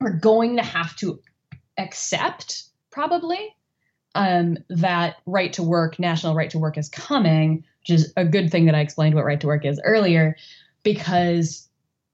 we're 0.00 0.12
going 0.12 0.56
to 0.56 0.62
have 0.62 0.94
to 0.96 1.20
accept 1.78 2.64
probably 2.90 3.54
um, 4.14 4.58
that 4.70 5.16
right 5.26 5.52
to 5.54 5.62
work, 5.62 5.98
national 5.98 6.34
right 6.34 6.50
to 6.50 6.58
work 6.58 6.78
is 6.78 6.88
coming, 6.88 7.64
which 7.80 7.90
is 7.90 8.12
a 8.16 8.24
good 8.24 8.50
thing 8.50 8.66
that 8.66 8.74
I 8.74 8.80
explained 8.80 9.14
what 9.14 9.24
right 9.24 9.40
to 9.40 9.46
work 9.46 9.64
is 9.64 9.80
earlier, 9.84 10.36
because 10.86 11.68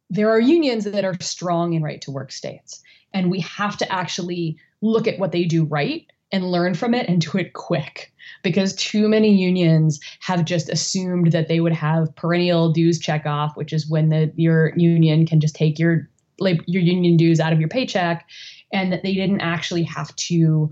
there 0.08 0.30
are 0.30 0.40
unions 0.40 0.84
that 0.84 1.04
are 1.04 1.14
strong 1.20 1.74
in 1.74 1.82
right 1.82 2.00
to 2.00 2.10
work 2.10 2.32
states. 2.32 2.82
And 3.12 3.30
we 3.30 3.40
have 3.40 3.76
to 3.76 3.92
actually 3.92 4.56
look 4.80 5.06
at 5.06 5.18
what 5.18 5.30
they 5.30 5.44
do 5.44 5.64
right 5.66 6.06
and 6.32 6.50
learn 6.50 6.72
from 6.72 6.94
it 6.94 7.06
and 7.06 7.20
do 7.20 7.36
it 7.36 7.52
quick 7.52 8.14
because 8.42 8.74
too 8.74 9.08
many 9.08 9.30
unions 9.36 10.00
have 10.20 10.46
just 10.46 10.70
assumed 10.70 11.32
that 11.32 11.48
they 11.48 11.60
would 11.60 11.74
have 11.74 12.16
perennial 12.16 12.72
dues 12.72 12.98
check 12.98 13.26
off 13.26 13.54
which 13.56 13.74
is 13.74 13.90
when 13.90 14.08
the 14.08 14.32
your 14.36 14.72
union 14.76 15.26
can 15.26 15.38
just 15.38 15.54
take 15.54 15.78
your 15.78 16.08
your 16.40 16.82
union 16.82 17.18
dues 17.18 17.40
out 17.40 17.52
of 17.52 17.60
your 17.60 17.68
paycheck 17.68 18.26
and 18.72 18.90
that 18.90 19.02
they 19.02 19.12
didn't 19.12 19.42
actually 19.42 19.82
have 19.82 20.16
to 20.16 20.70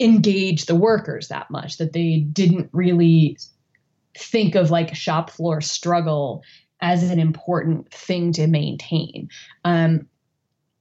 engage 0.00 0.64
the 0.64 0.74
workers 0.74 1.28
that 1.28 1.50
much 1.50 1.76
that 1.76 1.92
they 1.92 2.20
didn't 2.32 2.70
really 2.72 3.36
think 4.16 4.54
of 4.54 4.70
like 4.70 4.94
shop 4.94 5.28
floor 5.30 5.60
struggle 5.60 6.42
as 6.80 7.02
an 7.10 7.18
important 7.18 7.90
thing 7.92 8.32
to 8.32 8.46
maintain 8.46 9.28
um, 9.64 10.06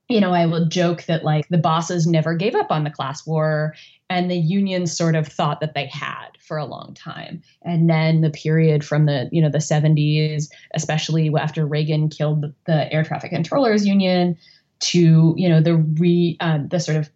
you 0.09 0.21
know, 0.21 0.31
I 0.31 0.45
will 0.45 0.65
joke 0.67 1.03
that 1.03 1.25
like 1.25 1.47
the 1.49 1.57
bosses 1.57 2.07
never 2.07 2.33
gave 2.33 2.55
up 2.55 2.71
on 2.71 2.83
the 2.83 2.89
class 2.89 3.27
war 3.27 3.75
and 4.09 4.31
the 4.31 4.37
unions 4.37 4.95
sort 4.95 5.15
of 5.15 5.27
thought 5.27 5.59
that 5.59 5.73
they 5.73 5.87
had 5.87 6.29
for 6.39 6.57
a 6.57 6.65
long 6.65 6.93
time. 6.93 7.41
And 7.63 7.89
then 7.89 8.21
the 8.21 8.29
period 8.29 8.85
from 8.85 9.05
the, 9.05 9.27
you 9.33 9.41
know, 9.41 9.49
the 9.49 9.57
70s, 9.57 10.45
especially 10.73 11.29
after 11.37 11.65
Reagan 11.65 12.07
killed 12.07 12.53
the 12.65 12.93
air 12.93 13.03
traffic 13.03 13.31
controllers 13.31 13.85
union 13.85 14.37
to, 14.79 15.33
you 15.35 15.49
know, 15.49 15.59
the 15.59 15.75
re 15.75 16.37
um, 16.39 16.69
the 16.69 16.79
sort 16.79 16.97
of 16.97 17.09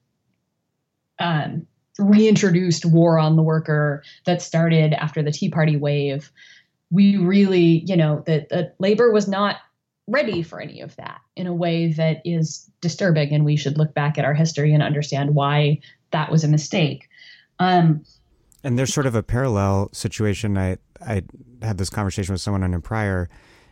um, 1.20 1.66
reintroduced 1.98 2.86
war 2.86 3.18
on 3.18 3.38
the 3.38 3.44
worker 3.44 4.04
that 4.26 4.42
started 4.42 4.94
after 4.94 5.24
the 5.24 5.32
Tea 5.32 5.50
Party 5.50 5.78
wave. 5.78 6.30
We 6.92 7.18
really, 7.18 7.84
you 7.86 7.98
know, 7.98 8.24
that, 8.28 8.76
labor 8.80 9.12
was 9.12 9.28
not 9.28 9.58
ready 10.08 10.44
for 10.44 10.60
any 10.60 10.82
of 10.82 10.96
that 10.98 11.22
in 11.36 11.48
a 11.48 11.54
way 11.54 11.94
that 11.94 12.22
is 12.26 12.70
disturbing 12.82 13.32
and 13.32 13.46
we 13.46 13.56
should 13.56 13.78
look 13.78 13.94
back 13.94 14.18
at 14.18 14.26
our 14.26 14.34
history 14.34 14.74
and 14.74 14.84
understand 14.84 15.34
why 15.34 15.80
that 16.12 16.32
was 16.32 16.44
a 16.44 16.48
mistake. 16.48 17.08
Um, 17.60 18.04
and 18.64 18.78
there's 18.78 18.94
sort 18.94 19.06
of 19.06 19.16
a 19.16 19.24
parallel 19.24 19.89
situation. 19.94 20.58
I 20.58 20.78
i 21.06 21.24
had 21.62 21.78
this 21.78 21.89
conversation 21.89 22.34
with 22.34 22.42
someone 22.42 22.64
on 22.64 22.74
a 22.74 22.82
prior 22.82 23.30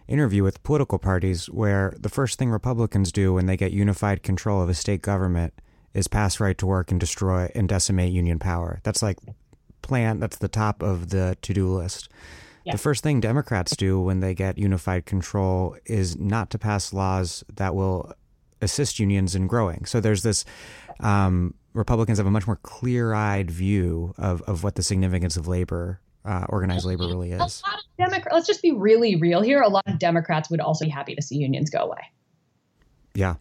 interview 0.07 0.43
with 0.43 0.63
political 0.63 0.97
parties 0.97 1.47
where 1.47 1.93
the 1.99 2.09
first 2.09 2.39
thing 2.39 2.49
republicans 2.49 3.11
do 3.11 3.34
when 3.34 3.45
they 3.45 3.57
get 3.57 3.72
unified 3.72 4.24
control 4.24 4.61
of 4.61 4.70
a 4.70 4.74
state 4.74 5.01
government 5.01 5.53
is 5.93 6.07
pass 6.07 6.39
right 6.39 6.57
to 6.57 6.65
work 6.65 6.91
and 6.91 6.99
destroy 6.99 7.49
and 7.55 7.70
decimate 7.70 8.11
union 8.11 8.39
power. 8.39 8.80
That's 8.84 9.01
like 9.01 9.17
plan 9.82 10.20
that's 10.20 10.38
the 10.38 10.47
top 10.47 10.84
of 10.84 11.09
the 11.09 11.38
to-do 11.41 11.67
list 11.67 12.09
the 12.66 12.78
first 12.78 13.03
thing 13.03 13.20
Democrats 13.20 13.76
do 13.76 13.99
when 13.99 14.20
they 14.20 14.34
get 14.34 14.57
unified 14.57 15.05
control 15.05 15.76
is 15.86 16.18
not 16.18 16.49
to 16.51 16.60
pass 16.60 16.93
laws 16.93 17.43
that 17.53 17.76
will 17.76 18.14
assist 18.62 18.99
unions 18.99 19.36
in 19.36 19.47
growing. 19.47 19.86
So 19.86 19.99
there's 19.99 20.24
this. 20.24 20.45
Um, 20.99 21.53
Republicans 21.74 22.18
have 22.18 22.28
a 22.28 22.32
much 22.32 22.47
more 22.47 22.57
clear-eyed 22.64 23.49
view 23.51 24.14
of, 24.18 24.41
of 24.43 24.64
what 24.64 24.76
the 24.76 24.84
significance 24.84 25.38
of 25.38 25.47
labor, 25.47 26.01
uh, 26.26 26.45
organized 26.49 26.86
labor, 26.86 27.05
really 27.05 27.32
is. 27.32 27.62
Democrat, 27.97 28.34
let's 28.34 28.47
just 28.47 28.62
be 28.62 28.72
really 28.72 29.16
real 29.16 29.41
here. 29.41 29.62
A 29.62 29.70
lot 29.70 29.88
of 29.88 29.99
Democrats 29.99 30.49
would 30.49 30.60
also 30.60 30.86
be 30.86 30.91
happy 30.91 31.16
to 31.16 31.22
see 31.22 31.38
unions 31.38 31.70
go 31.70 31.80
away. 31.80 32.01
Yeah. 33.14 33.36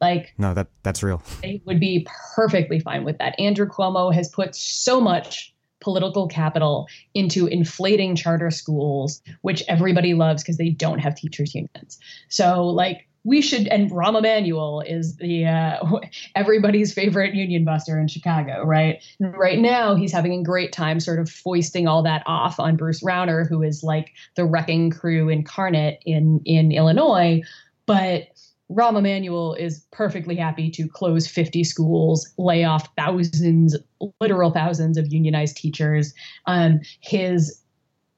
Like 0.00 0.34
no, 0.36 0.52
that 0.54 0.66
that's 0.82 1.04
real. 1.04 1.22
They 1.42 1.62
would 1.64 1.78
be 1.78 2.06
perfectly 2.34 2.80
fine 2.80 3.04
with 3.04 3.18
that. 3.18 3.38
Andrew 3.38 3.68
Cuomo 3.68 4.12
has 4.12 4.28
put 4.28 4.56
so 4.56 5.00
much 5.00 5.54
political 5.82 6.26
capital 6.28 6.88
into 7.14 7.46
inflating 7.46 8.16
charter 8.16 8.50
schools, 8.50 9.20
which 9.42 9.62
everybody 9.68 10.14
loves 10.14 10.42
because 10.42 10.56
they 10.56 10.70
don't 10.70 11.00
have 11.00 11.14
teachers' 11.14 11.54
unions. 11.54 11.98
So, 12.28 12.66
like, 12.66 13.08
we 13.24 13.40
should 13.40 13.68
and 13.68 13.90
Rahm 13.90 14.18
Emanuel 14.18 14.80
is 14.80 15.16
the 15.16 15.46
uh, 15.46 15.78
everybody's 16.34 16.92
favorite 16.92 17.34
union 17.34 17.64
buster 17.64 17.98
in 17.98 18.08
Chicago, 18.08 18.64
right? 18.64 19.02
Right 19.20 19.58
now, 19.58 19.94
he's 19.94 20.12
having 20.12 20.40
a 20.40 20.42
great 20.42 20.72
time, 20.72 20.98
sort 20.98 21.20
of 21.20 21.30
foisting 21.30 21.86
all 21.86 22.02
that 22.02 22.22
off 22.26 22.58
on 22.58 22.76
Bruce 22.76 23.02
Rauner, 23.02 23.48
who 23.48 23.62
is 23.62 23.82
like 23.82 24.12
the 24.34 24.44
wrecking 24.44 24.90
crew 24.90 25.28
incarnate 25.28 26.02
in 26.04 26.40
in 26.44 26.72
Illinois. 26.72 27.42
But 27.86 28.28
Rahm 28.74 28.98
Emanuel 28.98 29.54
is 29.54 29.84
perfectly 29.90 30.36
happy 30.36 30.70
to 30.70 30.88
close 30.88 31.26
50 31.26 31.64
schools, 31.64 32.32
lay 32.38 32.64
off 32.64 32.88
thousands, 32.96 33.76
literal 34.20 34.50
thousands 34.50 34.96
of 34.96 35.12
unionized 35.12 35.56
teachers. 35.56 36.14
Um, 36.46 36.80
his 37.00 37.62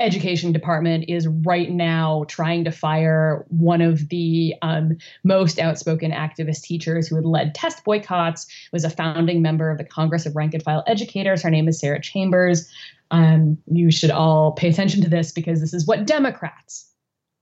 education 0.01 0.51
department 0.53 1.05
is 1.09 1.29
right 1.29 1.71
now 1.71 2.25
trying 2.27 2.65
to 2.65 2.71
fire 2.73 3.45
one 3.49 3.81
of 3.81 4.09
the 4.09 4.55
um, 4.61 4.97
most 5.23 5.59
outspoken 5.59 6.11
activist 6.11 6.63
teachers 6.63 7.07
who 7.07 7.15
had 7.15 7.25
led 7.25 7.55
test 7.55 7.85
boycotts 7.85 8.47
was 8.73 8.85
a 8.85 8.91
founding 8.91 9.41
member 9.41 9.71
of 9.71 9.79
the 9.79 9.85
congress 9.85 10.27
of 10.27 10.35
rank 10.35 10.53
and 10.53 10.63
file 10.63 10.83
educators. 10.89 11.43
Her 11.43 11.51
name 11.51 11.69
is 11.69 11.79
sarah 11.79 12.01
chambers. 12.01 12.69
Um, 13.13 13.57
you 13.67 13.93
should 13.93 14.11
all 14.11 14.53
pay 14.53 14.69
attention 14.69 15.01
to 15.03 15.09
this 15.09 15.31
because 15.31 15.61
this 15.61 15.73
is 15.73 15.87
what 15.87 16.07
democrats 16.07 16.91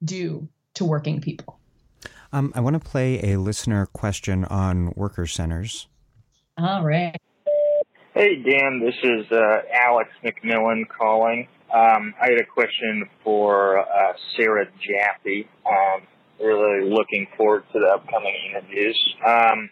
do 0.05 0.47
to 0.75 0.85
working 0.85 1.21
people 1.21 1.59
um, 2.33 2.53
i 2.55 2.61
want 2.61 2.75
to 2.75 2.81
play 2.81 3.33
a 3.33 3.39
listener 3.39 3.87
question 3.87 4.45
on 4.47 4.93
worker 4.97 5.27
centers 5.27 5.89
all 6.59 6.85
right 6.85 7.17
hey 8.15 8.43
dan 8.43 8.81
this 8.81 8.95
is 9.03 9.31
uh, 9.33 9.63
alex 9.73 10.11
mcmillan 10.25 10.85
calling 10.89 11.47
um, 11.73 12.15
I 12.21 12.27
had 12.27 12.39
a 12.39 12.45
question 12.45 13.09
for 13.25 13.79
uh, 13.79 14.13
Sarah 14.37 14.67
Jaffe. 14.67 15.49
Um, 15.65 16.03
really 16.39 16.91
looking 16.91 17.27
forward 17.37 17.65
to 17.73 17.79
the 17.79 17.87
upcoming 17.87 18.35
interviews. 18.51 19.15
Um, 19.27 19.71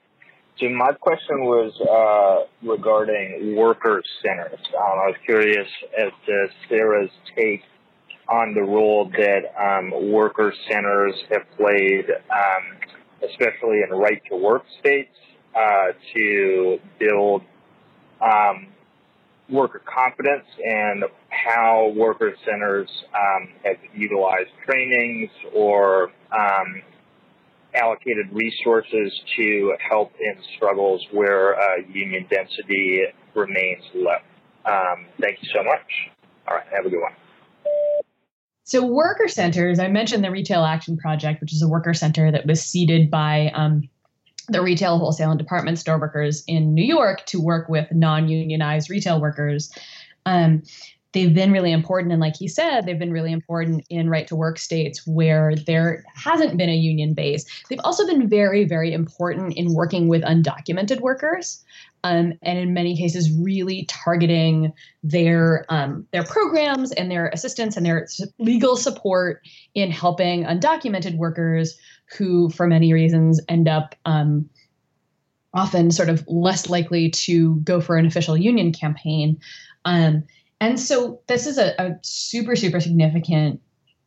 so 0.59 0.69
my 0.71 0.93
question 0.93 1.45
was 1.45 1.73
uh, 1.81 2.67
regarding 2.67 3.55
worker 3.55 4.03
centers. 4.23 4.61
Um, 4.75 4.99
I 4.99 5.07
was 5.09 5.17
curious 5.27 5.69
as 5.99 6.11
to 6.27 6.47
Sarah's 6.69 7.11
take 7.37 7.63
on 8.31 8.55
the 8.55 8.63
role 8.63 9.11
that 9.11 9.41
um, 9.61 10.13
worker 10.13 10.55
centers 10.71 11.15
have 11.31 11.43
played, 11.57 12.05
um, 12.31 13.29
especially 13.29 13.81
in 13.83 13.97
right 13.97 14.23
to 14.31 14.37
work 14.37 14.63
states, 14.79 15.15
uh, 15.55 15.89
to 16.15 16.79
build 16.99 17.43
um, 18.23 18.69
worker 19.49 19.83
confidence 19.85 20.47
and 20.65 21.05
how 21.29 21.93
worker 21.97 22.33
centers 22.45 22.89
um, 23.15 23.49
have 23.65 23.77
utilized 23.95 24.51
trainings 24.65 25.31
or 25.55 26.05
um, 26.33 26.83
allocated 27.75 28.27
resources 28.33 29.13
to 29.37 29.75
help 29.89 30.13
in 30.21 30.41
struggles 30.57 31.05
where 31.13 31.61
uh, 31.61 31.77
union 31.93 32.27
density 32.31 33.03
remains 33.35 33.83
low. 33.95 34.13
Um, 34.65 35.07
thank 35.21 35.39
you 35.43 35.49
so 35.53 35.63
much. 35.65 36.15
All 36.49 36.57
right, 36.57 36.67
have 36.73 36.87
a 36.87 36.91
good 36.91 37.01
one. 37.01 37.13
So, 38.71 38.87
worker 38.87 39.27
centers, 39.27 39.81
I 39.81 39.89
mentioned 39.89 40.23
the 40.23 40.31
Retail 40.31 40.65
Action 40.65 40.97
Project, 40.97 41.41
which 41.41 41.53
is 41.53 41.61
a 41.61 41.67
worker 41.67 41.93
center 41.93 42.31
that 42.31 42.47
was 42.47 42.63
seeded 42.63 43.11
by 43.11 43.51
um, 43.53 43.89
the 44.47 44.63
retail, 44.63 44.97
wholesale, 44.97 45.31
and 45.31 45.39
department 45.41 45.81
store 45.81 45.99
workers 45.99 46.45
in 46.47 46.73
New 46.73 46.85
York 46.85 47.27
to 47.27 47.41
work 47.41 47.69
with 47.69 47.91
non 47.91 48.29
unionized 48.29 48.89
retail 48.89 49.21
workers. 49.21 49.73
Um, 50.25 50.63
they've 51.13 51.35
been 51.35 51.53
really 51.53 51.73
important. 51.73 52.13
And 52.13 52.21
like 52.21 52.37
he 52.37 52.49
said, 52.49 52.87
they've 52.87 52.99
been 52.99 53.13
really 53.13 53.33
important 53.33 53.85
in 53.91 54.09
right 54.09 54.27
to 54.29 54.37
work 54.37 54.59
states 54.59 55.07
where 55.07 55.55
there 55.55 56.05
hasn't 56.15 56.57
been 56.57 56.69
a 56.69 56.77
union 56.77 57.15
base. 57.15 57.45
They've 57.69 57.81
also 57.85 58.07
been 58.07 58.29
very, 58.29 58.65
very 58.65 58.93
important 58.93 59.57
in 59.57 59.75
working 59.75 60.09
with 60.09 60.23
undocumented 60.23 61.01
workers. 61.01 61.65
Um, 62.03 62.33
and 62.43 62.59
in 62.59 62.73
many 62.73 62.97
cases, 62.97 63.31
really 63.31 63.85
targeting 63.85 64.73
their 65.03 65.67
um, 65.69 66.07
their 66.13 66.25
programs 66.25 66.93
and 66.93 67.11
their 67.11 67.29
assistance 67.29 67.77
and 67.77 67.85
their 67.85 68.09
legal 68.39 68.77
support 68.77 69.43
in 69.75 69.91
helping 69.91 70.45
undocumented 70.45 71.19
workers 71.19 71.79
who, 72.17 72.49
for 72.49 72.67
many 72.67 72.95
reasons, 72.95 73.39
end 73.51 73.69
up 73.69 73.95
um, 74.07 74.49
often 75.53 75.91
sort 75.91 76.09
of 76.09 76.25
less 76.27 76.71
likely 76.71 77.11
to 77.11 77.57
go 77.57 77.83
for 77.83 77.97
an 77.97 78.07
official 78.07 78.37
union 78.37 78.73
campaign. 78.73 79.39
Um, 79.85 80.25
and 80.61 80.79
so 80.79 81.21
this 81.27 81.47
is 81.47 81.59
a, 81.59 81.75
a 81.79 81.99
super, 82.03 82.55
super 82.55 82.81
significant 82.81 83.61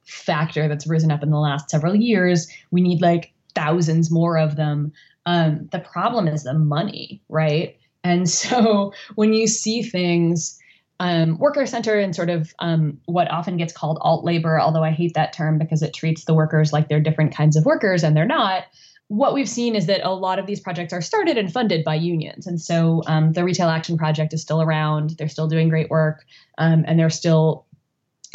factor 0.05 0.67
that's 0.67 0.87
risen 0.87 1.11
up 1.11 1.23
in 1.23 1.31
the 1.31 1.39
last 1.39 1.69
several 1.69 1.95
years. 1.95 2.47
We 2.71 2.81
need 2.81 3.01
like 3.01 3.33
thousands 3.55 4.11
more 4.11 4.37
of 4.37 4.55
them. 4.55 4.93
Um, 5.25 5.67
the 5.71 5.79
problem 5.79 6.27
is 6.27 6.43
the 6.43 6.53
money, 6.53 7.21
right? 7.29 7.77
And 8.03 8.29
so 8.29 8.93
when 9.15 9.33
you 9.33 9.47
see 9.47 9.81
things, 9.81 10.59
um, 10.99 11.37
worker 11.39 11.65
center 11.65 11.97
and 11.97 12.15
sort 12.15 12.29
of 12.29 12.53
um, 12.59 12.99
what 13.05 13.29
often 13.31 13.57
gets 13.57 13.73
called 13.73 13.97
alt 14.01 14.23
labor, 14.23 14.59
although 14.59 14.83
I 14.83 14.91
hate 14.91 15.15
that 15.15 15.33
term 15.33 15.57
because 15.57 15.81
it 15.81 15.93
treats 15.93 16.25
the 16.25 16.35
workers 16.35 16.71
like 16.71 16.87
they're 16.87 17.01
different 17.01 17.35
kinds 17.35 17.57
of 17.57 17.65
workers 17.65 18.03
and 18.03 18.15
they're 18.15 18.25
not 18.25 18.65
what 19.14 19.36
we've 19.36 19.49
seen 19.49 19.76
is 19.76 19.86
that 19.86 20.01
a 20.03 20.09
lot 20.09 20.39
of 20.39 20.47
these 20.47 20.59
projects 20.59 20.91
are 20.91 21.01
started 21.01 21.38
and 21.38 21.53
funded 21.53 21.84
by 21.84 21.93
unions. 21.93 22.47
And 22.47 22.59
so 22.59 23.03
um, 23.05 23.34
the 23.34 23.43
Retail 23.43 23.70
Action 23.70 23.95
Project 23.95 24.34
is 24.34 24.41
still 24.41 24.59
around. 24.59 25.11
They're 25.20 25.30
still 25.30 25.47
doing 25.47 25.70
great 25.70 25.91
work, 25.91 26.26
um, 26.57 26.84
and 26.88 26.97
they're 26.97 27.11
still 27.11 27.68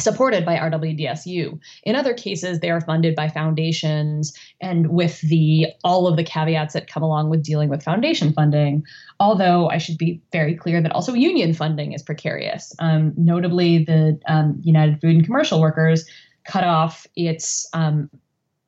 supported 0.01 0.45
by 0.45 0.55
RWDSU. 0.57 1.59
In 1.83 1.97
other 1.97 2.15
cases, 2.15 2.61
they 2.61 2.71
are 2.71 2.81
funded 2.81 3.17
by 3.17 3.29
foundations 3.29 4.33
and 4.61 4.91
with 4.91 5.21
the 5.23 5.67
all 5.83 6.07
of 6.07 6.17
the 6.17 6.23
caveats 6.23 6.75
that 6.75 6.87
come 6.87 7.03
along 7.03 7.29
with 7.29 7.43
dealing 7.43 7.69
with 7.69 7.83
foundation 7.83 8.33
funding. 8.33 8.85
Although 9.19 9.69
I 9.69 9.79
should 9.79 9.99
be 9.99 10.23
very 10.31 10.55
clear 10.55 10.81
that 10.81 10.93
also 10.93 11.13
union 11.13 11.55
funding 11.55 11.93
is 11.93 12.05
precarious. 12.05 12.73
Um, 12.79 13.13
notably, 13.17 13.83
the 13.83 14.21
um, 14.29 14.61
United 14.63 15.01
Food 15.01 15.17
and 15.17 15.25
Commercial 15.25 15.61
Workers 15.61 16.09
cut 16.45 16.63
off 16.63 17.05
its 17.17 17.69
um, 17.73 18.09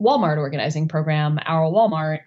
Walmart 0.01 0.39
organizing 0.39 0.89
program, 0.89 1.39
Our 1.45 1.71
Walmart, 1.71 2.21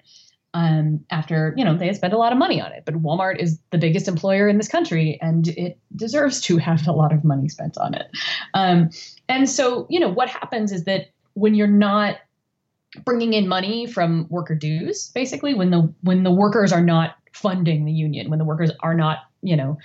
um, 0.53 1.03
after 1.09 1.53
you 1.57 1.65
know 1.65 1.75
they 1.75 1.87
had 1.87 1.95
spent 1.95 2.13
a 2.13 2.17
lot 2.17 2.31
of 2.31 2.37
money 2.37 2.61
on 2.61 2.71
it. 2.71 2.83
But 2.85 2.95
Walmart 2.95 3.39
is 3.39 3.59
the 3.71 3.77
biggest 3.77 4.07
employer 4.07 4.47
in 4.47 4.57
this 4.57 4.67
country, 4.67 5.17
and 5.21 5.47
it 5.47 5.79
deserves 5.95 6.41
to 6.41 6.57
have 6.59 6.87
a 6.87 6.91
lot 6.91 7.13
of 7.13 7.23
money 7.23 7.49
spent 7.49 7.77
on 7.77 7.93
it. 7.93 8.07
Um, 8.53 8.89
and 9.27 9.49
so 9.49 9.87
you 9.89 9.99
know 9.99 10.09
what 10.09 10.29
happens 10.29 10.71
is 10.71 10.83
that 10.85 11.11
when 11.33 11.55
you're 11.55 11.67
not 11.67 12.17
bringing 13.03 13.33
in 13.33 13.47
money 13.47 13.87
from 13.87 14.27
worker 14.29 14.53
dues, 14.53 15.09
basically 15.09 15.53
when 15.53 15.71
the 15.71 15.91
when 16.01 16.23
the 16.23 16.31
workers 16.31 16.71
are 16.71 16.83
not 16.83 17.15
funding 17.31 17.85
the 17.85 17.91
union, 17.91 18.29
when 18.29 18.39
the 18.39 18.45
workers 18.45 18.71
are 18.81 18.93
not 18.93 19.19
you 19.41 19.55
know 19.55 19.77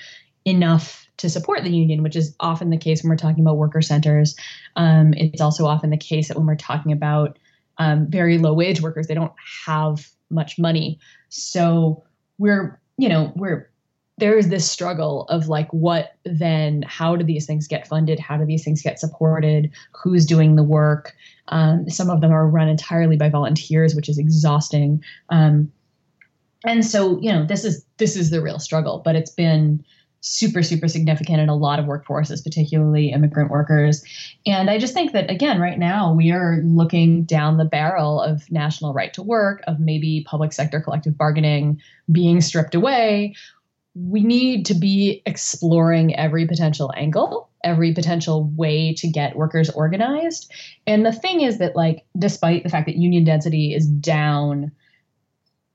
enough 0.44 1.06
to 1.16 1.28
support 1.28 1.64
the 1.64 1.70
union, 1.70 2.02
which 2.02 2.14
is 2.14 2.34
often 2.40 2.70
the 2.70 2.76
case 2.76 3.02
when 3.02 3.10
we're 3.10 3.16
talking 3.16 3.42
about 3.42 3.56
worker 3.56 3.82
centers. 3.82 4.36
Um, 4.76 5.14
it's 5.14 5.40
also 5.40 5.66
often 5.66 5.90
the 5.90 5.96
case 5.96 6.28
that 6.28 6.36
when 6.36 6.46
we're 6.46 6.56
talking 6.56 6.92
about 6.92 7.38
um, 7.78 8.06
very 8.08 8.38
low 8.38 8.54
wage 8.54 8.80
workers. 8.80 9.06
They 9.06 9.14
don't 9.14 9.32
have 9.66 10.08
much 10.30 10.58
money. 10.58 10.98
So 11.28 12.04
we're, 12.38 12.80
you 12.96 13.08
know, 13.08 13.32
we're, 13.36 13.70
there 14.18 14.36
is 14.36 14.48
this 14.48 14.68
struggle 14.68 15.26
of 15.28 15.48
like, 15.48 15.72
what 15.72 16.16
then, 16.24 16.82
how 16.82 17.14
do 17.14 17.24
these 17.24 17.46
things 17.46 17.68
get 17.68 17.86
funded? 17.86 18.18
How 18.18 18.36
do 18.36 18.44
these 18.44 18.64
things 18.64 18.82
get 18.82 18.98
supported? 18.98 19.70
Who's 19.94 20.26
doing 20.26 20.56
the 20.56 20.64
work? 20.64 21.14
Um, 21.48 21.88
some 21.88 22.10
of 22.10 22.20
them 22.20 22.32
are 22.32 22.48
run 22.48 22.68
entirely 22.68 23.16
by 23.16 23.28
volunteers, 23.28 23.94
which 23.94 24.08
is 24.08 24.18
exhausting. 24.18 25.02
Um, 25.30 25.70
and 26.66 26.84
so, 26.84 27.20
you 27.20 27.32
know, 27.32 27.46
this 27.46 27.64
is, 27.64 27.84
this 27.98 28.16
is 28.16 28.30
the 28.30 28.42
real 28.42 28.58
struggle, 28.58 29.00
but 29.04 29.14
it's 29.14 29.30
been, 29.30 29.84
super, 30.20 30.62
super 30.62 30.88
significant 30.88 31.40
in 31.40 31.48
a 31.48 31.54
lot 31.54 31.78
of 31.78 31.86
workforces, 31.86 32.42
particularly 32.42 33.10
immigrant 33.10 33.50
workers. 33.50 34.04
And 34.46 34.68
I 34.68 34.78
just 34.78 34.92
think 34.92 35.12
that, 35.12 35.30
again, 35.30 35.60
right 35.60 35.78
now 35.78 36.12
we 36.12 36.32
are 36.32 36.60
looking 36.64 37.24
down 37.24 37.56
the 37.56 37.64
barrel 37.64 38.20
of 38.20 38.50
national 38.50 38.92
right 38.94 39.12
to 39.14 39.22
work, 39.22 39.62
of 39.66 39.78
maybe 39.78 40.24
public 40.28 40.52
sector 40.52 40.80
collective 40.80 41.16
bargaining 41.16 41.80
being 42.10 42.40
stripped 42.40 42.74
away. 42.74 43.36
We 43.94 44.22
need 44.22 44.66
to 44.66 44.74
be 44.74 45.22
exploring 45.24 46.14
every 46.16 46.46
potential 46.46 46.92
angle, 46.96 47.48
every 47.64 47.92
potential 47.94 48.44
way 48.56 48.94
to 48.94 49.08
get 49.08 49.36
workers 49.36 49.70
organized. 49.70 50.52
And 50.86 51.06
the 51.06 51.12
thing 51.12 51.40
is 51.40 51.58
that, 51.58 51.76
like, 51.76 52.04
despite 52.18 52.64
the 52.64 52.70
fact 52.70 52.86
that 52.86 52.96
union 52.96 53.24
density 53.24 53.74
is 53.74 53.86
down, 53.86 54.72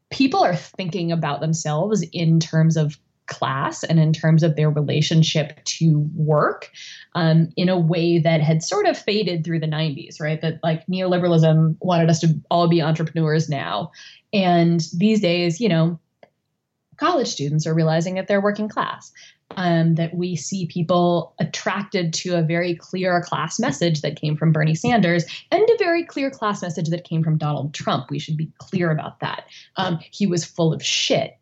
people 0.10 0.44
are 0.44 0.56
thinking 0.56 1.12
about 1.12 1.42
themselves 1.42 2.06
in 2.12 2.40
terms 2.40 2.78
of 2.78 2.98
class 3.28 3.84
and 3.84 4.00
in 4.00 4.14
terms 4.14 4.44
of 4.44 4.56
their 4.56 4.70
relationship 4.70 5.64
to 5.66 6.10
work 6.16 6.70
um, 7.16 7.50
in 7.56 7.70
a 7.70 7.80
way 7.80 8.20
that 8.20 8.42
had 8.42 8.64
sort 8.64 8.86
of 8.86 8.98
faded 8.98 9.44
through 9.44 9.60
the 9.60 9.68
90s, 9.68 10.20
right? 10.20 10.42
That 10.42 10.60
like 10.64 10.86
neoliberalism 10.88 11.78
wanted 11.80 12.10
us 12.10 12.20
to 12.20 12.40
all 12.50 12.68
be 12.68 12.82
entrepreneurs 12.82 13.50
now. 13.50 13.92
And 14.34 14.82
these 14.98 15.22
days, 15.22 15.62
you 15.62 15.70
know, 15.70 16.00
college 16.98 17.28
students 17.28 17.66
are 17.66 17.74
realizing 17.74 18.16
that 18.16 18.28
they're 18.28 18.42
working 18.42 18.70
class. 18.70 19.12
um, 19.58 19.96
that 19.96 20.14
we 20.14 20.36
see 20.36 20.66
people 20.66 21.36
attracted 21.40 22.14
to 22.14 22.36
a 22.36 22.42
very 22.42 22.76
clear 22.76 23.22
class 23.22 23.60
message 23.60 24.02
that 24.02 24.20
came 24.20 24.36
from 24.36 24.52
Bernie 24.52 24.76
Sanders 24.76 25.26
and 25.52 25.62
a 25.62 25.78
very 25.78 26.04
clear 26.04 26.30
class 26.30 26.62
message 26.62 26.90
that 26.90 27.04
came 27.04 27.24
from 27.24 27.38
Donald 27.38 27.74
Trump. 27.74 28.10
We 28.10 28.20
should 28.20 28.38
be 28.38 28.52
clear 28.58 28.92
about 28.92 29.20
that. 29.20 29.46
Um, 29.78 30.00
he 30.12 30.28
was 30.28 30.46
full 30.46 30.74
of 30.74 30.84
shit, 30.84 31.38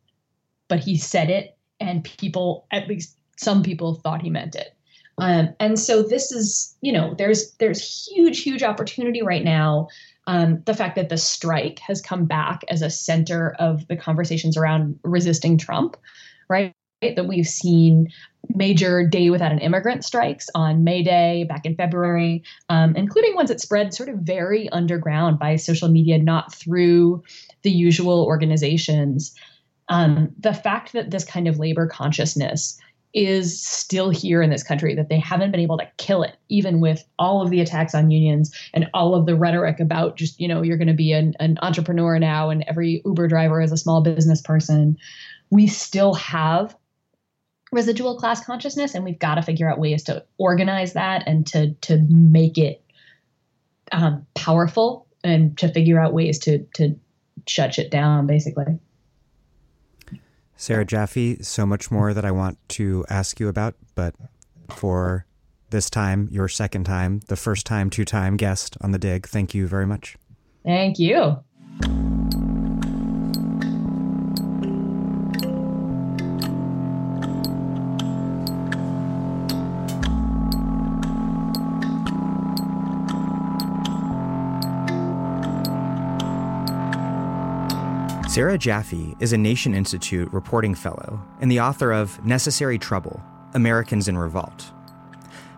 but 0.67 0.79
he 0.79 0.97
said 0.97 1.29
it, 1.29 1.57
and 1.81 2.03
people, 2.03 2.65
at 2.71 2.87
least 2.87 3.17
some 3.37 3.63
people, 3.63 3.95
thought 3.95 4.21
he 4.21 4.29
meant 4.29 4.55
it. 4.55 4.73
Um, 5.17 5.49
and 5.59 5.77
so 5.77 6.01
this 6.01 6.31
is, 6.31 6.75
you 6.81 6.93
know, 6.93 7.13
there's 7.17 7.51
there's 7.59 8.07
huge, 8.07 8.41
huge 8.41 8.63
opportunity 8.63 9.21
right 9.21 9.43
now. 9.43 9.87
Um, 10.27 10.61
the 10.65 10.73
fact 10.73 10.95
that 10.95 11.09
the 11.09 11.17
strike 11.17 11.79
has 11.79 12.01
come 12.01 12.25
back 12.25 12.61
as 12.69 12.81
a 12.81 12.89
center 12.89 13.55
of 13.59 13.87
the 13.87 13.97
conversations 13.97 14.55
around 14.55 14.97
resisting 15.03 15.57
Trump, 15.57 15.97
right? 16.47 16.73
that 17.01 17.27
we've 17.27 17.47
seen 17.47 18.07
major 18.55 19.05
day 19.05 19.29
without 19.29 19.51
an 19.51 19.59
immigrant 19.59 20.03
strikes 20.03 20.47
on 20.53 20.83
May 20.83 21.03
Day 21.03 21.45
back 21.45 21.65
in 21.65 21.75
February, 21.75 22.43
um, 22.69 22.95
including 22.95 23.35
ones 23.35 23.49
that 23.49 23.59
spread 23.59 23.93
sort 23.93 24.09
of 24.09 24.17
very 24.19 24.69
underground 24.69 25.39
by 25.39 25.55
social 25.55 25.89
media, 25.89 26.19
not 26.19 26.53
through 26.53 27.23
the 27.63 27.71
usual 27.71 28.23
organizations. 28.23 29.33
Um, 29.91 30.33
the 30.39 30.53
fact 30.53 30.93
that 30.93 31.11
this 31.11 31.25
kind 31.25 31.49
of 31.49 31.59
labor 31.59 31.85
consciousness 31.85 32.79
is 33.13 33.61
still 33.61 34.09
here 34.09 34.41
in 34.41 34.49
this 34.49 34.63
country, 34.63 34.95
that 34.95 35.09
they 35.09 35.19
haven't 35.19 35.51
been 35.51 35.59
able 35.59 35.77
to 35.77 35.87
kill 35.97 36.23
it, 36.23 36.37
even 36.47 36.79
with 36.79 37.03
all 37.19 37.41
of 37.41 37.49
the 37.49 37.59
attacks 37.59 37.93
on 37.93 38.09
unions 38.09 38.55
and 38.73 38.89
all 38.93 39.13
of 39.13 39.25
the 39.25 39.35
rhetoric 39.35 39.81
about 39.81 40.15
just, 40.15 40.39
you 40.39 40.47
know, 40.47 40.61
you're 40.61 40.77
going 40.77 40.87
to 40.87 40.93
be 40.93 41.11
an, 41.11 41.33
an 41.41 41.59
entrepreneur 41.61 42.17
now 42.19 42.49
and 42.49 42.63
every 42.67 43.01
Uber 43.03 43.27
driver 43.27 43.59
is 43.59 43.73
a 43.73 43.77
small 43.77 43.99
business 43.99 44.41
person. 44.41 44.97
We 45.49 45.67
still 45.67 46.13
have 46.13 46.73
residual 47.73 48.17
class 48.17 48.45
consciousness 48.45 48.95
and 48.95 49.03
we've 49.03 49.19
got 49.19 49.35
to 49.35 49.41
figure 49.41 49.69
out 49.69 49.77
ways 49.77 50.03
to 50.03 50.23
organize 50.37 50.93
that 50.93 51.23
and 51.27 51.45
to 51.47 51.73
to 51.75 51.97
make 52.09 52.57
it 52.57 52.81
um, 53.91 54.25
powerful 54.35 55.05
and 55.21 55.57
to 55.57 55.67
figure 55.67 55.99
out 55.99 56.13
ways 56.13 56.39
to 56.39 56.59
to 56.75 56.97
shut 57.45 57.77
it 57.77 57.91
down 57.91 58.25
basically 58.25 58.79
sarah 60.61 60.85
jaffe 60.85 61.41
so 61.41 61.65
much 61.65 61.89
more 61.89 62.13
that 62.13 62.23
i 62.23 62.29
want 62.29 62.57
to 62.69 63.03
ask 63.09 63.39
you 63.39 63.47
about 63.47 63.73
but 63.95 64.13
for 64.69 65.25
this 65.71 65.89
time 65.89 66.27
your 66.31 66.47
second 66.47 66.83
time 66.83 67.19
the 67.27 67.35
first 67.35 67.65
time 67.65 67.89
two 67.89 68.05
time 68.05 68.37
guest 68.37 68.77
on 68.81 68.91
the 68.91 68.99
dig 68.99 69.27
thank 69.27 69.55
you 69.55 69.67
very 69.67 69.87
much. 69.87 70.17
Thank 70.63 70.99
you 70.99 71.43
Sarah 88.31 88.57
Jaffe 88.57 89.13
is 89.19 89.33
a 89.33 89.37
Nation 89.37 89.75
Institute 89.75 90.31
reporting 90.31 90.73
fellow 90.73 91.21
and 91.41 91.51
the 91.51 91.59
author 91.59 91.91
of 91.91 92.25
Necessary 92.25 92.77
Trouble 92.77 93.21
Americans 93.55 94.07
in 94.07 94.17
Revolt. 94.17 94.71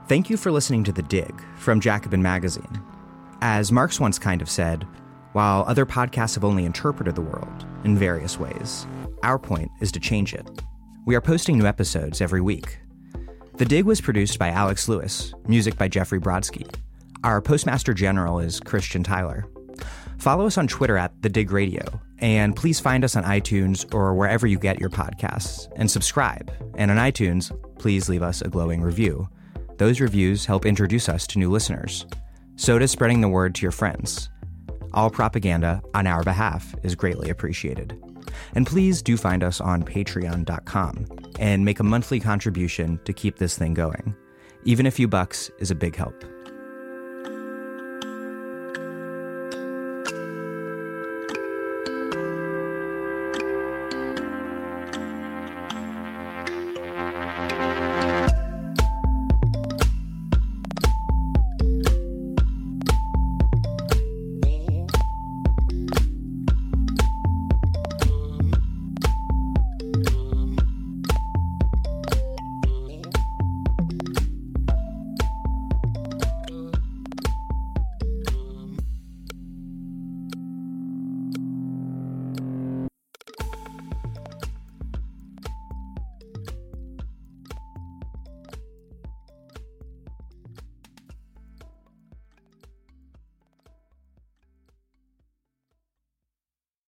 Thank 0.08 0.28
you 0.28 0.38
for 0.38 0.52
listening 0.52 0.84
to 0.86 0.92
The 0.92 1.04
Dig 1.04 1.40
from 1.56 1.80
Jacobin 1.80 2.24
Magazine. 2.24 2.82
As 3.42 3.72
Marx 3.72 4.00
once 4.00 4.18
kind 4.18 4.42
of 4.42 4.50
said, 4.50 4.88
while 5.34 5.64
other 5.68 5.86
podcasts 5.86 6.34
have 6.34 6.44
only 6.44 6.66
interpreted 6.66 7.14
the 7.14 7.22
world 7.22 7.64
in 7.84 7.96
various 7.96 8.40
ways, 8.40 8.88
our 9.22 9.38
point 9.38 9.70
is 9.80 9.92
to 9.92 10.00
change 10.00 10.34
it. 10.34 10.50
We 11.06 11.14
are 11.14 11.22
posting 11.22 11.60
new 11.60 11.68
episodes 11.68 12.22
every 12.22 12.42
week. 12.42 12.80
The 13.58 13.66
Dig 13.66 13.86
was 13.86 14.02
produced 14.02 14.40
by 14.40 14.50
Alex 14.50 14.90
Lewis, 14.90 15.32
music 15.48 15.78
by 15.78 15.90
Jeffrey 15.90 16.20
Brodsky. 16.20 16.68
Our 17.24 17.40
Postmaster 17.40 17.94
General 17.94 18.40
is 18.40 18.60
Christian 18.60 19.04
Tyler. 19.04 19.46
Follow 20.18 20.48
us 20.48 20.58
on 20.58 20.68
Twitter 20.68 20.98
at 20.98 21.22
The 21.22 21.30
Dig 21.30 21.52
Radio, 21.52 22.02
and 22.24 22.56
please 22.56 22.80
find 22.80 23.04
us 23.04 23.18
on 23.18 23.26
iTunes 23.26 23.94
or 23.94 24.16
wherever 24.16 24.48
you 24.48 24.58
get 24.58 24.80
your 24.80 24.90
podcasts, 24.90 25.70
and 25.76 25.92
subscribe. 25.92 26.50
And 26.78 26.90
on 26.90 26.96
iTunes, 26.96 27.52
please 27.78 28.08
leave 28.08 28.24
us 28.24 28.42
a 28.42 28.48
glowing 28.48 28.82
review. 28.82 29.28
Those 29.78 30.00
reviews 30.00 30.46
help 30.46 30.66
introduce 30.66 31.10
us 31.10 31.28
to 31.28 31.40
new 31.40 31.52
listeners. 31.52 32.06
So 32.56 32.80
does 32.80 32.92
spreading 32.92 33.20
the 33.20 33.28
word 33.28 33.54
to 33.56 33.62
your 33.62 33.74
friends. 33.74 34.30
All 34.94 35.10
propaganda 35.10 35.82
on 35.94 36.08
our 36.08 36.24
behalf 36.24 36.74
is 36.82 36.96
greatly 36.96 37.30
appreciated. 37.30 38.02
And 38.56 38.66
please 38.66 39.02
do 39.02 39.18
find 39.18 39.44
us 39.44 39.60
on 39.60 39.84
patreon.com 39.84 41.06
and 41.40 41.66
make 41.66 41.82
a 41.82 41.84
monthly 41.84 42.22
contribution 42.22 43.02
to 43.04 43.12
keep 43.12 43.38
this 43.38 43.58
thing 43.58 43.74
going. 43.74 44.16
Even 44.64 44.86
a 44.86 44.92
few 44.92 45.10
bucks 45.10 45.52
is 45.60 45.72
a 45.72 45.76
big 45.76 45.94
help. 45.94 46.24